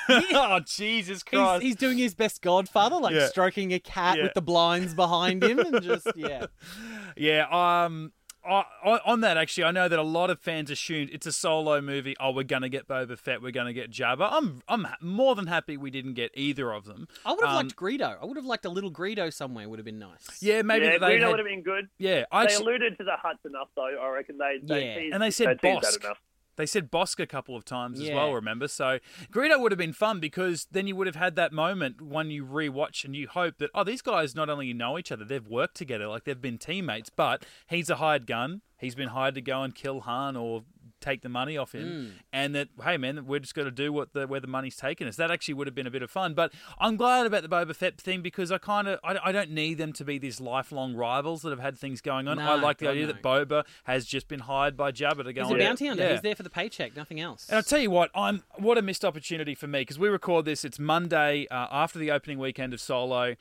oh 0.33 0.59
Jesus 0.65 1.07
He's, 1.19 1.23
Christ! 1.23 1.61
he's 1.63 1.75
doing 1.75 1.97
his 1.97 2.15
best 2.15 2.41
Godfather, 2.41 2.97
like 2.97 3.13
Yeah. 3.15 3.27
stroking 3.27 3.73
a 3.73 3.79
cat 3.79 4.17
Yeah. 4.17 4.23
with 4.23 4.33
the 4.33 4.41
blinds 4.41 4.93
behind 4.95 5.43
him, 5.43 5.59
and 5.59 5.81
just 5.83 6.07
yeah. 6.15 6.45
Yeah. 7.17 7.45
Um. 7.51 8.11
I, 8.45 8.63
I- 8.85 8.99
on 9.05 9.21
that, 9.21 9.37
actually, 9.37 9.63
I 9.63 9.71
know 9.71 9.87
that 9.87 9.97
a 9.97 10.03
lot 10.03 10.29
of 10.29 10.39
fans 10.39 10.69
assumed 10.69 11.09
it's 11.13 11.25
a 11.25 11.31
solo 11.31 11.79
movie. 11.81 12.15
Oh, 12.19 12.31
we're 12.31 12.43
gonna 12.43 12.69
get 12.69 12.87
Boba 12.87 13.17
Fett. 13.17 13.41
We're 13.41 13.51
gonna 13.51 13.73
get 13.73 13.89
Jabba. 13.91 14.27
I'm 14.31 14.61
I'm 14.67 14.85
more 15.01 15.35
than 15.35 15.47
happy 15.47 15.77
we 15.77 15.89
didn't 15.91 16.13
get 16.15 16.31
either 16.35 16.71
of 16.73 16.85
them. 16.85 17.07
I 17.25 17.31
would 17.31 17.41
have 17.45 17.49
Um, 17.49 17.55
liked 17.67 17.75
Greedo. 17.75 18.17
I 18.21 18.25
would 18.25 18.37
have 18.37 18.45
liked 18.45 18.65
a 18.65 18.69
little 18.69 18.91
Greedo 18.91 19.31
somewhere. 19.33 19.67
Would 19.69 19.79
have 19.79 19.85
been 19.85 19.99
nice. 19.99 20.41
Yeah, 20.41 20.61
maybe 20.61 20.85
yeah, 20.85 20.97
they 20.97 21.17
Greedo 21.17 21.21
had, 21.21 21.29
would 21.29 21.39
have 21.39 21.47
been 21.47 21.63
good. 21.63 21.89
Yeah, 21.97 22.25
I 22.31 22.45
They 22.45 22.53
actually, 22.53 22.63
alluded 22.73 22.97
to 22.97 23.03
the 23.03 23.15
Hutts 23.23 23.45
enough, 23.45 23.69
though. 23.75 23.97
I 24.01 24.09
reckon 24.09 24.37
they. 24.37 24.59
they 24.61 24.85
Yeah. 24.87 24.99
teased- 24.99 25.13
And 25.13 25.23
they 25.23 25.31
said 25.31 25.61
teased 25.61 25.81
that 25.81 26.01
Bossk. 26.01 26.15
They 26.55 26.65
said 26.65 26.91
Bossk 26.91 27.19
a 27.19 27.25
couple 27.25 27.55
of 27.55 27.65
times 27.65 27.99
as 27.99 28.09
well, 28.11 28.33
remember? 28.33 28.67
So 28.67 28.99
Greedo 29.31 29.59
would 29.59 29.71
have 29.71 29.79
been 29.79 29.93
fun 29.93 30.19
because 30.19 30.67
then 30.71 30.87
you 30.87 30.95
would 30.95 31.07
have 31.07 31.15
had 31.15 31.35
that 31.35 31.51
moment 31.51 32.01
when 32.01 32.29
you 32.29 32.45
rewatch 32.45 33.03
and 33.03 33.15
you 33.15 33.27
hope 33.27 33.57
that, 33.57 33.71
oh, 33.73 33.83
these 33.83 34.01
guys 34.01 34.35
not 34.35 34.49
only 34.49 34.71
know 34.73 34.97
each 34.99 35.11
other, 35.11 35.25
they've 35.25 35.47
worked 35.47 35.75
together, 35.75 36.07
like 36.07 36.25
they've 36.25 36.41
been 36.41 36.57
teammates, 36.57 37.09
but 37.09 37.45
he's 37.67 37.89
a 37.89 37.95
hired 37.95 38.27
gun. 38.27 38.61
He's 38.77 38.95
been 38.95 39.09
hired 39.09 39.35
to 39.35 39.41
go 39.41 39.63
and 39.63 39.73
kill 39.73 40.01
Han 40.01 40.35
or 40.35 40.63
take 41.03 41.21
the 41.21 41.29
money 41.29 41.57
off 41.57 41.73
him. 41.73 42.13
And 42.31 42.55
that, 42.55 42.69
hey, 42.83 42.97
man, 42.97 43.25
we're 43.25 43.39
just 43.39 43.55
going 43.55 43.65
to 43.65 43.71
do 43.71 43.91
what 43.91 44.13
the 44.13 44.27
where 44.27 44.39
the 44.39 44.47
money's 44.47 44.75
taken 44.75 45.07
us. 45.07 45.15
That 45.17 45.31
actually 45.31 45.55
would 45.55 45.67
have 45.67 45.75
been 45.75 45.87
a 45.87 45.91
bit 45.91 46.01
of 46.01 46.09
fun. 46.09 46.33
But 46.33 46.53
I'm 46.79 46.95
glad 46.95 47.25
about 47.25 47.43
the 47.43 47.49
Boba 47.49 47.75
Fett 47.75 47.99
thing 47.99 48.21
because 48.21 48.51
I 48.51 48.57
kind 48.57 48.87
of, 48.87 48.99
I, 49.03 49.17
I 49.25 49.31
don't 49.31 49.51
need 49.51 49.77
them 49.77 49.93
to 49.93 50.05
be 50.05 50.17
these 50.17 50.39
lifelong 50.39 50.95
rivals 50.95 51.41
that 51.43 51.49
have 51.49 51.59
had 51.59 51.77
things 51.77 52.01
going 52.01 52.27
on. 52.27 52.37
No, 52.37 52.43
I 52.43 52.55
like 52.55 52.77
the 52.77 52.87
idea 52.87 53.07
that 53.07 53.21
Boba 53.21 53.65
has 53.83 54.05
just 54.05 54.27
been 54.27 54.41
hired 54.41 54.77
by 54.77 54.91
Jabba 54.91 55.23
to 55.23 55.33
go 55.33 55.43
He's 55.43 55.51
on 55.51 55.59
a 55.59 55.63
bounty 55.63 55.87
hunter. 55.87 56.03
Yeah. 56.03 56.11
He's 56.13 56.21
there 56.21 56.35
for 56.35 56.43
the 56.43 56.49
paycheck, 56.49 56.95
nothing 56.95 57.19
else. 57.19 57.47
And 57.49 57.57
I'll 57.57 57.63
tell 57.63 57.79
you 57.79 57.91
what, 57.91 58.09
I'm 58.15 58.43
what 58.55 58.77
a 58.77 58.81
missed 58.81 59.05
opportunity 59.05 59.55
for 59.55 59.67
me 59.67 59.81
because 59.81 59.99
we 59.99 60.09
record 60.09 60.45
this. 60.45 60.63
It's 60.63 60.79
Monday 60.79 61.47
uh, 61.51 61.67
after 61.71 61.99
the 61.99 62.11
opening 62.11 62.39
weekend 62.39 62.73
of 62.73 62.81
Solo. 62.81 63.35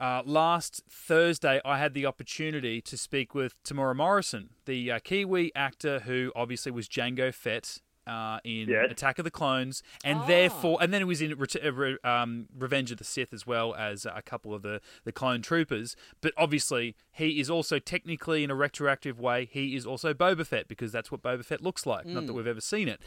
Uh, 0.00 0.22
last 0.24 0.82
Thursday, 0.88 1.60
I 1.64 1.78
had 1.78 1.92
the 1.92 2.06
opportunity 2.06 2.80
to 2.80 2.96
speak 2.96 3.34
with 3.34 3.62
Temuera 3.64 3.94
Morrison, 3.94 4.50
the 4.64 4.90
uh, 4.92 4.98
Kiwi 4.98 5.52
actor 5.54 6.00
who 6.00 6.32
obviously 6.34 6.72
was 6.72 6.88
Jango 6.88 7.34
Fett 7.34 7.82
uh, 8.06 8.38
in 8.42 8.66
Yes. 8.70 8.90
Attack 8.90 9.18
of 9.18 9.24
the 9.24 9.30
Clones, 9.30 9.82
and 10.02 10.20
Ah. 10.20 10.26
therefore, 10.26 10.78
and 10.80 10.92
then 10.92 11.02
he 11.02 11.04
was 11.04 11.20
in 11.20 11.34
Ret- 11.36 11.62
uh, 11.62 11.70
Re- 11.72 11.98
um, 12.02 12.46
Revenge 12.58 12.90
of 12.90 12.96
the 12.96 13.04
Sith 13.04 13.32
as 13.34 13.46
well 13.46 13.74
as 13.74 14.06
a 14.06 14.22
couple 14.22 14.54
of 14.54 14.62
the 14.62 14.80
the 15.04 15.12
clone 15.12 15.42
troopers. 15.42 15.96
But 16.22 16.32
obviously, 16.36 16.96
he 17.12 17.38
is 17.38 17.50
also 17.50 17.78
technically, 17.78 18.42
in 18.42 18.50
a 18.50 18.54
retroactive 18.54 19.20
way, 19.20 19.44
he 19.52 19.76
is 19.76 19.84
also 19.86 20.14
Boba 20.14 20.46
Fett 20.46 20.66
because 20.66 20.92
that's 20.92 21.12
what 21.12 21.22
Boba 21.22 21.44
Fett 21.44 21.60
looks 21.60 21.84
like. 21.84 22.06
Not 22.06 22.26
that 22.26 22.32
we've 22.32 22.46
ever 22.46 22.62
seen 22.62 22.88
it. 22.88 23.00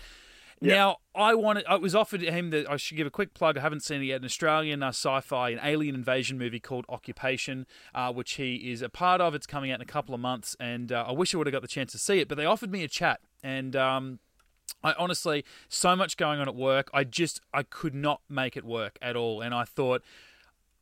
Now, 0.62 0.98
I 1.16 1.36
wanted. 1.36 1.66
It 1.70 1.82
was 1.82 1.96
offered 1.96 2.22
him 2.22 2.50
that 2.52 2.70
I 2.70 2.78
should 2.78 2.98
give 2.98 3.08
a 3.08 3.12
quick 3.12 3.34
plug. 3.34 3.58
I 3.58 3.62
haven't 3.62 3.84
seen 3.84 4.02
it 4.02 4.06
yet. 4.06 4.22
An 4.22 4.26
Australian 4.26 4.82
uh, 4.82 4.89
sci-fi, 4.89 5.50
an 5.50 5.60
alien 5.63 5.96
invasion 5.96 6.38
movie 6.38 6.60
called 6.60 6.86
Occupation, 6.89 7.66
uh, 7.94 8.12
which 8.13 8.34
he 8.34 8.72
is 8.72 8.82
a 8.82 8.89
part 8.89 9.22
of. 9.22 9.36
It's 9.36 9.46
coming 9.48 9.72
out 9.72 9.76
in 9.76 9.82
a 9.82 9.86
couple 9.86 10.16
of 10.16 10.22
months, 10.22 10.56
and 10.60 10.92
uh, 10.92 11.06
I 11.08 11.12
wish 11.12 11.34
I 11.34 11.38
would 11.38 11.48
have 11.48 11.52
got 11.54 11.62
the 11.62 11.68
chance 11.68 11.92
to 11.92 11.98
see 11.98 12.20
it. 12.20 12.28
But 12.28 12.38
they 12.38 12.46
offered 12.46 12.72
me 12.72 12.84
a 12.84 12.88
chat, 12.88 13.20
and 13.44 13.76
um, 13.76 14.20
I 14.84 14.94
honestly, 14.94 15.44
so 15.70 15.96
much 15.96 16.18
going 16.18 16.39
on 16.39 16.48
at 16.48 16.56
work. 16.56 16.89
I 16.94 17.04
just 17.04 17.42
I 17.54 17.63
could 17.63 17.96
not 17.96 18.22
make 18.30 18.56
it 18.58 18.63
work 18.63 18.98
at 19.02 19.16
all, 19.16 19.42
and 19.42 19.54
I 19.54 19.66
thought 19.66 20.02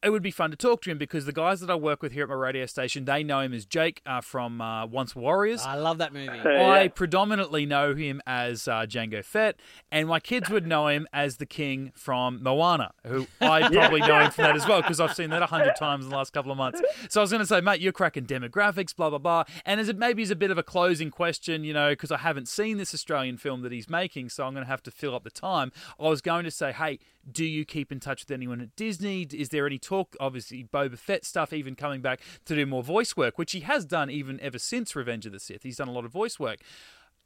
it 0.04 0.10
would 0.10 0.24
be 0.24 0.32
fun 0.32 0.50
to 0.52 0.58
talk 0.58 0.82
to 0.84 0.92
him 0.92 0.98
because 0.98 1.26
the 1.26 1.32
guys 1.34 1.60
that 1.60 1.70
I 1.70 1.76
work 1.76 2.02
with 2.02 2.12
here 2.12 2.24
at 2.24 2.30
my 2.30 2.36
radio 2.36 2.66
station, 2.66 3.06
they 3.06 3.24
know 3.24 3.40
him 3.42 3.54
as 3.54 3.66
Jake 3.66 4.02
uh, 4.06 4.22
from 4.22 4.60
uh, 4.62 4.86
Once 4.88 5.16
Warriors. 5.16 5.62
I 5.64 5.76
love 5.76 6.00
that 6.00 6.12
movie. 6.14 6.30
I 6.30 6.84
Yeah. 6.84 6.88
predominantly 6.90 7.66
know 7.66 7.94
him 7.94 8.22
as 8.26 8.68
uh, 8.68 8.86
Jango 8.88 9.24
Fett, 9.24 9.58
and 9.92 10.08
my 10.08 10.20
kids 10.20 10.50
would 10.50 10.66
know 10.66 10.88
him 10.88 11.08
as 11.14 11.38
the 11.38 11.46
King 11.46 11.92
from 11.96 12.42
Moana, 12.42 12.94
who 13.06 13.28
I 13.42 13.68
probably 13.70 14.00
know 14.02 14.20
him 14.22 14.32
from 14.32 14.44
that 14.46 14.56
as 14.56 14.68
well 14.68 14.82
because 14.82 15.00
I've 15.00 15.16
seen 15.16 15.30
that 15.32 15.42
a 15.44 15.48
hundred 15.48 15.76
times 15.76 16.06
in 16.06 16.10
the 16.10 16.16
last 16.18 16.34
couple 16.34 16.52
of 16.52 16.58
months. 16.58 16.82
So 17.10 17.22
I 17.22 17.24
was 17.24 17.32
going 17.32 17.42
to 17.42 17.46
say, 17.48 17.62
mate, 17.62 17.82
you're 17.82 17.92
cracking 17.94 18.26
demographics, 18.26 18.96
blah 18.96 19.10
blah 19.10 19.20
blah, 19.20 19.44
and 19.66 19.80
as 19.80 19.90
it 19.90 19.98
maybe 19.98 20.22
is 20.24 20.32
a 20.32 20.36
bit 20.36 20.52
of 20.52 20.58
a 20.58 20.64
closing 20.64 21.12
question, 21.12 21.64
you 21.64 21.74
know, 21.74 21.90
because 21.92 22.12
I 22.12 22.18
haven't 22.18 22.48
seen 22.48 22.78
this 22.78 22.94
Australian 22.94 23.38
film 23.38 23.62
that 23.62 23.72
he's 23.72 23.90
making, 23.90 24.30
so 24.30 24.46
I'm 24.46 24.54
going 24.54 24.66
to 24.66 24.70
have 24.70 24.84
to 24.84 24.92
fill 24.92 25.16
up 25.16 25.24
the 25.24 25.30
time. 25.32 25.72
I 26.00 26.08
was 26.10 26.22
going 26.22 26.44
to 26.46 26.52
say, 26.52 26.72
hey, 26.72 27.00
do 27.32 27.46
you 27.46 27.66
keep 27.66 27.92
in 27.92 28.00
touch 28.00 28.24
with 28.24 28.32
anyone 28.32 28.62
at 28.62 28.76
Disney? 28.76 29.24
Is 29.32 29.50
there 29.50 29.68
any 29.68 29.78
talk? 29.92 30.16
Obviously, 30.20 30.64
Boba 30.64 30.98
Fett 30.98 31.26
stuff, 31.26 31.54
even 31.54 31.76
coming 31.76 32.02
back 32.02 32.22
to 32.46 32.56
do 32.56 32.66
more 32.66 32.84
voice 32.84 33.16
work, 33.18 33.38
which 33.38 33.52
he 33.52 33.62
has 33.62 33.86
done 33.86 34.10
even 34.10 34.40
ever 34.40 34.60
since 34.60 34.96
Revenge 34.96 35.26
of 35.26 35.32
the 35.32 35.40
Sith. 35.40 35.64
He's 35.64 35.78
done 35.78 35.88
a 35.88 35.92
lot 35.92 36.06
of 36.06 36.12
voice 36.12 36.40
work. 36.40 36.60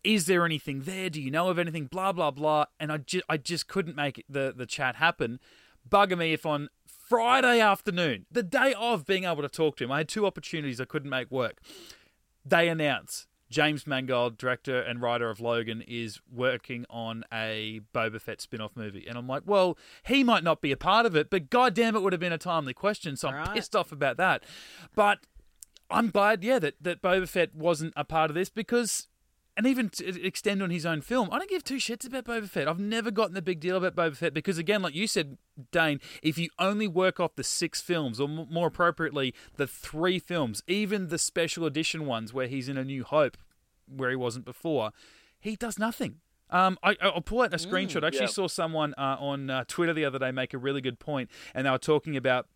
Is 0.03 0.25
there 0.27 0.45
anything 0.45 0.81
there? 0.81 1.09
Do 1.09 1.21
you 1.21 1.31
know 1.31 1.49
of 1.49 1.57
anything? 1.57 1.85
Blah 1.85 2.11
blah 2.11 2.31
blah. 2.31 2.65
And 2.79 2.91
I 2.91 2.97
just 2.97 3.25
I 3.29 3.37
just 3.37 3.67
couldn't 3.67 3.95
make 3.95 4.23
the 4.29 4.53
the 4.55 4.65
chat 4.65 4.95
happen. 4.95 5.39
Bugger 5.87 6.17
me 6.17 6.33
if 6.33 6.45
on 6.45 6.69
Friday 6.87 7.59
afternoon, 7.59 8.25
the 8.31 8.43
day 8.43 8.73
of 8.73 9.05
being 9.05 9.23
able 9.25 9.43
to 9.43 9.49
talk 9.49 9.77
to 9.77 9.83
him, 9.83 9.91
I 9.91 9.99
had 9.99 10.09
two 10.09 10.25
opportunities 10.25 10.81
I 10.81 10.85
couldn't 10.85 11.09
make 11.09 11.29
work. 11.29 11.59
They 12.43 12.67
announce 12.67 13.27
James 13.49 13.85
Mangold, 13.85 14.37
director 14.37 14.79
and 14.81 15.01
writer 15.01 15.29
of 15.29 15.39
Logan, 15.39 15.83
is 15.87 16.19
working 16.31 16.85
on 16.89 17.23
a 17.31 17.81
Boba 17.93 18.19
Fett 18.19 18.41
spin 18.41 18.61
off 18.61 18.75
movie. 18.75 19.05
And 19.07 19.17
I'm 19.17 19.27
like, 19.27 19.43
well, 19.45 19.77
he 20.05 20.23
might 20.23 20.43
not 20.43 20.61
be 20.61 20.71
a 20.71 20.77
part 20.77 21.05
of 21.05 21.15
it, 21.15 21.29
but 21.29 21.49
goddamn, 21.49 21.95
it 21.95 22.01
would 22.01 22.13
have 22.13 22.19
been 22.19 22.33
a 22.33 22.37
timely 22.37 22.73
question. 22.73 23.15
So 23.15 23.29
I'm 23.29 23.35
right. 23.35 23.53
pissed 23.53 23.75
off 23.75 23.91
about 23.91 24.17
that. 24.17 24.43
But 24.95 25.19
I'm 25.89 26.09
glad, 26.09 26.43
yeah, 26.43 26.59
that, 26.59 26.75
that 26.81 27.01
Boba 27.01 27.27
Fett 27.27 27.53
wasn't 27.55 27.93
a 27.95 28.03
part 28.03 28.31
of 28.31 28.35
this 28.35 28.49
because. 28.49 29.07
And 29.57 29.65
even 29.65 29.87
to 29.89 30.25
extend 30.25 30.61
on 30.61 30.69
his 30.69 30.85
own 30.85 30.99
film, 30.99 31.29
I 31.31 31.37
don't 31.37 31.49
give 31.49 31.63
two 31.63 31.77
shits 31.77 32.05
about 32.05 32.25
Boba 32.25 32.49
Fett. 32.49 32.67
I've 32.67 32.79
never 32.79 33.09
gotten 33.09 33.35
the 33.35 33.41
big 33.41 33.61
deal 33.61 33.77
about 33.77 33.95
Boba 33.95 34.17
Fett 34.17 34.33
because, 34.33 34.57
again, 34.57 34.81
like 34.81 34.93
you 34.93 35.07
said, 35.07 35.37
Dane, 35.71 36.01
if 36.21 36.37
you 36.37 36.49
only 36.59 36.89
work 36.89 37.21
off 37.21 37.35
the 37.35 37.43
six 37.43 37.79
films, 37.79 38.19
or 38.19 38.27
m- 38.27 38.47
more 38.51 38.67
appropriately, 38.67 39.33
the 39.55 39.65
three 39.65 40.19
films, 40.19 40.61
even 40.67 41.07
the 41.07 41.17
special 41.17 41.65
edition 41.65 42.05
ones 42.05 42.33
where 42.33 42.47
he's 42.47 42.67
in 42.67 42.77
A 42.77 42.83
New 42.83 43.05
Hope, 43.05 43.37
where 43.87 44.09
he 44.09 44.17
wasn't 44.17 44.43
before, 44.43 44.91
he 45.39 45.55
does 45.55 45.79
nothing. 45.79 46.17
Um, 46.49 46.77
I, 46.83 46.97
I'll 47.01 47.21
pull 47.21 47.41
out 47.41 47.53
a 47.53 47.57
screenshot. 47.57 48.03
I 48.03 48.07
actually 48.07 48.25
yeah. 48.25 48.27
saw 48.27 48.47
someone 48.47 48.93
uh, 48.97 49.17
on 49.19 49.49
uh, 49.49 49.63
Twitter 49.67 49.93
the 49.93 50.05
other 50.05 50.19
day 50.19 50.31
make 50.31 50.53
a 50.53 50.57
really 50.57 50.81
good 50.81 50.99
point, 50.99 51.29
and 51.53 51.65
they 51.65 51.71
were 51.71 51.77
talking 51.77 52.17
about 52.17 52.47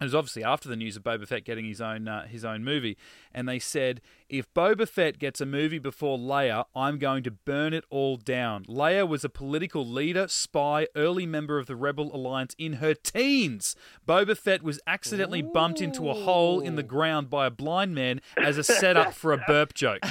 it 0.00 0.04
was 0.04 0.14
obviously 0.14 0.42
after 0.42 0.68
the 0.68 0.76
news 0.76 0.96
of 0.96 1.04
Boba 1.04 1.26
Fett 1.26 1.44
getting 1.44 1.66
his 1.66 1.80
own 1.80 2.08
uh, 2.08 2.26
his 2.26 2.44
own 2.44 2.64
movie, 2.64 2.96
and 3.32 3.48
they 3.48 3.58
said 3.58 4.00
if 4.28 4.52
Boba 4.52 4.88
Fett 4.88 5.18
gets 5.18 5.40
a 5.40 5.46
movie 5.46 5.78
before 5.78 6.18
Leia, 6.18 6.64
I'm 6.74 6.98
going 6.98 7.22
to 7.24 7.30
burn 7.30 7.72
it 7.72 7.84
all 7.90 8.16
down. 8.16 8.64
Leia 8.64 9.06
was 9.06 9.24
a 9.24 9.28
political 9.28 9.86
leader, 9.86 10.26
spy, 10.26 10.88
early 10.96 11.26
member 11.26 11.58
of 11.58 11.66
the 11.66 11.76
Rebel 11.76 12.14
Alliance 12.14 12.56
in 12.58 12.74
her 12.74 12.94
teens. 12.94 13.76
Boba 14.06 14.36
Fett 14.36 14.62
was 14.62 14.80
accidentally 14.86 15.42
bumped 15.42 15.80
into 15.80 16.08
a 16.10 16.14
hole 16.14 16.60
in 16.60 16.74
the 16.74 16.82
ground 16.82 17.30
by 17.30 17.46
a 17.46 17.50
blind 17.50 17.94
man 17.94 18.20
as 18.36 18.58
a 18.58 18.64
setup 18.64 19.14
for 19.14 19.32
a 19.32 19.38
burp 19.46 19.74
joke. 19.74 20.02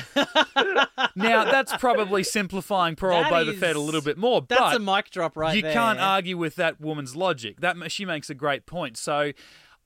now 1.16 1.44
that's 1.44 1.76
probably 1.78 2.24
simplifying 2.24 2.96
poor 2.96 3.12
old 3.12 3.26
Boba 3.26 3.58
Fett 3.58 3.76
a 3.76 3.80
little 3.82 4.02
bit 4.02 4.18
more, 4.18 4.42
That's 4.48 4.78
a 4.78 4.80
mic 4.80 5.10
drop 5.10 5.36
right 5.36 5.56
you 5.56 5.62
there. 5.64 5.72
You 5.72 5.76
can't 5.78 6.00
argue 6.00 6.38
with 6.38 6.56
that 6.56 6.80
woman's 6.80 7.16
logic. 7.16 7.60
That 7.60 7.92
she 7.92 8.06
makes 8.06 8.30
a 8.30 8.36
great 8.36 8.66
point. 8.66 8.96
So 8.98 9.34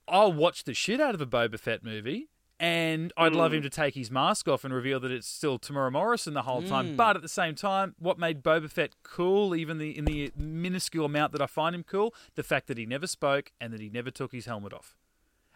I'll 0.08 0.34
watch 0.34 0.63
the 0.63 0.74
shit 0.74 1.00
out 1.02 1.13
of 1.15 1.22
a 1.22 1.26
Boba 1.26 1.60
Fett 1.60 1.84
movie. 1.84 2.30
And 2.60 3.13
I'd 3.15 3.34
love 3.34 3.52
Hmm. 3.52 3.58
him 3.58 3.62
to 3.63 3.70
take 3.70 3.93
his 3.93 4.10
mask 4.10 4.48
off 4.48 4.63
and 4.65 4.74
reveal 4.74 5.00
that 5.02 5.12
it's 5.12 5.28
still 5.28 5.60
Temuera 5.60 5.91
Morrison 5.91 6.34
the 6.34 6.41
whole 6.41 6.63
time. 6.63 6.93
Mm. 6.93 6.96
But 6.98 7.15
at 7.15 7.22
the 7.22 7.28
same 7.30 7.54
time, 7.54 7.93
what 8.00 8.17
made 8.17 8.41
Boba 8.41 8.67
Fett 8.72 8.96
cool, 9.04 9.54
even 9.56 9.78
the 9.78 9.96
in 9.96 10.06
the 10.06 10.32
minuscule 10.36 11.06
amount 11.06 11.34
that 11.34 11.41
I 11.41 11.46
find 11.46 11.76
him 11.76 11.84
cool, 11.84 12.15
the 12.34 12.41
fact 12.41 12.65
that 12.65 12.80
he 12.80 12.88
never 12.88 13.06
spoke 13.06 13.52
and 13.62 13.72
that 13.74 13.80
he 13.80 13.89
never 13.91 14.10
took 14.10 14.32
his 14.32 14.48
helmet 14.48 14.74
off. 14.74 14.96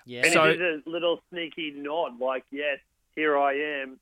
Yeah. 0.06 0.22
And 0.26 0.34
So- 0.34 0.52
he 0.52 0.58
did 0.58 0.86
a 0.86 0.90
little 0.90 1.24
sneaky 1.32 1.72
nod, 1.72 2.20
like, 2.20 2.44
yes, 2.52 2.78
here 3.16 3.36
I 3.36 3.54
am, 3.54 4.00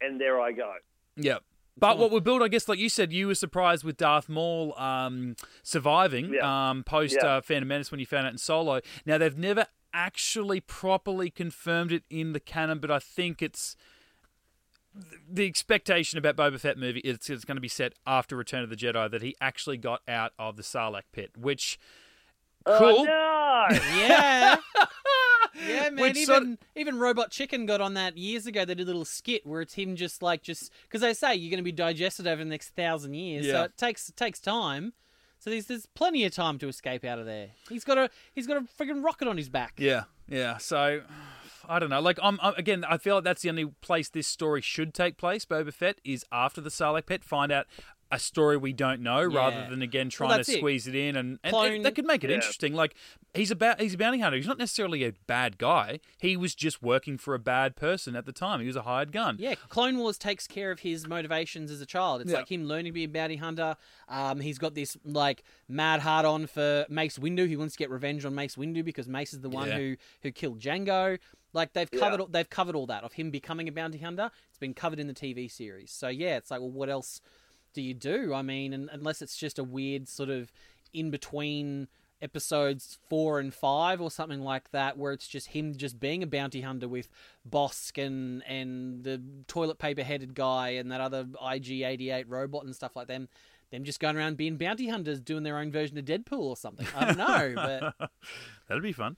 and 0.00 0.18
there 0.18 0.40
I 0.40 0.52
go. 0.52 0.76
Yeah. 1.16 1.40
But 1.76 1.98
what 1.98 2.10
we 2.12 2.20
built, 2.20 2.40
I 2.42 2.48
guess, 2.48 2.68
like 2.68 2.78
you 2.78 2.88
said, 2.88 3.12
you 3.12 3.26
were 3.26 3.34
surprised 3.34 3.82
with 3.84 3.96
Darth 3.96 4.28
Maul 4.28 4.78
um, 4.78 5.34
surviving 5.62 6.34
Yeah. 6.34 6.70
um, 6.70 6.84
post 6.84 7.16
Yeah. 7.20 7.26
uh, 7.36 7.40
Phantom 7.40 7.66
Menace 7.68 7.90
when 7.90 7.98
you 8.00 8.06
found 8.06 8.26
out 8.26 8.32
in 8.32 8.38
Solo. 8.38 8.80
Now 9.04 9.18
they've 9.18 9.36
never 9.36 9.66
actually 9.92 10.60
properly 10.60 11.30
confirmed 11.30 11.90
it 11.92 12.04
in 12.10 12.32
the 12.32 12.40
canon, 12.40 12.78
but 12.78 12.90
I 12.90 12.98
think 13.00 13.42
it's 13.42 13.76
the 15.28 15.46
expectation 15.46 16.18
about 16.18 16.36
Boba 16.36 16.60
Fett 16.60 16.78
movie 16.78 17.00
is 17.00 17.28
it's 17.28 17.44
going 17.44 17.56
to 17.56 17.60
be 17.60 17.66
set 17.68 17.94
after 18.06 18.36
Return 18.36 18.62
of 18.62 18.70
the 18.70 18.76
Jedi 18.76 19.10
that 19.10 19.22
he 19.22 19.34
actually 19.40 19.76
got 19.76 20.02
out 20.06 20.32
of 20.38 20.56
the 20.56 20.62
Sarlacc 20.62 21.02
pit, 21.12 21.32
which 21.36 21.78
Oh, 22.66 22.78
cool. 22.78 23.04
no! 23.04 23.66
Yeah. 23.98 24.56
Yeah, 25.66 25.90
man. 25.90 25.96
Which 25.96 26.16
even 26.16 26.26
sort 26.26 26.42
of- 26.42 26.58
even 26.74 26.98
Robot 26.98 27.30
Chicken 27.30 27.66
got 27.66 27.80
on 27.80 27.94
that 27.94 28.16
years 28.18 28.46
ago. 28.46 28.64
They 28.64 28.74
did 28.74 28.84
a 28.84 28.86
little 28.86 29.04
skit 29.04 29.46
where 29.46 29.60
it's 29.60 29.74
him 29.74 29.96
just 29.96 30.22
like 30.22 30.42
just 30.42 30.72
because 30.82 31.00
they 31.00 31.14
say 31.14 31.34
you're 31.34 31.50
going 31.50 31.58
to 31.58 31.62
be 31.64 31.72
digested 31.72 32.26
over 32.26 32.42
the 32.42 32.50
next 32.50 32.70
thousand 32.70 33.14
years, 33.14 33.46
so 33.46 33.52
Yeah. 33.52 33.64
it 33.64 33.76
takes 33.76 34.08
it 34.08 34.16
takes 34.16 34.40
time. 34.40 34.92
So 35.38 35.50
there's 35.50 35.66
there's 35.66 35.86
plenty 35.86 36.24
of 36.24 36.34
time 36.34 36.58
to 36.58 36.68
escape 36.68 37.04
out 37.04 37.18
of 37.18 37.26
there. 37.26 37.48
He's 37.68 37.84
got 37.84 37.98
a 37.98 38.10
he's 38.34 38.46
got 38.46 38.56
a 38.56 38.62
freaking 38.62 39.04
rocket 39.04 39.28
on 39.28 39.36
his 39.36 39.48
back. 39.48 39.74
Yeah, 39.78 40.04
yeah. 40.28 40.56
So 40.56 41.02
I 41.68 41.78
don't 41.78 41.88
know. 41.90 42.00
Like, 42.00 42.18
I'm, 42.22 42.38
I'm 42.42 42.54
again. 42.56 42.84
I 42.88 42.98
feel 42.98 43.16
like 43.16 43.24
that's 43.24 43.42
the 43.42 43.48
only 43.50 43.66
place 43.80 44.08
this 44.08 44.26
story 44.26 44.60
should 44.60 44.92
take 44.94 45.16
place. 45.18 45.44
Boba 45.44 45.72
Fett 45.72 45.98
is 46.04 46.24
after 46.32 46.60
the 46.60 46.68
Sarlacc 46.70 47.06
pit. 47.06 47.24
Find 47.24 47.50
out 47.52 47.66
a 48.14 48.18
story 48.18 48.56
we 48.56 48.72
don't 48.72 49.00
know, 49.00 49.22
rather 49.24 49.66
than 49.68 49.82
again 49.82 50.08
trying 50.08 50.30
that's 50.30 50.46
to 50.48 50.54
it. 50.54 50.58
squeeze 50.58 50.86
it 50.86 50.94
in, 50.94 51.16
and, 51.16 51.38
and 51.42 51.54
it, 51.54 51.82
that 51.82 51.94
could 51.94 52.06
make 52.06 52.22
it 52.24 52.30
Yeah. 52.30 52.36
interesting. 52.36 52.72
Like, 52.74 52.94
he's 53.34 53.50
about 53.50 53.80
he's 53.80 53.94
a 53.94 53.98
bounty 53.98 54.20
hunter. 54.20 54.36
He's 54.36 54.46
not 54.46 54.58
necessarily 54.58 55.04
a 55.04 55.12
bad 55.26 55.58
guy. 55.58 56.00
He 56.18 56.36
was 56.36 56.54
just 56.54 56.82
working 56.82 57.18
for 57.18 57.34
a 57.34 57.38
bad 57.38 57.76
person 57.76 58.14
at 58.16 58.24
the 58.24 58.32
time. 58.32 58.60
He 58.60 58.66
was 58.66 58.76
a 58.76 58.82
hired 58.82 59.12
gun. 59.12 59.36
Yeah, 59.38 59.54
Clone 59.68 59.98
Wars 59.98 60.16
takes 60.16 60.46
care 60.46 60.70
of 60.70 60.80
his 60.80 61.06
motivations 61.06 61.70
as 61.70 61.80
a 61.80 61.86
child. 61.86 62.20
It's 62.22 62.30
Yeah. 62.30 62.38
like 62.38 62.50
him 62.50 62.64
learning 62.66 62.86
to 62.86 62.92
be 62.92 63.04
a 63.04 63.08
bounty 63.08 63.36
hunter. 63.36 63.76
Um, 64.08 64.40
he's 64.40 64.58
got 64.58 64.74
this 64.74 64.96
like 65.04 65.42
mad 65.68 66.00
heart 66.00 66.24
on 66.24 66.46
for 66.46 66.86
Mace 66.88 67.18
Windu. 67.18 67.48
He 67.48 67.56
wants 67.56 67.74
to 67.74 67.78
get 67.78 67.90
revenge 67.90 68.24
on 68.24 68.34
Mace 68.34 68.56
Windu 68.56 68.84
because 68.84 69.08
Mace 69.08 69.32
is 69.34 69.40
the 69.40 69.50
one 69.50 69.68
Yeah. 69.68 69.76
who 69.78 69.96
who 70.22 70.30
killed 70.30 70.60
Jango. 70.60 71.18
Like 71.52 71.72
they've 71.72 71.90
covered 71.90 72.20
all 72.20 72.26
they've 72.26 72.50
covered 72.50 72.74
all 72.74 72.86
that 72.86 73.04
of 73.04 73.12
him 73.12 73.30
becoming 73.30 73.68
a 73.68 73.72
bounty 73.72 73.98
hunter. 73.98 74.30
It's 74.48 74.58
been 74.58 74.74
covered 74.74 74.98
in 74.98 75.06
the 75.06 75.14
TV 75.14 75.48
series. 75.50 75.92
So 75.92 76.08
yeah, 76.08 76.36
it's 76.36 76.50
like 76.50 76.60
well, 76.60 76.70
what 76.70 76.88
else 76.88 77.20
do 77.74 77.82
you 77.82 77.92
do? 77.94 78.32
I 78.32 78.42
mean, 78.42 78.72
and, 78.72 78.88
unless 78.92 79.20
it's 79.20 79.36
just 79.36 79.58
a 79.58 79.64
weird 79.64 80.08
sort 80.08 80.30
of 80.30 80.50
in 80.92 81.10
between 81.10 81.88
episodes 82.22 82.98
four 83.10 83.38
and 83.38 83.52
five 83.52 84.00
or 84.00 84.10
something 84.10 84.40
like 84.40 84.70
that, 84.70 84.96
where 84.96 85.12
it's 85.12 85.28
just 85.28 85.48
him 85.48 85.76
just 85.76 86.00
being 86.00 86.22
a 86.22 86.26
bounty 86.26 86.62
hunter 86.62 86.88
with 86.88 87.08
Bossk 87.48 88.02
and 88.02 88.42
and 88.46 89.04
the 89.04 89.20
toilet 89.46 89.78
paper 89.78 90.02
headed 90.02 90.34
guy 90.34 90.70
and 90.70 90.90
that 90.90 91.00
other 91.00 91.26
IG 91.52 91.82
eighty 91.82 92.10
eight 92.10 92.28
robot 92.28 92.64
and 92.64 92.74
stuff 92.74 92.96
like 92.96 93.08
them. 93.08 93.28
Them 93.70 93.82
just 93.84 93.98
going 93.98 94.16
around 94.16 94.36
being 94.36 94.56
bounty 94.56 94.88
hunters, 94.88 95.20
doing 95.20 95.42
their 95.42 95.58
own 95.58 95.72
version 95.72 95.98
of 95.98 96.04
Deadpool 96.04 96.38
or 96.38 96.56
something. 96.56 96.86
I 96.96 97.06
don't 97.06 97.18
know, 97.18 97.52
but 97.98 98.10
That'd 98.68 98.82
be 98.82 98.92
fun. 98.92 99.16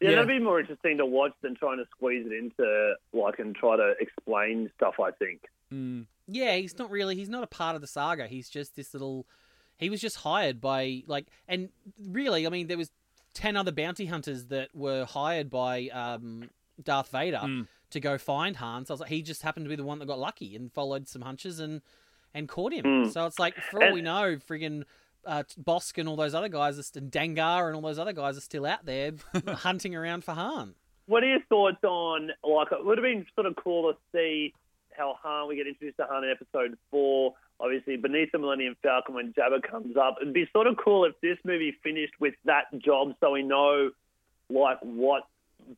Yeah, 0.00 0.10
Yeah. 0.10 0.14
that'd 0.16 0.28
be 0.28 0.40
more 0.42 0.58
interesting 0.60 0.96
to 0.98 1.06
watch 1.06 1.32
than 1.42 1.54
trying 1.54 1.78
to 1.78 1.84
squeeze 1.90 2.26
it 2.26 2.32
into, 2.32 2.94
like, 3.12 3.38
and 3.38 3.54
try 3.54 3.76
to 3.76 3.94
explain 4.00 4.70
stuff, 4.76 4.94
I 5.00 5.10
think. 5.12 5.42
Mm. 5.72 6.06
Yeah, 6.28 6.56
he's 6.56 6.78
not 6.78 6.90
really 6.90 7.14
he's 7.16 7.28
not 7.28 7.42
a 7.44 7.46
part 7.46 7.74
of 7.76 7.80
the 7.80 7.86
saga. 7.86 8.26
He's 8.26 8.48
just 8.48 8.74
this 8.76 8.92
little 8.94 9.26
he 9.78 9.90
was 9.90 10.00
just 10.00 10.16
hired 10.16 10.60
by 10.60 11.02
like 11.06 11.26
and 11.48 11.68
really, 12.00 12.46
I 12.46 12.50
mean 12.50 12.66
there 12.66 12.78
was 12.78 12.90
10 13.34 13.56
other 13.56 13.72
bounty 13.72 14.06
hunters 14.06 14.46
that 14.46 14.70
were 14.74 15.04
hired 15.04 15.50
by 15.50 15.88
um, 15.88 16.48
Darth 16.82 17.08
Vader 17.10 17.40
Mm. 17.42 17.68
to 17.90 18.00
go 18.00 18.16
find 18.18 18.56
Han. 18.56 18.86
So 18.86 18.92
I 18.92 18.94
was 18.94 19.00
like 19.00 19.10
he 19.10 19.22
just 19.22 19.42
happened 19.42 19.66
to 19.66 19.70
be 19.70 19.76
the 19.76 19.84
one 19.84 19.98
that 19.98 20.06
got 20.06 20.18
lucky 20.18 20.56
and 20.56 20.72
followed 20.72 21.06
some 21.08 21.22
hunches 21.22 21.60
and 21.60 21.82
and 22.34 22.48
caught 22.48 22.72
him. 22.72 22.84
Mm. 22.84 23.12
So 23.12 23.24
it's 23.26 23.38
like 23.38 23.54
for 23.70 23.80
all 23.80 23.86
And- 23.88 23.94
we 23.94 24.02
know, 24.02 24.36
friggin' 24.36 24.84
uh, 25.24 25.42
Bossk 25.60 25.98
and 25.98 26.08
all 26.08 26.16
those 26.16 26.34
other 26.34 26.48
guys, 26.48 26.78
are 26.78 26.82
st- 26.82 27.10
Dengar 27.10 27.66
and 27.66 27.74
all 27.76 27.82
those 27.82 27.98
other 27.98 28.12
guys 28.12 28.36
are 28.36 28.40
still 28.42 28.64
out 28.66 28.84
there 28.84 29.12
hunting 29.48 29.94
around 29.96 30.22
for 30.24 30.32
Han. 30.32 30.74
What 31.06 31.22
are 31.24 31.28
your 31.28 31.40
thoughts 31.48 31.82
on, 31.82 32.30
like, 32.44 32.68
it 32.72 32.84
would 32.84 32.98
have 32.98 33.02
been 33.02 33.26
sort 33.34 33.46
of 33.46 33.56
cool 33.56 33.92
to 33.92 33.98
see 34.12 34.52
how 34.96 35.18
Han, 35.22 35.48
we 35.48 35.56
get 35.56 35.66
introduced 35.66 35.98
to 35.98 36.06
Han 36.10 36.24
in 36.24 36.30
episode 36.30 36.76
four, 36.90 37.34
obviously 37.60 37.96
beneath 37.96 38.32
the 38.32 38.38
Millennium 38.38 38.76
Falcon 38.82 39.14
when 39.14 39.32
Jabba 39.32 39.62
comes 39.62 39.96
up. 39.96 40.16
It'd 40.20 40.34
be 40.34 40.48
sort 40.52 40.66
of 40.66 40.76
cool 40.76 41.04
if 41.04 41.14
this 41.20 41.38
movie 41.44 41.76
finished 41.82 42.14
with 42.20 42.34
that 42.44 42.64
job 42.78 43.14
so 43.20 43.32
we 43.32 43.42
know, 43.42 43.90
like, 44.50 44.78
what 44.80 45.22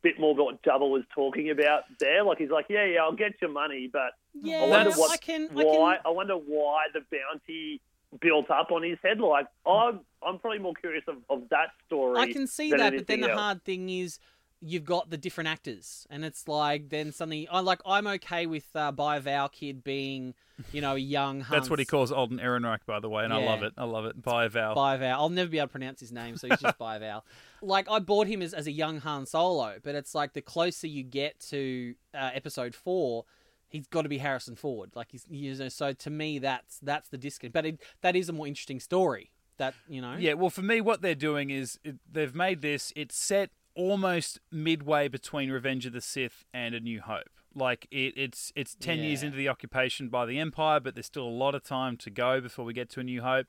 bit 0.03 0.19
more 0.19 0.33
about 0.33 0.45
what 0.45 0.63
Jabba 0.63 0.89
was 0.89 1.03
talking 1.15 1.49
about 1.49 1.83
there. 1.99 2.23
Like, 2.23 2.37
he's 2.37 2.49
like, 2.49 2.65
yeah, 2.69 2.85
yeah, 2.85 2.99
I'll 3.01 3.11
get 3.11 3.33
your 3.41 3.51
money, 3.51 3.89
but 3.91 4.11
Yeah, 4.33 4.63
I 4.63 4.67
wonder 4.67 4.91
what, 4.91 5.11
I 5.11 5.17
can. 5.17 5.49
I 5.51 5.53
why, 5.53 5.95
can 5.95 6.01
I 6.05 6.09
wonder 6.09 6.35
why 6.35 6.85
the 6.93 7.01
bounty 7.11 7.81
built 8.19 8.49
up 8.49 8.71
on 8.71 8.83
his 8.83 8.97
head. 9.03 9.19
Like, 9.19 9.47
I'm, 9.65 10.01
I'm 10.25 10.39
probably 10.39 10.59
more 10.59 10.73
curious 10.73 11.03
of, 11.07 11.17
of 11.29 11.49
that 11.49 11.69
story. 11.85 12.19
I 12.19 12.31
can 12.31 12.47
see 12.47 12.71
that, 12.71 12.95
but 12.95 13.07
then 13.07 13.21
the 13.21 13.31
else. 13.31 13.39
hard 13.39 13.63
thing 13.63 13.89
is 13.89 14.19
you've 14.61 14.85
got 14.85 15.09
the 15.09 15.17
different 15.17 15.47
actors, 15.47 16.05
and 16.09 16.25
it's 16.25 16.47
like 16.47 16.89
then 16.89 17.11
suddenly 17.11 17.47
I 17.47 17.59
like 17.59 17.79
I'm 17.85 18.07
okay 18.07 18.45
with 18.45 18.65
uh, 18.75 18.91
by 18.91 19.19
Val 19.19 19.49
kid 19.49 19.83
being 19.83 20.33
you 20.71 20.81
know 20.81 20.95
a 20.95 20.99
young. 20.99 21.45
That's 21.51 21.69
what 21.69 21.79
he 21.79 21.85
calls 21.85 22.11
Alden 22.11 22.39
Ehrenreich, 22.39 22.85
by 22.85 22.99
the 22.99 23.09
way, 23.09 23.23
and 23.23 23.33
I 23.33 23.43
love 23.43 23.63
it. 23.63 23.73
I 23.77 23.85
love 23.85 24.05
it. 24.05 24.21
By 24.21 24.47
Val. 24.47 24.75
By 24.75 24.97
Val. 24.97 25.21
I'll 25.21 25.29
never 25.29 25.49
be 25.49 25.57
able 25.57 25.67
to 25.67 25.71
pronounce 25.71 25.99
his 25.99 26.11
name, 26.11 26.37
so 26.37 26.47
he's 26.47 26.59
just 26.59 26.77
by 26.77 26.97
Val. 26.99 27.25
Like 27.61 27.91
I 27.91 27.99
bought 27.99 28.27
him 28.27 28.41
as, 28.41 28.53
as 28.53 28.67
a 28.67 28.71
young 28.71 29.01
Han 29.01 29.25
Solo, 29.25 29.79
but 29.83 29.93
it's 29.93 30.15
like 30.15 30.31
the 30.31 30.41
closer 30.41 30.87
you 30.87 31.03
get 31.03 31.41
to 31.49 31.93
uh, 32.13 32.29
Episode 32.33 32.73
Four, 32.73 33.25
he's 33.67 33.85
got 33.87 34.03
to 34.03 34.09
be 34.09 34.17
Harrison 34.17 34.55
Ford. 34.55 34.91
Like 34.95 35.11
he's 35.11 35.25
you 35.29 35.53
know. 35.55 35.67
So 35.67 35.91
to 35.91 36.09
me, 36.09 36.39
that's 36.39 36.79
that's 36.79 37.09
the 37.09 37.17
disconnect. 37.17 37.53
But 37.53 37.65
it, 37.65 37.81
that 37.99 38.15
is 38.15 38.29
a 38.29 38.33
more 38.33 38.47
interesting 38.47 38.79
story. 38.79 39.31
That 39.57 39.73
you 39.89 40.01
know. 40.01 40.15
Yeah, 40.17 40.35
well, 40.35 40.49
for 40.49 40.61
me, 40.61 40.79
what 40.79 41.01
they're 41.01 41.15
doing 41.15 41.49
is 41.49 41.77
it, 41.83 41.97
they've 42.09 42.33
made 42.33 42.61
this. 42.61 42.93
It's 42.95 43.17
set 43.17 43.49
almost 43.79 44.41
midway 44.51 45.07
between 45.07 45.49
Revenge 45.49 45.85
of 45.85 45.93
the 45.93 46.01
Sith 46.01 46.43
and 46.53 46.75
A 46.75 46.81
New 46.81 46.99
Hope. 46.99 47.29
Like 47.55 47.87
it, 47.89 48.13
it's 48.17 48.51
it's 48.55 48.75
ten 48.75 48.99
years 48.99 49.23
into 49.23 49.37
the 49.37 49.47
occupation 49.47 50.09
by 50.09 50.25
the 50.25 50.37
Empire, 50.37 50.79
but 50.79 50.95
there's 50.95 51.05
still 51.05 51.23
a 51.23 51.29
lot 51.29 51.55
of 51.55 51.63
time 51.63 51.95
to 51.97 52.09
go 52.09 52.41
before 52.41 52.65
we 52.65 52.73
get 52.73 52.89
to 52.91 52.99
A 52.99 53.03
New 53.03 53.21
Hope. 53.21 53.47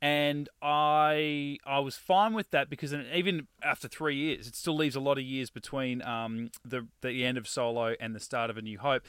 And 0.00 0.48
I 0.62 1.58
I 1.64 1.78
was 1.80 1.96
fine 1.96 2.32
with 2.32 2.50
that 2.50 2.70
because 2.70 2.92
even 2.92 3.48
after 3.62 3.86
three 3.86 4.16
years, 4.16 4.46
it 4.46 4.56
still 4.56 4.76
leaves 4.76 4.96
a 4.96 5.00
lot 5.00 5.18
of 5.18 5.24
years 5.24 5.50
between 5.50 6.02
um, 6.02 6.50
the 6.64 6.88
the 7.02 7.24
end 7.24 7.38
of 7.38 7.46
Solo 7.46 7.94
and 8.00 8.14
the 8.14 8.20
start 8.20 8.50
of 8.50 8.56
A 8.56 8.62
New 8.62 8.78
Hope. 8.78 9.02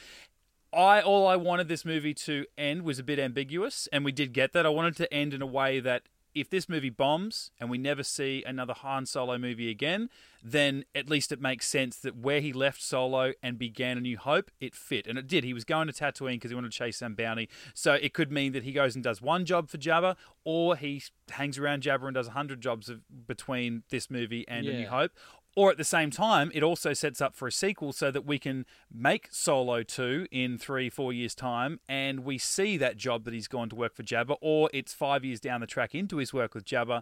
I 0.74 1.02
all 1.02 1.28
I 1.28 1.38
wanted 1.38 1.70
this 1.70 1.86
movie 1.86 2.14
to 2.14 2.46
end 2.58 2.84
was 2.84 3.00
a 3.00 3.04
bit 3.04 3.20
ambiguous, 3.20 3.88
and 3.94 4.04
we 4.04 4.12
did 4.12 4.34
get 4.34 4.52
that. 4.52 4.66
I 4.66 4.70
wanted 4.70 4.98
to 4.98 5.14
end 5.14 5.34
in 5.34 5.42
a 5.42 5.48
way 5.48 5.80
that 5.80 6.04
if 6.40 6.50
this 6.50 6.67
movie 6.69 6.90
bombs 6.90 7.52
and 7.60 7.69
we 7.69 7.77
never 7.77 8.04
see 8.04 8.44
another 8.46 8.73
Han 8.73 9.06
Solo 9.06 9.38
movie 9.38 9.69
again, 9.69 10.10
then 10.44 10.85
at 10.96 11.10
least 11.10 11.31
it 11.31 11.42
makes 11.42 11.67
sense 11.67 11.98
that 11.98 12.15
where 12.15 12.40
he 12.40 12.54
left 12.54 12.81
Solo 12.81 13.33
and 13.42 13.58
began 13.58 13.98
A 13.98 14.02
New 14.02 14.17
Hope, 14.17 14.52
it 14.60 14.75
fit, 14.75 15.08
and 15.08 15.17
it 15.17 15.27
did. 15.27 15.44
He 15.44 15.54
was 15.54 15.63
going 15.63 15.88
to 15.88 15.94
Tatooine 15.94 16.35
because 16.35 16.52
he 16.52 16.56
wanted 16.56 16.71
to 16.71 16.77
chase 16.77 16.98
some 16.98 17.15
bounty, 17.15 17.50
so 17.73 17.94
it 17.94 18.13
could 18.13 18.31
mean 18.31 18.54
that 18.54 18.63
he 18.63 18.71
goes 18.71 18.96
and 18.96 19.04
does 19.04 19.21
one 19.21 19.46
job 19.46 19.69
for 19.69 19.77
Jabba, 19.77 20.15
or 20.44 20.75
he 20.75 21.04
hangs 21.31 21.58
around 21.58 21.83
Jabba 21.83 22.06
and 22.06 22.13
does 22.13 22.27
hundred 22.29 22.62
jobs 22.62 22.88
of, 22.88 23.02
between 23.27 23.83
this 23.90 24.10
movie 24.10 24.48
and 24.48 24.65
A 24.65 24.69
New 24.79 24.88
Hope. 24.88 25.12
Or 25.58 25.72
at 25.72 25.78
the 25.78 25.84
same 25.84 26.12
time, 26.12 26.52
it 26.54 26.62
also 26.62 26.94
sets 26.94 27.20
up 27.20 27.36
for 27.36 27.48
a 27.48 27.52
sequel 27.52 27.92
so 27.92 28.12
that 28.12 28.28
we 28.28 28.38
can 28.38 28.64
make 28.94 29.30
Solo 29.32 29.82
2 29.82 30.28
in 30.30 30.60
three, 30.60 30.88
four 30.88 31.12
years' 31.12 31.34
time, 31.34 31.80
and 31.90 32.20
we 32.20 32.38
see 32.38 32.78
that 32.78 32.96
job 32.96 33.24
that 33.24 33.34
he's 33.34 33.48
gone 33.48 33.68
to 33.70 33.76
work 33.76 33.96
for 33.96 34.04
Jabba, 34.04 34.38
or 34.40 34.70
it's 34.72 34.94
five 34.94 35.26
years 35.26 35.40
down 35.40 35.62
the 35.62 35.66
track 35.66 35.96
into 35.96 36.18
his 36.18 36.32
work 36.32 36.54
with 36.54 36.64
Jabba, 36.64 37.02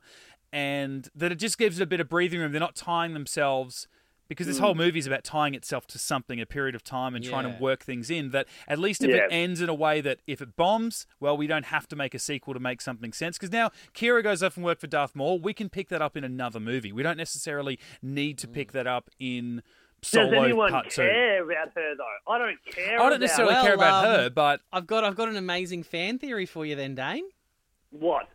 and 0.53 1.09
that 1.13 1.33
it 1.33 1.35
just 1.35 1.57
gives 1.57 1.81
it 1.81 1.83
a 1.83 1.85
bit 1.85 1.99
of 1.99 2.07
breathing 2.07 2.39
room. 2.39 2.53
They're 2.53 2.61
not 2.61 2.77
tying 2.77 3.13
themselves 3.13 3.89
because 4.27 4.47
this 4.47 4.57
Mm. 4.57 4.61
whole 4.61 4.75
movie 4.75 4.99
is 4.99 5.07
about 5.07 5.23
tying 5.23 5.53
itself 5.55 5.85
to 5.87 5.99
something, 5.99 6.39
a 6.41 6.45
period 6.45 6.75
of 6.75 6.83
time, 6.83 7.15
and 7.15 7.23
trying 7.23 7.43
to 7.51 7.57
work 7.61 7.83
things 7.83 8.09
in. 8.09 8.31
That 8.31 8.47
at 8.67 8.79
least 8.79 9.03
if 9.03 9.09
Yeah. 9.09 9.17
it 9.25 9.27
ends 9.31 9.61
in 9.61 9.69
a 9.69 9.73
way 9.73 10.01
that 10.01 10.19
if 10.27 10.41
it 10.41 10.55
bombs, 10.55 11.05
well, 11.19 11.35
we 11.37 11.47
don't 11.47 11.65
have 11.65 11.87
to 11.89 11.95
make 11.95 12.13
a 12.13 12.19
sequel 12.19 12.53
to 12.53 12.59
make 12.59 12.81
something 12.81 13.13
sense. 13.13 13.37
Because 13.37 13.51
now 13.51 13.71
Qi'ra 13.93 14.23
goes 14.23 14.41
off 14.43 14.55
and 14.57 14.65
work 14.65 14.79
for 14.79 14.87
Darth 14.87 15.15
Maul. 15.15 15.39
We 15.39 15.53
can 15.53 15.69
pick 15.69 15.89
that 15.89 16.01
up 16.01 16.15
in 16.17 16.23
another 16.23 16.59
movie. 16.59 16.91
We 16.91 17.03
don't 17.03 17.17
necessarily 17.17 17.79
need 18.01 18.37
to 18.39 18.47
pick 18.47 18.71
that 18.73 18.87
up 18.87 19.09
in 19.19 19.61
Solo 20.01 20.29
Does 20.31 20.43
anyone 20.43 20.71
Part 20.71 20.89
Two. 20.91 21.01
care 21.01 21.43
about 21.43 21.73
her 21.73 21.95
though? 21.95 22.31
I 22.31 22.37
don't 22.37 22.57
care. 22.65 22.93
I 22.93 22.97
don't 22.97 23.07
about 23.07 23.19
necessarily 23.21 23.53
Well, 23.55 23.63
care 23.65 23.73
about 23.73 24.05
um, 24.05 24.11
her, 24.11 24.29
but 24.29 24.61
I've 24.71 24.85
got 24.85 25.03
I've 25.03 25.15
got 25.15 25.29
an 25.29 25.35
amazing 25.37 25.81
fan 25.83 26.19
theory 26.19 26.45
for 26.45 26.63
you 26.65 26.75
then, 26.75 26.93
Dane. 26.95 27.23
what. 27.89 28.27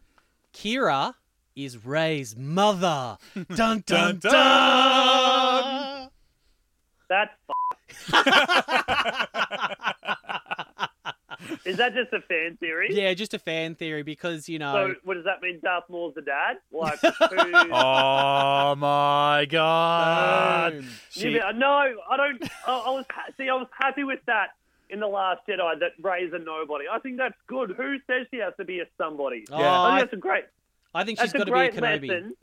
Qi'ra 0.52 1.14
is 1.54 1.84
Rey's 1.84 2.34
mother. 2.36 3.18
dun 3.54 3.84
dun 3.86 4.18
Dun, 4.18 4.18
dun. 4.18 4.32
That's. 7.10 7.32
Is 11.64 11.78
that 11.78 11.94
just 11.94 12.12
a 12.12 12.20
fan 12.22 12.56
theory? 12.58 12.88
yeah, 12.90 13.12
just 13.14 13.32
a 13.34 13.38
fan 13.38 13.74
theory 13.74 14.02
because 14.02 14.48
you 14.48 14.58
know. 14.58 14.72
So, 14.72 14.94
what 15.04 15.14
does 15.14 15.24
that 15.24 15.40
mean? 15.42 15.58
Darth 15.62 15.84
Maul's 15.88 16.14
the 16.14 16.20
dad? 16.22 16.58
Like, 16.70 16.98
who? 17.00 17.72
oh 17.72 18.74
my 18.76 19.46
god, 19.48 20.72
Boom. 20.74 20.86
she, 21.10 21.30
You- 21.30 21.40
no, 21.54 21.68
I 22.10 22.16
don't. 22.16 22.42
I, 22.66 22.72
I 22.72 22.90
was 22.90 23.04
see. 23.36 23.48
I 23.48 23.54
was 23.54 23.66
happy 23.78 24.04
with 24.04 24.20
that 24.26 24.48
in 24.90 25.00
the 25.00 25.06
Last 25.06 25.40
Jedi. 25.48 25.78
That 25.80 25.92
Rey's 26.02 26.32
a 26.34 26.38
nobody. 26.38 26.84
I 26.90 26.98
think 27.00 27.16
that's 27.16 27.34
good. 27.46 27.70
Who 27.76 27.96
says 28.06 28.26
she 28.30 28.38
has 28.38 28.52
to 28.58 28.64
be 28.64 28.80
a 28.80 28.84
somebody? 28.98 29.44
Oh, 29.50 29.58
Yeah. 29.58 29.80
I 29.80 29.86
I, 29.96 29.98
think 30.00 30.10
that's 30.10 30.18
a 30.18 30.20
great. 30.20 30.44
I 30.94 31.04
think 31.04 31.18
she's 31.20 31.32
That's 31.32 31.38
got 31.38 31.42
a 31.42 31.44
to 31.46 31.52
be 31.52 31.58
a 31.58 31.70
great 31.80 32.00
Kenobi. 32.02 32.08
lesson 32.08 32.34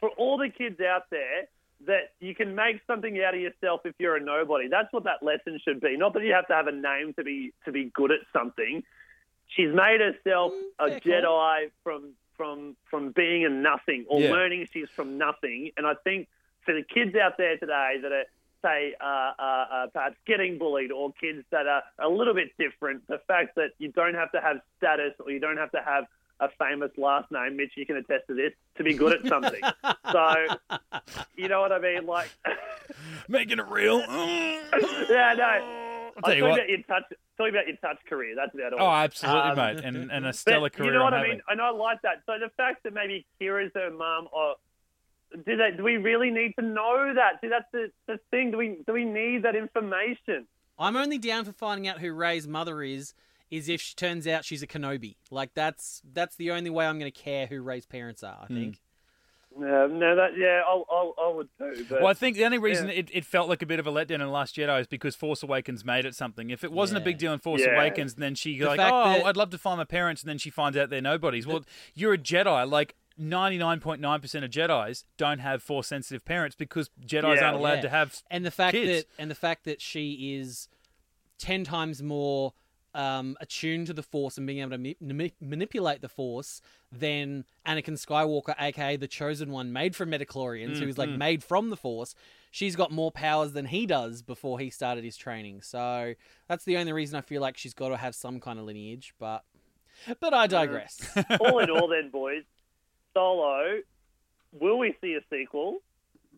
for 0.00 0.10
all 0.10 0.36
the 0.38 0.48
kids 0.50 0.80
out 0.80 1.08
there 1.10 1.46
that 1.86 2.12
you 2.20 2.34
can 2.34 2.54
make 2.54 2.80
something 2.86 3.20
out 3.22 3.34
of 3.34 3.40
yourself 3.40 3.80
if 3.84 3.94
you're 3.98 4.16
a 4.16 4.20
nobody. 4.20 4.68
That's 4.68 4.92
what 4.92 5.04
that 5.04 5.22
lesson 5.22 5.58
should 5.64 5.80
be. 5.80 5.96
Not 5.96 6.12
that 6.14 6.22
you 6.22 6.32
have 6.32 6.46
to 6.48 6.54
have 6.54 6.66
a 6.66 6.72
name 6.72 7.14
to 7.14 7.24
be 7.24 7.52
to 7.64 7.72
be 7.72 7.90
good 7.94 8.10
at 8.10 8.20
something. 8.32 8.82
She's 9.48 9.72
made 9.74 10.00
herself 10.00 10.52
Mm, 10.52 10.70
a 10.78 11.00
fair 11.00 11.22
call. 11.22 11.40
Jedi 11.40 11.70
from 11.82 12.10
from 12.36 12.76
from 12.90 13.12
being 13.12 13.44
a 13.44 13.48
nothing 13.48 14.06
or 14.08 14.20
Yeah. 14.20 14.30
learning 14.30 14.66
she's 14.72 14.88
from 14.96 15.18
nothing. 15.18 15.70
And 15.76 15.86
I 15.86 15.94
think 15.94 16.28
for 16.64 16.74
the 16.74 16.82
kids 16.82 17.14
out 17.14 17.36
there 17.36 17.56
today 17.58 17.98
that 18.02 18.12
are 18.12 18.24
say 18.62 18.94
uh, 19.00 19.04
uh, 19.38 19.42
uh, 19.42 19.86
perhaps 19.88 20.16
getting 20.26 20.56
bullied 20.58 20.90
or 20.90 21.12
kids 21.20 21.44
that 21.50 21.66
are 21.66 21.82
a 21.98 22.08
little 22.08 22.32
bit 22.32 22.48
different, 22.58 23.06
the 23.08 23.18
fact 23.26 23.56
that 23.56 23.70
you 23.78 23.92
don't 23.92 24.14
have 24.14 24.32
to 24.32 24.40
have 24.40 24.56
status 24.78 25.12
or 25.20 25.30
you 25.30 25.38
don't 25.38 25.58
have 25.58 25.70
to 25.72 25.82
have 25.84 26.06
a 26.40 26.48
famous 26.58 26.90
last 26.96 27.30
name, 27.30 27.56
Mitch, 27.56 27.72
you 27.76 27.86
can 27.86 27.96
attest 27.96 28.26
to 28.28 28.34
this, 28.34 28.52
to 28.76 28.84
be 28.84 28.94
good 28.94 29.12
at 29.12 29.26
something. 29.28 29.60
so, 30.12 30.34
you 31.36 31.48
know 31.48 31.60
what 31.60 31.72
I 31.72 31.78
mean? 31.78 32.06
Like, 32.06 32.28
making 33.28 33.58
it 33.58 33.66
real. 33.68 33.98
yeah, 34.00 35.34
no. 35.36 35.44
I'll 35.44 36.12
I'm 36.18 36.22
tell 36.22 36.34
you 36.34 36.40
talking 36.42 36.42
what. 36.42 36.52
about 36.60 36.68
your 36.68 36.82
touch. 36.82 37.04
Talking 37.36 37.54
about 37.54 37.66
your 37.66 37.76
touch 37.78 37.98
career. 38.08 38.34
That's 38.36 38.54
about 38.54 38.72
all. 38.74 38.86
Oh 38.86 38.92
absolutely, 38.92 39.50
Um, 39.50 39.56
mate, 39.56 39.84
and 39.84 39.96
and 40.12 40.24
a 40.24 40.28
But 40.28 40.36
stellar 40.36 40.70
career. 40.70 40.92
You 40.92 40.98
know 40.98 41.04
what 41.04 41.14
I'm 41.14 41.20
I 41.20 41.22
mean? 41.24 41.30
having. 41.32 41.42
And 41.48 41.60
I 41.60 41.70
like 41.70 42.02
that. 42.02 42.22
So 42.26 42.34
the 42.38 42.50
fact 42.56 42.84
that 42.84 42.94
maybe 42.94 43.26
Qi'ra's 43.40 43.72
her 43.74 43.90
mum, 43.90 44.28
or 44.32 44.54
do 45.44 45.56
they? 45.56 45.72
Do 45.76 45.82
we 45.82 45.96
really 45.96 46.30
need 46.30 46.54
to 46.60 46.64
know 46.64 47.12
that? 47.14 47.40
See, 47.40 47.48
that's 47.48 47.64
the, 47.72 47.90
the 48.06 48.20
thing. 48.30 48.52
Do 48.52 48.58
we 48.58 48.78
do 48.86 48.92
we 48.92 49.04
need 49.04 49.42
that 49.42 49.56
information? 49.56 50.46
I'm 50.78 50.96
only 50.96 51.18
down 51.18 51.44
for 51.44 51.52
finding 51.52 51.88
out 51.88 51.98
who 52.00 52.12
Rey's 52.12 52.46
mother 52.46 52.80
is. 52.82 53.14
Is 53.50 53.68
if 53.68 53.80
she 53.80 53.94
turns 53.94 54.26
out 54.26 54.44
she's 54.44 54.62
a 54.62 54.66
Kenobi. 54.66 55.16
Like 55.30 55.50
that's 55.54 56.02
that's 56.12 56.36
the 56.36 56.50
only 56.50 56.70
way 56.70 56.86
I'm 56.86 56.98
going 56.98 57.10
to 57.12 57.16
care 57.18 57.46
who 57.46 57.60
Rey's 57.62 57.86
parents 57.86 58.22
are. 58.24 58.40
I 58.42 58.46
Hmm. 58.46 58.54
think. 58.54 58.80
No, 59.56 59.86
no, 59.86 60.16
that 60.16 60.36
yeah, 60.36 60.62
I'll, 60.66 60.84
I'll, 60.90 61.14
I 61.16 61.28
would 61.32 61.48
too. 61.56 61.86
But 61.88 62.00
Well, 62.00 62.08
I 62.10 62.14
think 62.14 62.36
the 62.36 62.44
only 62.44 62.58
reason 62.58 62.88
Yeah. 62.88 62.94
it, 62.94 63.10
it 63.12 63.24
felt 63.24 63.48
like 63.48 63.62
a 63.62 63.66
bit 63.66 63.78
of 63.78 63.86
a 63.86 63.92
letdown 63.92 64.14
in 64.20 64.28
Last 64.32 64.56
Jedi 64.56 64.80
is 64.80 64.88
because 64.88 65.14
Force 65.14 65.44
Awakens 65.44 65.84
made 65.84 66.04
it 66.04 66.16
something. 66.16 66.50
If 66.50 66.64
it 66.64 66.72
wasn't 66.72 66.98
a 67.00 67.04
big 67.04 67.18
deal 67.18 67.32
in 67.32 67.38
Force 67.38 67.60
Yeah. 67.60 67.74
Awakens, 67.76 68.14
then 68.14 68.34
she 68.34 68.58
The 68.58 68.66
like, 68.66 68.80
oh, 68.80 69.12
that- 69.12 69.24
I'd 69.26 69.36
love 69.36 69.50
to 69.50 69.58
find 69.58 69.78
my 69.78 69.84
parents, 69.84 70.22
and 70.22 70.28
then 70.28 70.38
she 70.38 70.50
finds 70.50 70.76
out 70.76 70.90
they're 70.90 71.00
nobodies. 71.00 71.46
Well, 71.46 71.64
you're 71.94 72.14
a 72.14 72.18
Jedi. 72.18 72.68
Like 72.68 72.96
ninety 73.16 73.56
nine 73.56 73.78
point 73.78 74.00
nine 74.00 74.20
percent 74.20 74.44
of 74.44 74.50
Jedi's 74.50 75.04
don't 75.18 75.38
have 75.38 75.62
Force 75.62 75.86
sensitive 75.86 76.24
parents 76.24 76.56
because 76.56 76.90
Jedi's 77.06 77.38
Yeah. 77.38 77.46
aren't 77.46 77.58
allowed 77.58 77.74
Yeah. 77.74 77.80
to 77.82 77.88
have. 77.90 78.22
And 78.28 78.44
the 78.44 78.50
fact 78.50 78.72
kids. 78.74 79.04
that 79.04 79.22
and 79.22 79.30
the 79.30 79.36
fact 79.36 79.62
that 79.66 79.80
she 79.80 80.34
is 80.36 80.68
ten 81.38 81.62
times 81.62 82.02
more 82.02 82.54
um, 82.94 83.36
attuned 83.40 83.88
to 83.88 83.92
the 83.92 84.02
Force 84.02 84.38
and 84.38 84.46
being 84.46 84.60
able 84.60 84.70
to 84.70 84.78
ma- 84.78 84.92
mani- 85.00 85.34
manipulate 85.40 86.00
the 86.00 86.08
Force 86.08 86.60
than 86.92 87.44
Anakin 87.66 87.98
Skywalker, 87.98 88.54
aka 88.58 88.96
the 88.96 89.08
Chosen 89.08 89.50
One, 89.50 89.72
made 89.72 89.96
from 89.96 90.10
Midi-chlorians, 90.10 90.78
who 90.78 90.86
is 90.86 90.98
like 90.98 91.10
made 91.10 91.42
from 91.42 91.70
the 91.70 91.76
Force. 91.76 92.14
She's 92.50 92.76
got 92.76 92.92
more 92.92 93.10
powers 93.10 93.52
than 93.52 93.66
he 93.66 93.84
does 93.84 94.22
before 94.22 94.60
he 94.60 94.70
started 94.70 95.02
his 95.02 95.16
training. 95.16 95.62
So 95.62 96.14
that's 96.48 96.64
the 96.64 96.76
only 96.76 96.92
reason 96.92 97.18
I 97.18 97.20
feel 97.20 97.42
like 97.42 97.56
she's 97.56 97.74
got 97.74 97.88
to 97.88 97.96
have 97.96 98.14
some 98.14 98.38
kind 98.38 98.58
of 98.60 98.64
lineage. 98.64 99.12
But 99.18 99.42
but 100.20 100.32
I 100.34 100.46
digress. 100.46 101.00
all 101.40 101.58
in 101.58 101.70
all, 101.70 101.88
then, 101.88 102.10
boys, 102.10 102.44
Solo, 103.12 103.80
will 104.52 104.78
we 104.78 104.94
see 105.00 105.14
a 105.14 105.20
sequel? 105.34 105.78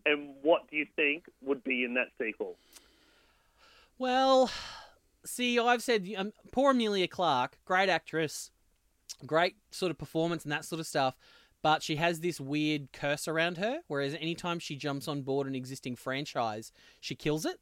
And 0.05 0.35
what 0.43 0.71
do 0.71 0.77
you 0.77 0.87
think 0.95 1.25
would 1.43 1.65
be 1.65 1.85
in 1.85 1.95
that 1.95 2.09
sequel? 2.17 2.57
Well, 3.99 4.51
see, 5.27 5.59
I've 5.59 5.83
said 5.83 6.09
um, 6.17 6.33
poor 6.53 6.71
Emilia 6.71 7.09
Clarke, 7.09 7.59
great 7.65 7.89
actress, 7.89 8.51
great 9.25 9.57
sort 9.71 9.91
of 9.91 9.99
performance 9.99 10.45
and 10.45 10.53
that 10.53 10.65
sort 10.65 10.81
of 10.81 10.87
stuff, 10.87 11.17
but 11.63 11.83
she 11.83 11.97
has 11.97 12.21
this 12.21 12.41
weird 12.41 12.93
curse 12.93 13.29
around 13.29 13.59
her. 13.59 13.81
Whereas 13.89 14.15
anytime 14.15 14.59
she 14.59 14.77
jumps 14.77 15.09
on 15.09 15.23
board 15.23 15.47
an 15.47 15.55
existing 15.55 15.97
franchise, 15.97 16.73
she 17.01 17.15
kills 17.15 17.45
it. 17.45 17.59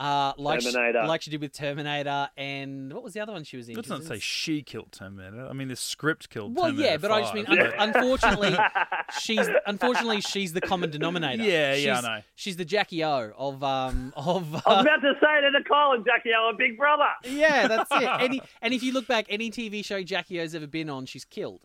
Uh, 0.00 0.32
like 0.38 0.62
she, 0.62 0.72
like 0.72 1.20
she 1.20 1.30
did 1.30 1.42
with 1.42 1.52
Terminator, 1.52 2.30
and 2.34 2.90
what 2.90 3.02
was 3.02 3.12
the 3.12 3.20
other 3.20 3.34
one 3.34 3.44
she 3.44 3.58
was 3.58 3.68
in? 3.68 3.74
Let's 3.74 3.86
She 3.86 3.92
was 3.92 4.08
not 4.08 4.08
say 4.08 4.18
she 4.18 4.62
killed 4.62 4.92
Terminator. 4.92 5.46
I 5.46 5.52
mean, 5.52 5.68
the 5.68 5.76
script 5.76 6.30
killed. 6.30 6.56
Terminator. 6.56 6.62
Well, 6.62 6.70
Terminator 6.70 6.90
yeah, 6.90 6.96
but 6.96 7.10
I 7.10 7.20
just 7.20 7.34
mean, 7.34 7.44
5. 7.44 7.58
un- 7.58 7.94
unfortunately, 7.94 8.56
she's 9.20 9.46
unfortunately 9.66 10.22
she's 10.22 10.54
the 10.54 10.62
common 10.62 10.90
denominator. 10.90 11.42
Yeah, 11.42 11.74
yeah, 11.74 11.92
I 11.92 11.96
she's, 11.96 12.02
know. 12.02 12.18
She's 12.34 12.56
the 12.56 12.64
Jackie 12.64 13.04
O 13.04 13.32
of 13.36 13.62
um 13.62 14.14
of. 14.16 14.54
I 14.54 14.56
was 14.56 14.62
uh, 14.66 14.80
about 14.80 15.02
to 15.02 15.12
say 15.20 15.40
to 15.42 15.50
Nicole 15.50 15.92
and 15.92 16.04
Jackie, 16.06 16.30
I'm 16.32 16.56
big 16.56 16.78
brother. 16.78 17.04
Yeah, 17.24 17.68
that's 17.68 17.90
it. 17.92 18.08
Any 18.20 18.40
and 18.62 18.72
if 18.72 18.82
you 18.82 18.94
look 18.94 19.06
back, 19.06 19.26
any 19.28 19.50
TV 19.50 19.84
show 19.84 20.02
Jackie 20.02 20.40
O's 20.40 20.54
ever 20.54 20.66
been 20.66 20.88
on, 20.88 21.04
she's 21.04 21.26
killed. 21.26 21.60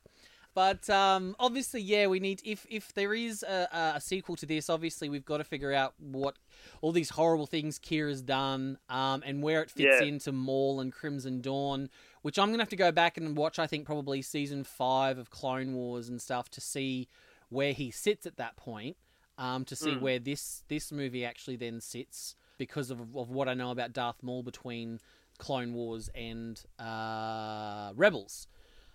But 0.55 0.89
um, 0.89 1.35
obviously, 1.37 1.81
yeah, 1.81 2.07
we 2.07 2.19
need 2.19 2.41
if 2.45 2.65
if 2.69 2.93
there 2.93 3.13
is 3.13 3.43
a, 3.43 3.93
a- 3.97 4.01
sequel 4.01 4.35
to 4.37 4.45
this, 4.45 4.69
obviously 4.69 5.09
we've 5.09 5.25
got 5.25 5.37
to 5.37 5.43
figure 5.43 5.73
out 5.73 5.93
what 5.99 6.37
all 6.81 6.93
these 6.93 7.09
horrible 7.09 7.45
things 7.45 7.77
Qi'ra's 7.77 8.21
done, 8.21 8.77
um, 8.89 9.21
and 9.25 9.43
where 9.43 9.61
it 9.61 9.69
fits 9.69 9.99
Yeah. 10.01 10.07
into 10.07 10.31
Maul 10.31 10.79
and 10.79 10.91
Crimson 10.93 11.41
Dawn. 11.41 11.89
Which 12.21 12.39
I'm 12.39 12.49
gonna 12.51 12.63
have 12.63 12.69
to 12.69 12.75
go 12.77 12.91
back 12.91 13.17
and 13.17 13.35
watch. 13.37 13.59
I 13.59 13.67
think 13.67 13.85
probably 13.85 14.21
season 14.21 14.63
five 14.63 15.17
of 15.17 15.29
Clone 15.29 15.73
Wars 15.75 16.07
and 16.09 16.21
stuff 16.21 16.49
to 16.51 16.61
see 16.61 17.07
where 17.49 17.73
he 17.73 17.91
sits 17.91 18.25
at 18.25 18.37
that 18.37 18.55
point. 18.55 18.95
Um, 19.37 19.65
to 19.65 19.75
see 19.75 19.97
where 19.97 20.17
this 20.19 20.63
this 20.69 20.89
movie 20.93 21.25
actually 21.25 21.57
then 21.57 21.81
sits 21.81 22.35
because 22.57 22.89
of, 22.89 23.01
of 23.17 23.29
what 23.29 23.49
I 23.49 23.53
know 23.53 23.71
about 23.71 23.91
Darth 23.91 24.23
Maul 24.23 24.41
between 24.41 25.01
Clone 25.37 25.73
Wars 25.73 26.09
and 26.15 26.63
uh, 26.79 27.91
Rebels. 27.95 28.47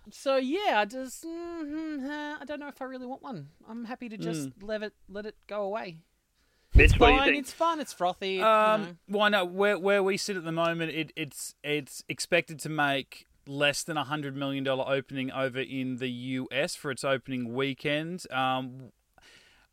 So 0.09 0.37
yeah, 0.37 0.79
I 0.79 0.85
just 0.85 1.23
mm, 1.23 2.05
uh, 2.09 2.37
I 2.41 2.45
don't 2.45 2.59
know 2.59 2.67
if 2.67 2.81
I 2.81 2.85
really 2.85 3.05
want 3.05 3.21
one. 3.21 3.49
I'm 3.69 3.85
happy 3.85 4.09
to 4.09 4.17
just 4.17 4.49
let 4.61 4.81
it 4.83 4.93
let 5.07 5.25
it 5.25 5.35
go 5.47 5.61
away. 5.63 5.99
Mitch, 6.73 6.91
It's 6.91 6.99
what 6.99 7.09
fine. 7.19 7.35
It's 7.35 7.51
fun. 7.53 7.79
It's 7.79 7.93
frothy. 7.93 8.35
you 8.35 8.43
Um, 8.45 8.81
know. 8.81 8.95
why 9.07 9.29
not? 9.29 9.51
Where 9.51 9.77
where 9.77 10.01
we 10.01 10.17
sit 10.17 10.37
at 10.37 10.43
the 10.43 10.51
moment, 10.51 10.91
it, 10.91 11.13
it's 11.15 11.53
it's 11.63 12.03
expected 12.09 12.59
to 12.61 12.69
make 12.69 13.27
less 13.45 13.83
than 13.83 13.97
a 13.97 14.03
hundred 14.03 14.35
million 14.35 14.63
dollar 14.63 14.85
opening 14.87 15.31
over 15.31 15.59
in 15.59 15.97
the 15.97 16.09
US 16.09 16.75
for 16.75 16.89
its 16.91 17.03
opening 17.03 17.53
weekend. 17.53 18.23
Um, 18.31 18.91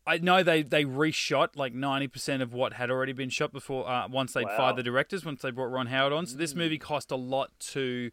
I 0.05 0.17
know 0.17 0.43
they 0.43 0.61
they 0.61 0.85
reshot 0.85 1.55
like 1.55 1.73
ninety 1.73 2.07
percent 2.07 2.43
of 2.43 2.53
what 2.53 2.73
had 2.73 2.91
already 2.91 3.13
been 3.13 3.29
shot 3.29 3.51
before. 3.51 3.89
Uh, 3.89 4.07
once 4.07 4.33
they 4.33 4.41
would 4.41 4.49
Wow. 4.49 4.57
fired 4.57 4.75
the 4.75 4.83
directors, 4.83 5.25
once 5.25 5.41
they 5.41 5.51
brought 5.51 5.71
Ron 5.71 5.87
Howard 5.87 6.13
on, 6.13 6.25
so 6.27 6.37
this 6.37 6.53
movie 6.53 6.77
cost 6.77 7.11
a 7.11 7.15
lot 7.15 7.51
to 7.71 8.11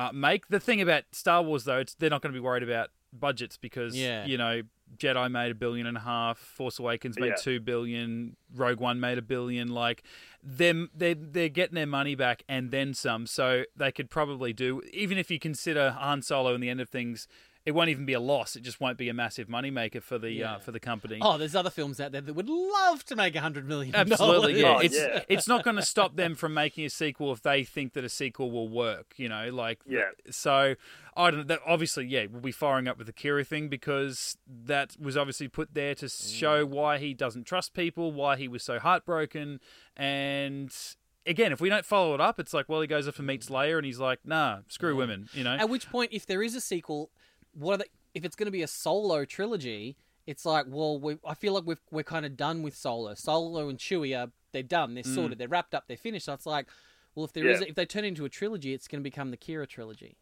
uh, 0.00 0.12
make. 0.12 0.48
The 0.48 0.60
thing 0.60 0.80
about 0.80 1.04
Star 1.12 1.42
Wars 1.42 1.64
though, 1.64 1.78
it's 1.78 1.94
they're 1.94 2.10
not 2.10 2.22
going 2.22 2.32
to 2.32 2.36
be 2.40 2.44
worried 2.44 2.62
about 2.62 2.90
budgets 3.12 3.56
because 3.56 3.96
Yeah. 3.96 4.24
you 4.26 4.38
know 4.38 4.62
Jedi 4.96 5.30
made 5.30 5.50
a 5.52 5.54
billion 5.54 5.86
and 5.86 5.96
a 5.96 6.00
half, 6.00 6.38
Force 6.38 6.78
Awakens 6.80 7.18
made 7.18 7.28
Yeah. 7.28 7.34
two 7.36 7.60
billion, 7.60 8.36
Rogue 8.54 8.80
One 8.80 8.98
made 9.00 9.18
a 9.18 9.22
billion. 9.22 9.68
Like 9.68 10.02
them, 10.42 10.90
they 10.94 11.14
they're 11.14 11.48
getting 11.48 11.74
their 11.74 11.86
money 11.86 12.14
back 12.14 12.42
and 12.48 12.70
then 12.70 12.94
some. 12.94 13.26
So 13.26 13.64
they 13.76 13.92
could 13.92 14.10
probably 14.10 14.52
do 14.52 14.82
even 14.92 15.18
if 15.18 15.30
you 15.30 15.38
consider 15.38 15.90
Han 15.92 16.22
Solo 16.22 16.54
and 16.54 16.62
the 16.62 16.70
end 16.70 16.80
of 16.80 16.88
things 16.88 17.28
it 17.66 17.72
won't 17.72 17.90
even 17.90 18.06
be 18.06 18.14
a 18.14 18.20
loss. 18.20 18.56
It 18.56 18.62
just 18.62 18.80
won't 18.80 18.96
be 18.96 19.08
a 19.10 19.14
massive 19.14 19.46
moneymaker 19.48 20.02
for 20.02 20.18
the 20.18 20.30
Yeah. 20.30 20.54
uh, 20.54 20.58
for 20.58 20.72
the 20.72 20.80
company. 20.80 21.18
Oh, 21.20 21.36
there's 21.36 21.54
other 21.54 21.68
films 21.70 22.00
out 22.00 22.10
there 22.12 22.22
that 22.22 22.32
would 22.32 22.48
love 22.48 23.04
to 23.06 23.16
make 23.16 23.34
a 23.36 23.40
hundred 23.40 23.66
million. 23.68 23.94
Absolutely, 23.94 24.60
yeah. 24.60 24.76
Oh, 24.76 24.78
it's 24.78 24.96
yeah. 24.96 25.22
it's 25.28 25.46
not 25.46 25.62
going 25.64 25.76
to 25.76 25.82
stop 25.82 26.16
them 26.16 26.34
from 26.34 26.54
making 26.54 26.84
a 26.86 26.90
sequel 26.90 27.32
if 27.32 27.42
they 27.42 27.62
think 27.64 27.92
that 27.92 28.04
a 28.04 28.08
sequel 28.08 28.50
will 28.50 28.68
work. 28.68 29.14
You 29.16 29.28
know, 29.28 29.50
like 29.50 29.80
Yeah. 29.86 30.10
So 30.30 30.74
I 31.16 31.30
don't. 31.30 31.48
That 31.48 31.60
obviously, 31.66 32.06
yeah, 32.06 32.26
we'll 32.30 32.40
be 32.40 32.52
firing 32.52 32.88
up 32.88 32.96
with 32.96 33.06
the 33.06 33.12
Qi'ra 33.12 33.46
thing 33.46 33.68
because 33.68 34.38
that 34.46 34.96
was 34.98 35.16
obviously 35.16 35.48
put 35.48 35.74
there 35.74 35.94
to 35.96 36.08
show 36.08 36.64
why 36.64 36.96
he 36.98 37.12
doesn't 37.12 37.44
trust 37.44 37.74
people, 37.74 38.10
why 38.12 38.36
he 38.36 38.48
was 38.48 38.62
so 38.62 38.78
heartbroken, 38.78 39.60
and. 39.96 40.74
Again, 41.26 41.52
if 41.52 41.60
we 41.60 41.68
don't 41.68 41.84
follow 41.84 42.14
it 42.14 42.20
up, 42.20 42.40
it's 42.40 42.54
like, 42.54 42.66
well, 42.66 42.80
he 42.80 42.86
goes 42.86 43.06
off 43.06 43.18
and 43.18 43.26
meets 43.26 43.50
Leia, 43.50 43.76
and 43.76 43.84
he's 43.84 43.98
like, 44.00 44.20
"Nah, 44.24 44.60
screw 44.68 44.96
women," 44.96 45.28
you 45.34 45.44
know. 45.44 45.54
At 45.54 45.68
which 45.68 45.88
point, 45.90 46.12
if 46.14 46.24
there 46.24 46.42
is 46.42 46.54
a 46.54 46.62
sequel, 46.62 47.10
what 47.54 47.78
they, 47.78 47.86
if 48.14 48.24
it's 48.24 48.36
going 48.36 48.46
to 48.46 48.52
be 48.52 48.62
a 48.62 48.68
solo 48.68 49.24
trilogy? 49.24 49.96
It's 50.26 50.44
like, 50.44 50.66
well, 50.68 51.00
we, 51.00 51.18
I 51.26 51.34
feel 51.34 51.54
like 51.54 51.64
we've, 51.66 51.80
we're 51.90 52.04
kind 52.04 52.24
of 52.24 52.36
done 52.36 52.62
with 52.62 52.76
Solo. 52.76 53.14
Solo 53.14 53.68
and 53.68 53.78
Chewie 53.78 54.16
are 54.16 54.30
they're 54.52 54.62
done, 54.62 54.94
they're 54.94 55.02
sorted, 55.02 55.36
mm. 55.36 55.38
they're 55.38 55.48
wrapped 55.48 55.74
up, 55.74 55.84
they're 55.88 55.96
finished. 55.96 56.26
So 56.26 56.34
it's 56.34 56.46
like, 56.46 56.68
well, 57.14 57.24
if 57.24 57.32
there 57.32 57.48
is, 57.48 57.60
Yeah. 57.60 57.66
if 57.68 57.74
they 57.74 57.86
turn 57.86 58.04
into 58.04 58.24
a 58.24 58.28
trilogy, 58.28 58.72
it's 58.72 58.86
going 58.86 59.00
to 59.00 59.02
become 59.02 59.30
the 59.30 59.36
Qi'ra 59.36 59.66
trilogy. 59.66 60.16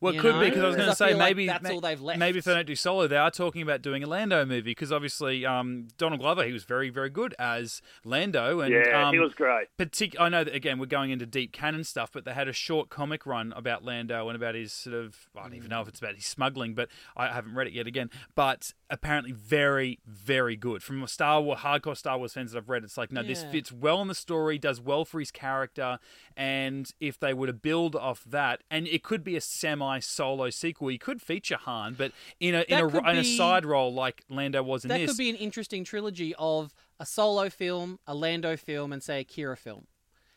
Well, 0.00 0.12
it 0.12 0.16
You 0.16 0.22
could 0.22 0.34
know? 0.34 0.40
be 0.40 0.46
because 0.50 0.62
I 0.64 0.66
was 0.66 0.76
going 0.76 0.88
to 0.88 0.94
say 0.94 1.08
feel 1.08 1.18
like 1.18 1.28
maybe 1.28 1.46
that's 1.46 1.62
ma- 1.62 1.70
all 1.70 1.80
they've 1.80 2.00
left. 2.00 2.18
Maybe 2.18 2.38
if 2.38 2.44
they 2.44 2.54
don't 2.54 2.66
do 2.66 2.76
solo, 2.76 3.06
they 3.06 3.16
are 3.16 3.30
talking 3.30 3.62
about 3.62 3.82
doing 3.82 4.02
a 4.02 4.06
Lando 4.06 4.44
movie 4.44 4.62
because 4.70 4.92
obviously 4.92 5.44
um, 5.46 5.88
Donald 5.98 6.20
Glover 6.20 6.44
he 6.44 6.52
was 6.52 6.64
very 6.64 6.90
very 6.90 7.10
good 7.10 7.34
as 7.38 7.82
Lando 8.04 8.60
and 8.60 8.72
yeah, 8.72 9.08
um, 9.08 9.14
he 9.14 9.18
was 9.20 9.34
great. 9.34 9.68
Partic- 9.78 10.16
I 10.18 10.28
know 10.28 10.44
that 10.44 10.54
again 10.54 10.78
we're 10.78 10.86
going 10.86 11.10
into 11.10 11.26
deep 11.26 11.52
canon 11.52 11.84
stuff, 11.84 12.10
but 12.12 12.24
they 12.24 12.32
had 12.32 12.48
a 12.48 12.52
short 12.52 12.88
comic 12.88 13.26
run 13.26 13.52
about 13.56 13.84
Lando 13.84 14.28
and 14.28 14.36
about 14.36 14.54
his 14.54 14.72
sort 14.72 14.94
of 14.96 15.28
I 15.36 15.42
don't 15.42 15.54
even 15.54 15.68
know 15.68 15.80
if 15.80 15.88
it's 15.88 15.98
about 16.00 16.14
his 16.16 16.26
smuggling, 16.26 16.74
but 16.74 16.88
I 17.16 17.28
haven't 17.28 17.54
read 17.54 17.66
it 17.66 17.72
yet 17.72 17.86
again. 17.86 18.10
But 18.34 18.72
apparently 18.88 19.32
very 19.32 20.00
very 20.06 20.56
good 20.56 20.82
from 20.82 21.02
a 21.02 21.08
Star 21.08 21.40
Wars 21.40 21.60
hardcore 21.60 21.96
Star 21.96 22.18
Wars 22.18 22.32
fans 22.32 22.52
that 22.52 22.58
I've 22.58 22.68
read. 22.68 22.84
It's 22.84 22.98
like 22.98 23.12
no, 23.12 23.22
this 23.22 23.44
fits 23.44 23.70
well 23.72 24.02
in 24.02 24.08
the 24.08 24.14
story, 24.14 24.58
does 24.58 24.80
well 24.80 25.04
for 25.04 25.20
his 25.20 25.30
character, 25.30 25.98
and 26.36 26.90
if 27.00 27.18
they 27.18 27.34
were 27.34 27.46
to 27.46 27.52
build 27.52 27.94
off 27.96 28.24
that, 28.24 28.62
and 28.70 28.86
it 28.88 29.02
could 29.02 29.22
be 29.24 29.36
a 29.36 29.40
semi 29.70 29.98
solo 30.00 30.50
sequel, 30.50 30.90
you 30.90 30.98
could 30.98 31.22
feature 31.22 31.56
Han, 31.56 31.94
but 31.94 32.12
in 32.38 32.54
a 32.54 32.62
in 32.62 32.84
a 32.84 32.90
could 32.90 33.06
in 33.06 33.16
a 33.18 33.24
side 33.24 33.64
role 33.64 33.92
like 33.92 34.24
Lando 34.28 34.62
was 34.62 34.84
in 34.84 34.88
That 34.88 34.98
this. 34.98 35.10
could 35.10 35.18
be 35.18 35.30
an 35.30 35.36
interesting 35.36 35.84
trilogy 35.84 36.34
of 36.38 36.74
a 36.98 37.06
solo 37.06 37.48
film, 37.48 37.98
a 38.06 38.14
Lando 38.14 38.56
film, 38.56 38.92
and 38.92 39.02
say 39.02 39.20
a 39.20 39.24
Qi'ra 39.24 39.56
film. 39.56 39.86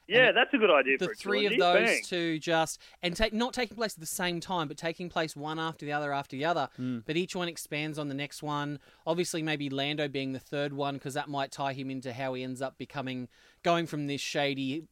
Yeah, 0.05 0.27
And 0.27 0.38
that's 0.38 0.53
a 0.53 0.57
good 0.57 0.69
idea 0.69 0.97
the 0.97 1.05
for 1.05 1.11
a 1.13 1.15
three 1.15 1.45
of 1.45 1.57
those 1.57 1.88
Bang. 1.88 2.01
two 2.03 2.38
just 2.38 2.77
and 3.01 3.15
take 3.15 3.31
not 3.31 3.53
taking 3.53 3.77
place 3.77 3.93
at 3.93 4.01
the 4.01 4.05
same 4.05 4.41
time, 4.41 4.67
but 4.67 4.75
taking 4.77 5.07
place 5.09 5.34
one 5.34 5.57
after 5.59 5.86
the 5.86 5.93
other 5.93 6.11
after 6.11 6.36
the 6.36 6.43
other. 6.43 6.67
Hmm. 6.75 6.99
But 7.05 7.15
each 7.15 7.38
one 7.38 7.47
expands 7.47 7.97
on 7.97 8.09
the 8.09 8.13
next 8.13 8.43
one. 8.43 8.79
Obviously, 9.07 9.41
maybe 9.41 9.69
Lando 9.69 10.09
being 10.09 10.34
the 10.34 10.39
third 10.39 10.73
one 10.73 10.95
because 10.95 11.13
that 11.13 11.29
might 11.29 11.51
tie 11.51 11.71
him 11.71 11.89
into 11.89 12.11
how 12.11 12.34
he 12.34 12.43
ends 12.43 12.61
up 12.61 12.77
becoming 12.77 13.29
going 13.63 13.88
from 13.88 14.07
this 14.07 14.19
shady, 14.19 14.84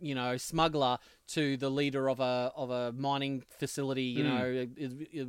you 0.00 0.14
know, 0.14 0.36
smuggler 0.36 0.98
to 1.28 1.56
the 1.56 1.70
leader 1.70 2.08
of 2.08 2.20
a 2.20 2.52
of 2.56 2.70
a 2.70 2.92
mining 2.92 3.42
facility. 3.58 4.04
You 4.04 4.24
hmm. 4.24 4.36
know, 4.36 4.44
a, 4.44 5.20
a, 5.20 5.26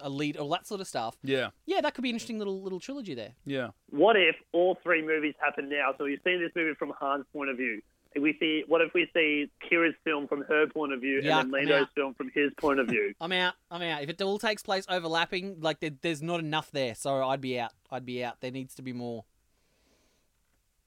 a 0.00 0.08
lead, 0.08 0.36
all 0.36 0.48
that 0.50 0.66
sort 0.66 0.80
of 0.80 0.86
stuff. 0.86 1.16
yeah, 1.22 1.50
Yeah, 1.66 1.80
that 1.80 1.94
could 1.94 2.02
be 2.02 2.10
an 2.10 2.16
interesting 2.16 2.38
little 2.38 2.62
little 2.62 2.80
trilogy 2.80 3.14
there. 3.14 3.32
yeah. 3.44 3.68
What 3.90 4.16
if 4.16 4.36
all 4.52 4.78
three 4.82 5.04
movies 5.04 5.34
happen 5.40 5.68
now? 5.68 5.94
So 5.96 6.04
we've 6.04 6.20
seen 6.24 6.40
this 6.40 6.52
movie 6.54 6.74
from 6.78 6.92
Han's 7.00 7.24
point 7.32 7.50
of 7.50 7.56
view. 7.56 7.80
We 8.16 8.36
see, 8.38 8.62
what 8.68 8.80
if 8.80 8.94
we 8.94 9.08
see 9.12 9.50
Qi'ra's 9.68 9.94
film 10.04 10.28
from 10.28 10.42
her 10.42 10.68
point 10.68 10.92
of 10.92 11.00
view 11.00 11.20
Yuck, 11.20 11.24
and 11.24 11.26
then 11.26 11.38
I'm 11.38 11.50
Lando's 11.50 11.88
film 11.96 12.14
from 12.14 12.30
his 12.32 12.52
point 12.60 12.78
of 12.78 12.86
view? 12.86 13.12
I'm 13.20 13.32
out. 13.32 13.54
I'm 13.72 13.82
out. 13.82 14.02
If 14.02 14.08
it 14.08 14.22
all 14.22 14.38
takes 14.38 14.62
place 14.62 14.86
overlapping, 14.88 15.60
like 15.60 15.80
there, 15.80 15.90
there's 16.00 16.22
not 16.22 16.38
enough 16.38 16.70
there, 16.70 16.94
so 16.94 17.24
I'd 17.24 17.40
be 17.40 17.58
out. 17.58 17.72
I'd 17.90 18.06
be 18.06 18.22
out. 18.22 18.40
There 18.40 18.52
needs 18.52 18.76
to 18.76 18.82
be 18.82 18.92
more. 18.92 19.24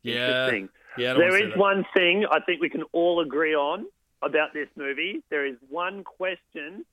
Yeah, 0.07 0.45
Interesting. 0.45 0.69
yeah. 0.97 1.11
I 1.11 1.13
don't 1.13 1.19
There 1.19 1.29
wanna 1.29 1.39
see 1.39 1.45
is 1.45 1.51
that. 1.53 1.59
one 1.59 1.85
thing 1.95 2.25
I 2.31 2.39
think 2.41 2.61
we 2.61 2.69
can 2.69 2.83
all 2.93 3.19
agree 3.21 3.55
on 3.55 3.85
about 4.21 4.53
this 4.53 4.67
movie. 4.75 5.21
There 5.29 5.45
is 5.45 5.55
one 5.69 6.03
question 6.03 6.85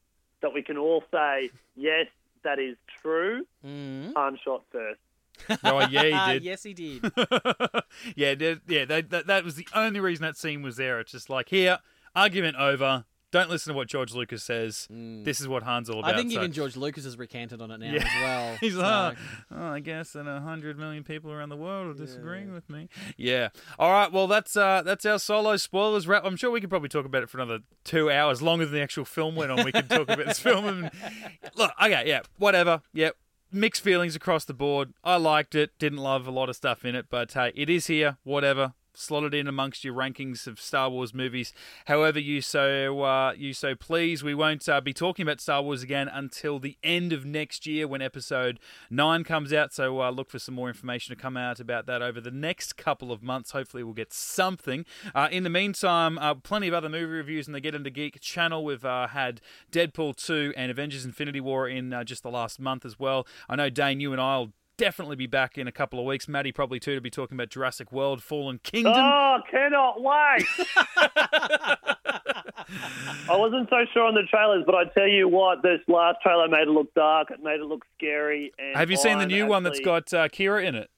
that 0.42 0.52
we 0.52 0.62
can 0.62 0.76
all 0.76 1.02
say, 1.10 1.50
yes, 1.76 2.06
that 2.42 2.58
is 2.58 2.76
true. 3.02 3.46
Mm. 3.64 4.12
Han 4.14 4.38
shot 4.44 4.62
first. 4.70 5.00
Oh 5.64 5.80
yeah, 5.88 6.26
he 6.28 6.32
did. 6.34 6.42
yes, 6.44 6.62
he 6.62 6.74
did. 6.74 7.02
yeah, 8.16 8.34
yeah. 8.68 8.84
That, 8.84 9.10
that 9.10 9.26
that 9.26 9.44
was 9.44 9.56
the 9.56 9.66
only 9.74 9.98
reason 10.00 10.22
that 10.22 10.36
scene 10.36 10.62
was 10.62 10.76
there. 10.76 11.00
It's 11.00 11.10
just 11.12 11.28
like 11.28 11.48
here, 11.48 11.78
argument 12.14 12.56
over. 12.56 13.04
Don't 13.34 13.50
listen 13.50 13.72
to 13.72 13.76
what 13.76 13.88
George 13.88 14.14
Lucas 14.14 14.44
says. 14.44 14.86
This 14.88 15.40
is 15.40 15.48
what 15.48 15.64
Han's 15.64 15.90
all 15.90 15.98
about. 15.98 16.14
I 16.14 16.16
think 16.16 16.30
so- 16.30 16.38
even 16.38 16.52
George 16.52 16.76
Lucas 16.76 17.02
has 17.02 17.18
recanted 17.18 17.60
on 17.60 17.72
it 17.72 17.80
now 17.80 17.92
Yeah. 17.92 18.04
as 18.04 18.22
well. 18.22 18.56
He's 18.60 18.74
so- 18.74 18.80
like, 18.80 19.16
oh, 19.50 19.66
I 19.66 19.80
guess 19.80 20.12
that 20.12 20.28
a 20.28 20.40
hundred 20.40 20.78
million 20.78 21.02
people 21.02 21.32
around 21.32 21.48
the 21.48 21.56
world 21.56 21.96
are 21.96 21.98
disagreeing 22.00 22.52
with 22.52 22.70
me. 22.70 22.88
Yeah. 23.16 23.48
All 23.76 23.90
right. 23.90 24.12
Well, 24.12 24.28
that's 24.28 24.56
uh, 24.56 24.82
that's 24.82 25.04
our 25.04 25.18
solo 25.18 25.56
spoilers 25.56 26.06
wrap. 26.06 26.22
I'm 26.24 26.36
sure 26.36 26.52
we 26.52 26.60
could 26.60 26.70
probably 26.70 26.88
talk 26.88 27.06
about 27.06 27.24
it 27.24 27.28
for 27.28 27.38
another 27.38 27.58
two 27.82 28.08
hours, 28.08 28.40
longer 28.40 28.66
than 28.66 28.74
the 28.74 28.82
actual 28.82 29.04
film 29.04 29.34
went 29.34 29.50
on. 29.50 29.64
We 29.64 29.72
could 29.72 29.90
talk 29.90 30.02
about 30.08 30.26
this 30.26 30.38
film. 30.38 30.66
And 30.66 30.90
look, 31.56 31.72
okay, 31.82 32.04
yeah, 32.06 32.20
whatever. 32.38 32.82
Yeah, 32.92 33.10
mixed 33.50 33.82
feelings 33.82 34.14
across 34.14 34.44
the 34.44 34.54
board. 34.54 34.92
I 35.02 35.16
liked 35.16 35.56
it. 35.56 35.70
Didn't 35.80 35.98
love 35.98 36.28
a 36.28 36.30
lot 36.30 36.48
of 36.48 36.54
stuff 36.54 36.84
in 36.84 36.94
it, 36.94 37.06
but 37.10 37.32
hey, 37.32 37.50
it 37.56 37.68
is 37.68 37.88
here. 37.88 38.18
Whatever. 38.22 38.74
Slot 38.96 39.24
it 39.24 39.34
in 39.34 39.48
amongst 39.48 39.84
your 39.84 39.92
rankings 39.92 40.46
of 40.46 40.60
Star 40.60 40.88
Wars 40.88 41.12
movies, 41.12 41.52
however 41.86 42.20
you 42.20 42.40
so 42.40 43.02
uh, 43.02 43.32
you 43.36 43.52
so 43.52 43.74
please. 43.74 44.22
We 44.22 44.34
won't 44.34 44.68
uh, 44.68 44.80
be 44.80 44.92
talking 44.92 45.24
about 45.24 45.40
Star 45.40 45.62
Wars 45.62 45.82
again 45.82 46.08
until 46.08 46.60
the 46.60 46.76
end 46.82 47.12
of 47.12 47.24
next 47.24 47.66
year 47.66 47.88
when 47.88 48.00
Episode 48.00 48.60
Nine 48.90 49.24
comes 49.24 49.52
out. 49.52 49.72
So 49.72 50.00
uh, 50.00 50.10
look 50.10 50.30
for 50.30 50.38
some 50.38 50.54
more 50.54 50.68
information 50.68 51.14
to 51.14 51.20
come 51.20 51.36
out 51.36 51.58
about 51.58 51.86
that 51.86 52.02
over 52.02 52.20
the 52.20 52.30
next 52.30 52.76
couple 52.76 53.10
of 53.10 53.22
months. 53.22 53.50
Hopefully, 53.50 53.82
we'll 53.82 53.94
get 53.94 54.12
something. 54.12 54.84
Uh, 55.14 55.28
in 55.30 55.42
the 55.42 55.50
meantime, 55.50 56.16
uh, 56.18 56.34
plenty 56.34 56.68
of 56.68 56.74
other 56.74 56.88
movie 56.88 57.06
reviews 57.06 57.48
on 57.48 57.52
the 57.52 57.60
Get 57.60 57.74
Into 57.74 57.90
Geek 57.90 58.20
channel. 58.20 58.64
We've 58.64 58.84
uh, 58.84 59.08
had 59.08 59.40
Deadpool 59.72 60.16
two 60.16 60.52
and 60.56 60.70
Avengers: 60.70 61.04
Infinity 61.04 61.40
War 61.40 61.68
in 61.68 61.94
just 62.04 62.22
the 62.22 62.30
last 62.30 62.60
month 62.60 62.84
as 62.84 62.98
well. 62.98 63.26
I 63.48 63.56
know 63.56 63.70
Dane, 63.70 63.98
you 63.98 64.12
and 64.12 64.20
I'll 64.20 64.52
definitely 64.76 65.16
be 65.16 65.26
back 65.26 65.58
in 65.58 65.66
a 65.66 65.72
couple 65.72 65.98
of 65.98 66.06
weeks. 66.06 66.28
Maddie 66.28 66.52
probably 66.52 66.80
too 66.80 66.94
to 66.94 67.00
be 67.00 67.10
talking 67.10 67.36
about 67.36 67.50
Jurassic 67.50 67.92
World: 67.92 68.22
Fallen 68.22 68.60
Kingdom. 68.62 68.94
Oh, 68.96 69.38
cannot 69.50 70.00
wait! 70.00 70.46
I 73.28 73.36
wasn't 73.36 73.68
so 73.68 73.84
sure 73.92 74.04
on 74.04 74.14
the 74.14 74.22
trailers, 74.28 74.64
but 74.66 74.74
I 74.74 74.84
tell 74.94 75.08
you 75.08 75.28
what, 75.28 75.62
this 75.62 75.80
last 75.88 76.18
trailer 76.22 76.48
made 76.48 76.68
it 76.68 76.70
look 76.70 76.92
dark. 76.94 77.30
It 77.30 77.42
made 77.42 77.60
it 77.60 77.66
look 77.66 77.84
scary. 77.96 78.52
And 78.58 78.76
Have 78.76 78.90
you 78.90 78.96
seen 78.96 79.18
the 79.18 79.24
I'm 79.24 79.28
new 79.28 79.46
one 79.46 79.62
that's 79.62 79.80
got 79.80 80.12
uh, 80.12 80.28
Qi'ra 80.28 80.64
in 80.64 80.74
it? 80.74 80.90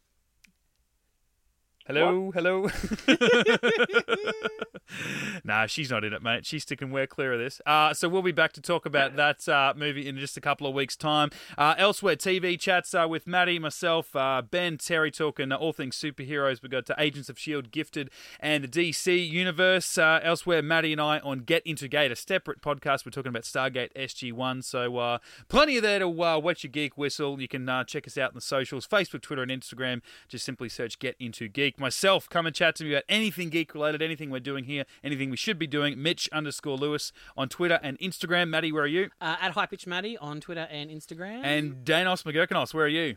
Hello, 1.87 2.33
hello. 2.33 2.69
nah, 5.45 5.67
she's 5.67 5.91
not 5.91 6.05
in 6.05 6.13
it, 6.13 6.23
mate. 6.23 6.47
She's 6.47 6.63
sticking 6.63 6.91
way 6.91 7.07
clear 7.07 7.35
of 7.35 7.39
this. 7.39 7.61
Uh, 7.67 7.95
so 7.95 8.09
we'll 8.09 8.23
be 8.23 8.33
back 8.33 8.53
to 8.55 8.61
talk 8.61 8.87
about 8.87 9.17
that 9.17 9.49
uh, 9.49 9.75
movie 9.77 10.09
in 10.09 10.19
just 10.19 10.37
a 10.37 10.41
couple 10.41 10.67
of 10.67 10.75
weeks' 10.75 10.97
time. 10.97 11.31
Uh, 11.57 11.75
elsewhere, 11.79 12.17
TV 12.17 12.59
chats 12.59 12.95
uh, 12.95 13.07
with 13.09 13.27
Maddie, 13.27 13.59
myself, 13.59 14.15
uh, 14.17 14.43
Ben, 14.43 14.79
Terry 14.79 15.11
talking 15.11 15.53
all 15.53 15.73
things 15.73 15.97
superheroes. 15.97 16.63
We've 16.63 16.71
got 16.71 16.91
uh, 16.91 16.95
Agents 16.99 17.29
of 17.29 17.37
S.H.I.E.L.D., 17.37 17.69
Gifted, 17.71 18.11
and 18.41 18.65
the 18.65 18.69
DC 18.69 19.29
Universe. 19.29 19.99
Uh, 19.99 20.21
elsewhere, 20.23 20.63
Maddie 20.63 20.93
and 20.93 21.01
I 21.01 21.19
on 21.21 21.41
Get 21.41 21.65
Into 21.67 21.89
Gate, 21.89 22.11
a 22.11 22.17
separate 22.17 22.61
podcast. 22.61 23.05
We're 23.05 23.11
talking 23.11 23.31
about 23.31 23.43
Stargate 23.43 23.93
SG1. 23.95 24.65
So 24.65 24.97
uh, 24.99 25.19
plenty 25.49 25.77
of 25.77 25.83
there 25.83 25.99
to 26.01 26.25
uh, 26.25 26.39
wet 26.39 26.65
your 26.65 26.71
geek 26.71 26.97
whistle. 26.97 27.41
You 27.41 27.49
can 27.49 27.69
uh, 27.69 27.85
check 27.85 28.07
us 28.07 28.19
out 28.19 28.31
on 28.31 28.35
the 28.35 28.41
socials 28.41 28.87
Facebook, 28.87 29.23
Twitter, 29.23 29.43
and 29.43 29.51
Instagram. 29.51 30.03
Just 30.29 30.45
simply 30.45 30.69
search 30.69 30.99
Get 30.99 31.17
Into 31.19 31.49
Geek. 31.49 31.76
Myself, 31.79 32.29
come 32.29 32.47
and 32.47 32.55
chat 32.55 32.75
to 32.77 32.85
me 32.85 32.93
about 32.93 33.05
anything 33.09 33.51
geek 33.51 33.75
related, 33.75 34.01
anything 34.03 34.31
we're 34.31 34.41
doing 34.41 34.65
here, 34.65 34.85
anything 35.05 35.31
we 35.31 35.37
should 35.37 35.59
be 35.59 35.67
doing. 35.67 36.03
Mitch 36.03 36.29
underscore 36.33 36.77
Lewis 36.77 37.13
on 37.37 37.49
Twitter 37.49 37.79
and 37.83 37.99
Instagram. 37.99 38.49
Maddie, 38.49 38.73
where 38.73 38.85
are 38.85 38.87
you? 38.87 39.11
Uh, 39.21 39.37
at 39.41 39.53
High 39.53 39.67
Pitch 39.67 39.87
Maddie 39.87 40.17
on 40.19 40.41
Twitter 40.41 40.67
and 40.71 40.91
Instagram. 40.91 41.41
And 41.45 41.85
Danos 41.85 42.25
McGurkinos, 42.25 42.73
where 42.73 42.87
are 42.87 42.89
you? 42.89 43.17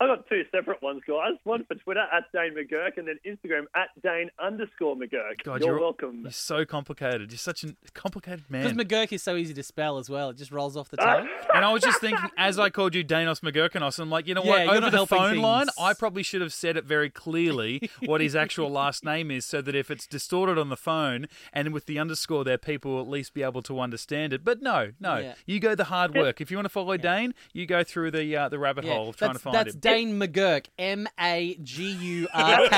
I 0.00 0.06
got 0.06 0.28
two 0.28 0.42
separate 0.52 0.80
ones, 0.80 1.02
guys. 1.08 1.32
One 1.42 1.64
for 1.64 1.74
Twitter 1.74 2.04
at 2.12 2.24
Dane 2.32 2.54
McGurk, 2.54 2.98
and 2.98 3.08
then 3.08 3.18
Instagram 3.26 3.64
at 3.74 3.88
Dane 4.00 4.30
underscore 4.40 4.94
McGurk. 4.94 5.42
God, 5.42 5.60
you're, 5.60 5.70
you're- 5.70 5.80
welcome. 5.80 6.20
You're 6.22 6.30
so 6.30 6.64
complicated. 6.64 7.32
You're 7.32 7.38
such 7.38 7.64
a 7.64 7.74
complicated 7.94 8.44
man. 8.48 8.62
because. 8.76 8.86
McGurk 8.86 9.12
is 9.12 9.24
so 9.24 9.34
easy 9.34 9.54
to 9.54 9.62
spell 9.64 9.98
as 9.98 10.08
well. 10.08 10.30
It 10.30 10.36
just 10.36 10.52
rolls 10.52 10.76
off 10.76 10.88
the 10.90 11.00
Ah. 11.00 11.16
tongue. 11.16 11.28
and 11.54 11.64
I 11.64 11.72
was 11.72 11.82
just 11.82 12.00
thinking, 12.00 12.30
as 12.36 12.60
I 12.60 12.70
called 12.70 12.94
you 12.94 13.02
Danos 13.04 13.40
McGurkinos, 13.40 13.98
I'm 13.98 14.08
like, 14.08 14.28
you 14.28 14.34
know 14.34 14.44
Yeah, 14.44 14.50
what? 14.50 14.64
you're 14.66 14.74
Over 14.76 14.90
the 14.90 14.96
helping 14.98 15.18
phone 15.18 15.36
line. 15.38 15.66
I 15.80 15.94
probably 15.94 16.22
should 16.22 16.42
have 16.42 16.52
said 16.52 16.76
it 16.76 16.84
very 16.84 17.10
clearly 17.10 17.90
what 18.04 18.20
his 18.20 18.36
actual 18.36 18.70
last 18.70 19.04
name 19.04 19.32
is, 19.32 19.44
so 19.44 19.60
that 19.62 19.74
if 19.74 19.90
it's 19.90 20.06
distorted 20.06 20.58
on 20.58 20.68
the 20.68 20.76
phone 20.76 21.26
and 21.52 21.72
with 21.72 21.86
the 21.86 21.98
underscore 21.98 22.44
there, 22.44 22.56
people 22.58 22.92
will 22.92 23.00
at 23.00 23.08
least 23.08 23.34
be 23.34 23.42
able 23.42 23.62
to 23.62 23.80
understand 23.80 24.32
it. 24.32 24.44
But 24.44 24.62
no, 24.62 24.92
no, 25.00 25.16
Yeah. 25.18 25.34
you 25.44 25.58
go 25.58 25.74
the 25.74 25.84
hard 25.84 26.14
work. 26.14 26.40
If 26.40 26.52
you 26.52 26.56
want 26.56 26.66
to 26.66 26.70
follow 26.70 26.96
Dane, 26.96 27.34
you 27.52 27.66
go 27.66 27.82
through 27.82 28.12
the 28.12 28.36
uh, 28.36 28.48
the 28.48 28.60
rabbit 28.60 28.84
Yeah, 28.84 28.94
hole 28.94 29.08
of 29.08 29.16
trying 29.16 29.30
that's, 29.32 29.38
to 29.40 29.42
find 29.42 29.54
that's 29.56 29.74
him. 29.74 29.80
Dane 29.90 30.18
McGurk, 30.18 30.66
M 30.78 31.08
A 31.20 31.58
G 31.62 31.90
U 31.92 32.28
R 32.32 32.68
K. 32.68 32.74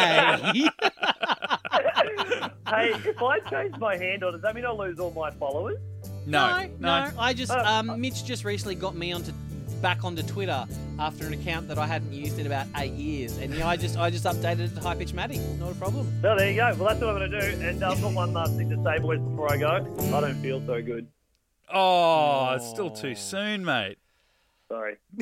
hey, 2.69 2.93
if 3.05 3.23
I 3.23 3.39
change 3.51 3.77
my 3.79 3.97
handle, 3.97 4.33
does 4.33 4.43
that 4.43 4.55
mean 4.55 4.65
I 4.65 4.71
lose 4.71 4.99
all 4.99 5.11
my 5.13 5.31
followers? 5.33 5.79
No, 6.27 6.69
no, 6.79 7.11
I 7.19 7.33
just 7.33 7.51
Uh, 7.53 7.63
um, 7.67 8.01
Mitch 8.01 8.25
just 8.25 8.45
recently 8.45 8.75
got 8.75 8.95
me 8.95 9.13
onto 9.13 9.33
back 9.81 10.05
onto 10.05 10.23
Twitter 10.23 10.67
after 10.99 11.27
an 11.27 11.33
account 11.33 11.67
that 11.69 11.79
I 11.79 11.87
hadn't 11.87 12.13
used 12.13 12.39
in 12.39 12.47
about 12.47 12.67
eight 12.77 12.93
years, 12.93 13.39
and 13.39 13.55
yeah, 13.55 13.67
I 13.67 13.77
just 13.77 13.97
I 13.99 14.11
just 14.11 14.25
updated 14.25 14.61
it 14.61 14.75
to 14.75 14.81
High 14.81 14.95
Pitch 14.95 15.15
Matty. 15.15 15.39
Not 15.59 15.73
a 15.73 15.75
problem. 15.75 16.13
No, 16.23 16.37
there 16.37 16.51
you 16.51 16.57
go. 16.57 16.75
Well, 16.75 16.89
that's 16.89 17.01
what 17.01 17.11
I'm 17.11 17.19
going 17.19 17.31
to 17.31 17.41
do. 17.41 17.61
And 17.67 17.83
uh, 17.83 17.91
I've 17.91 18.01
got 18.03 18.13
one 18.13 18.33
last 18.33 18.57
thing 18.57 18.69
to 18.71 18.83
say, 18.85 18.99
boys, 18.99 19.19
before 19.21 19.53
I 19.53 19.57
go. 19.57 19.69
I 20.15 20.21
don't 20.21 20.41
feel 20.43 20.65
so 20.67 20.83
good. 20.83 21.07
Oh, 21.73 22.55
it's 22.55 22.69
still 22.69 22.91
too 22.91 23.15
soon, 23.15 23.65
mate. 23.65 23.97
Sorry. 24.71 24.97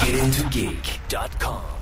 GetIntoGeek.com. 0.00 1.81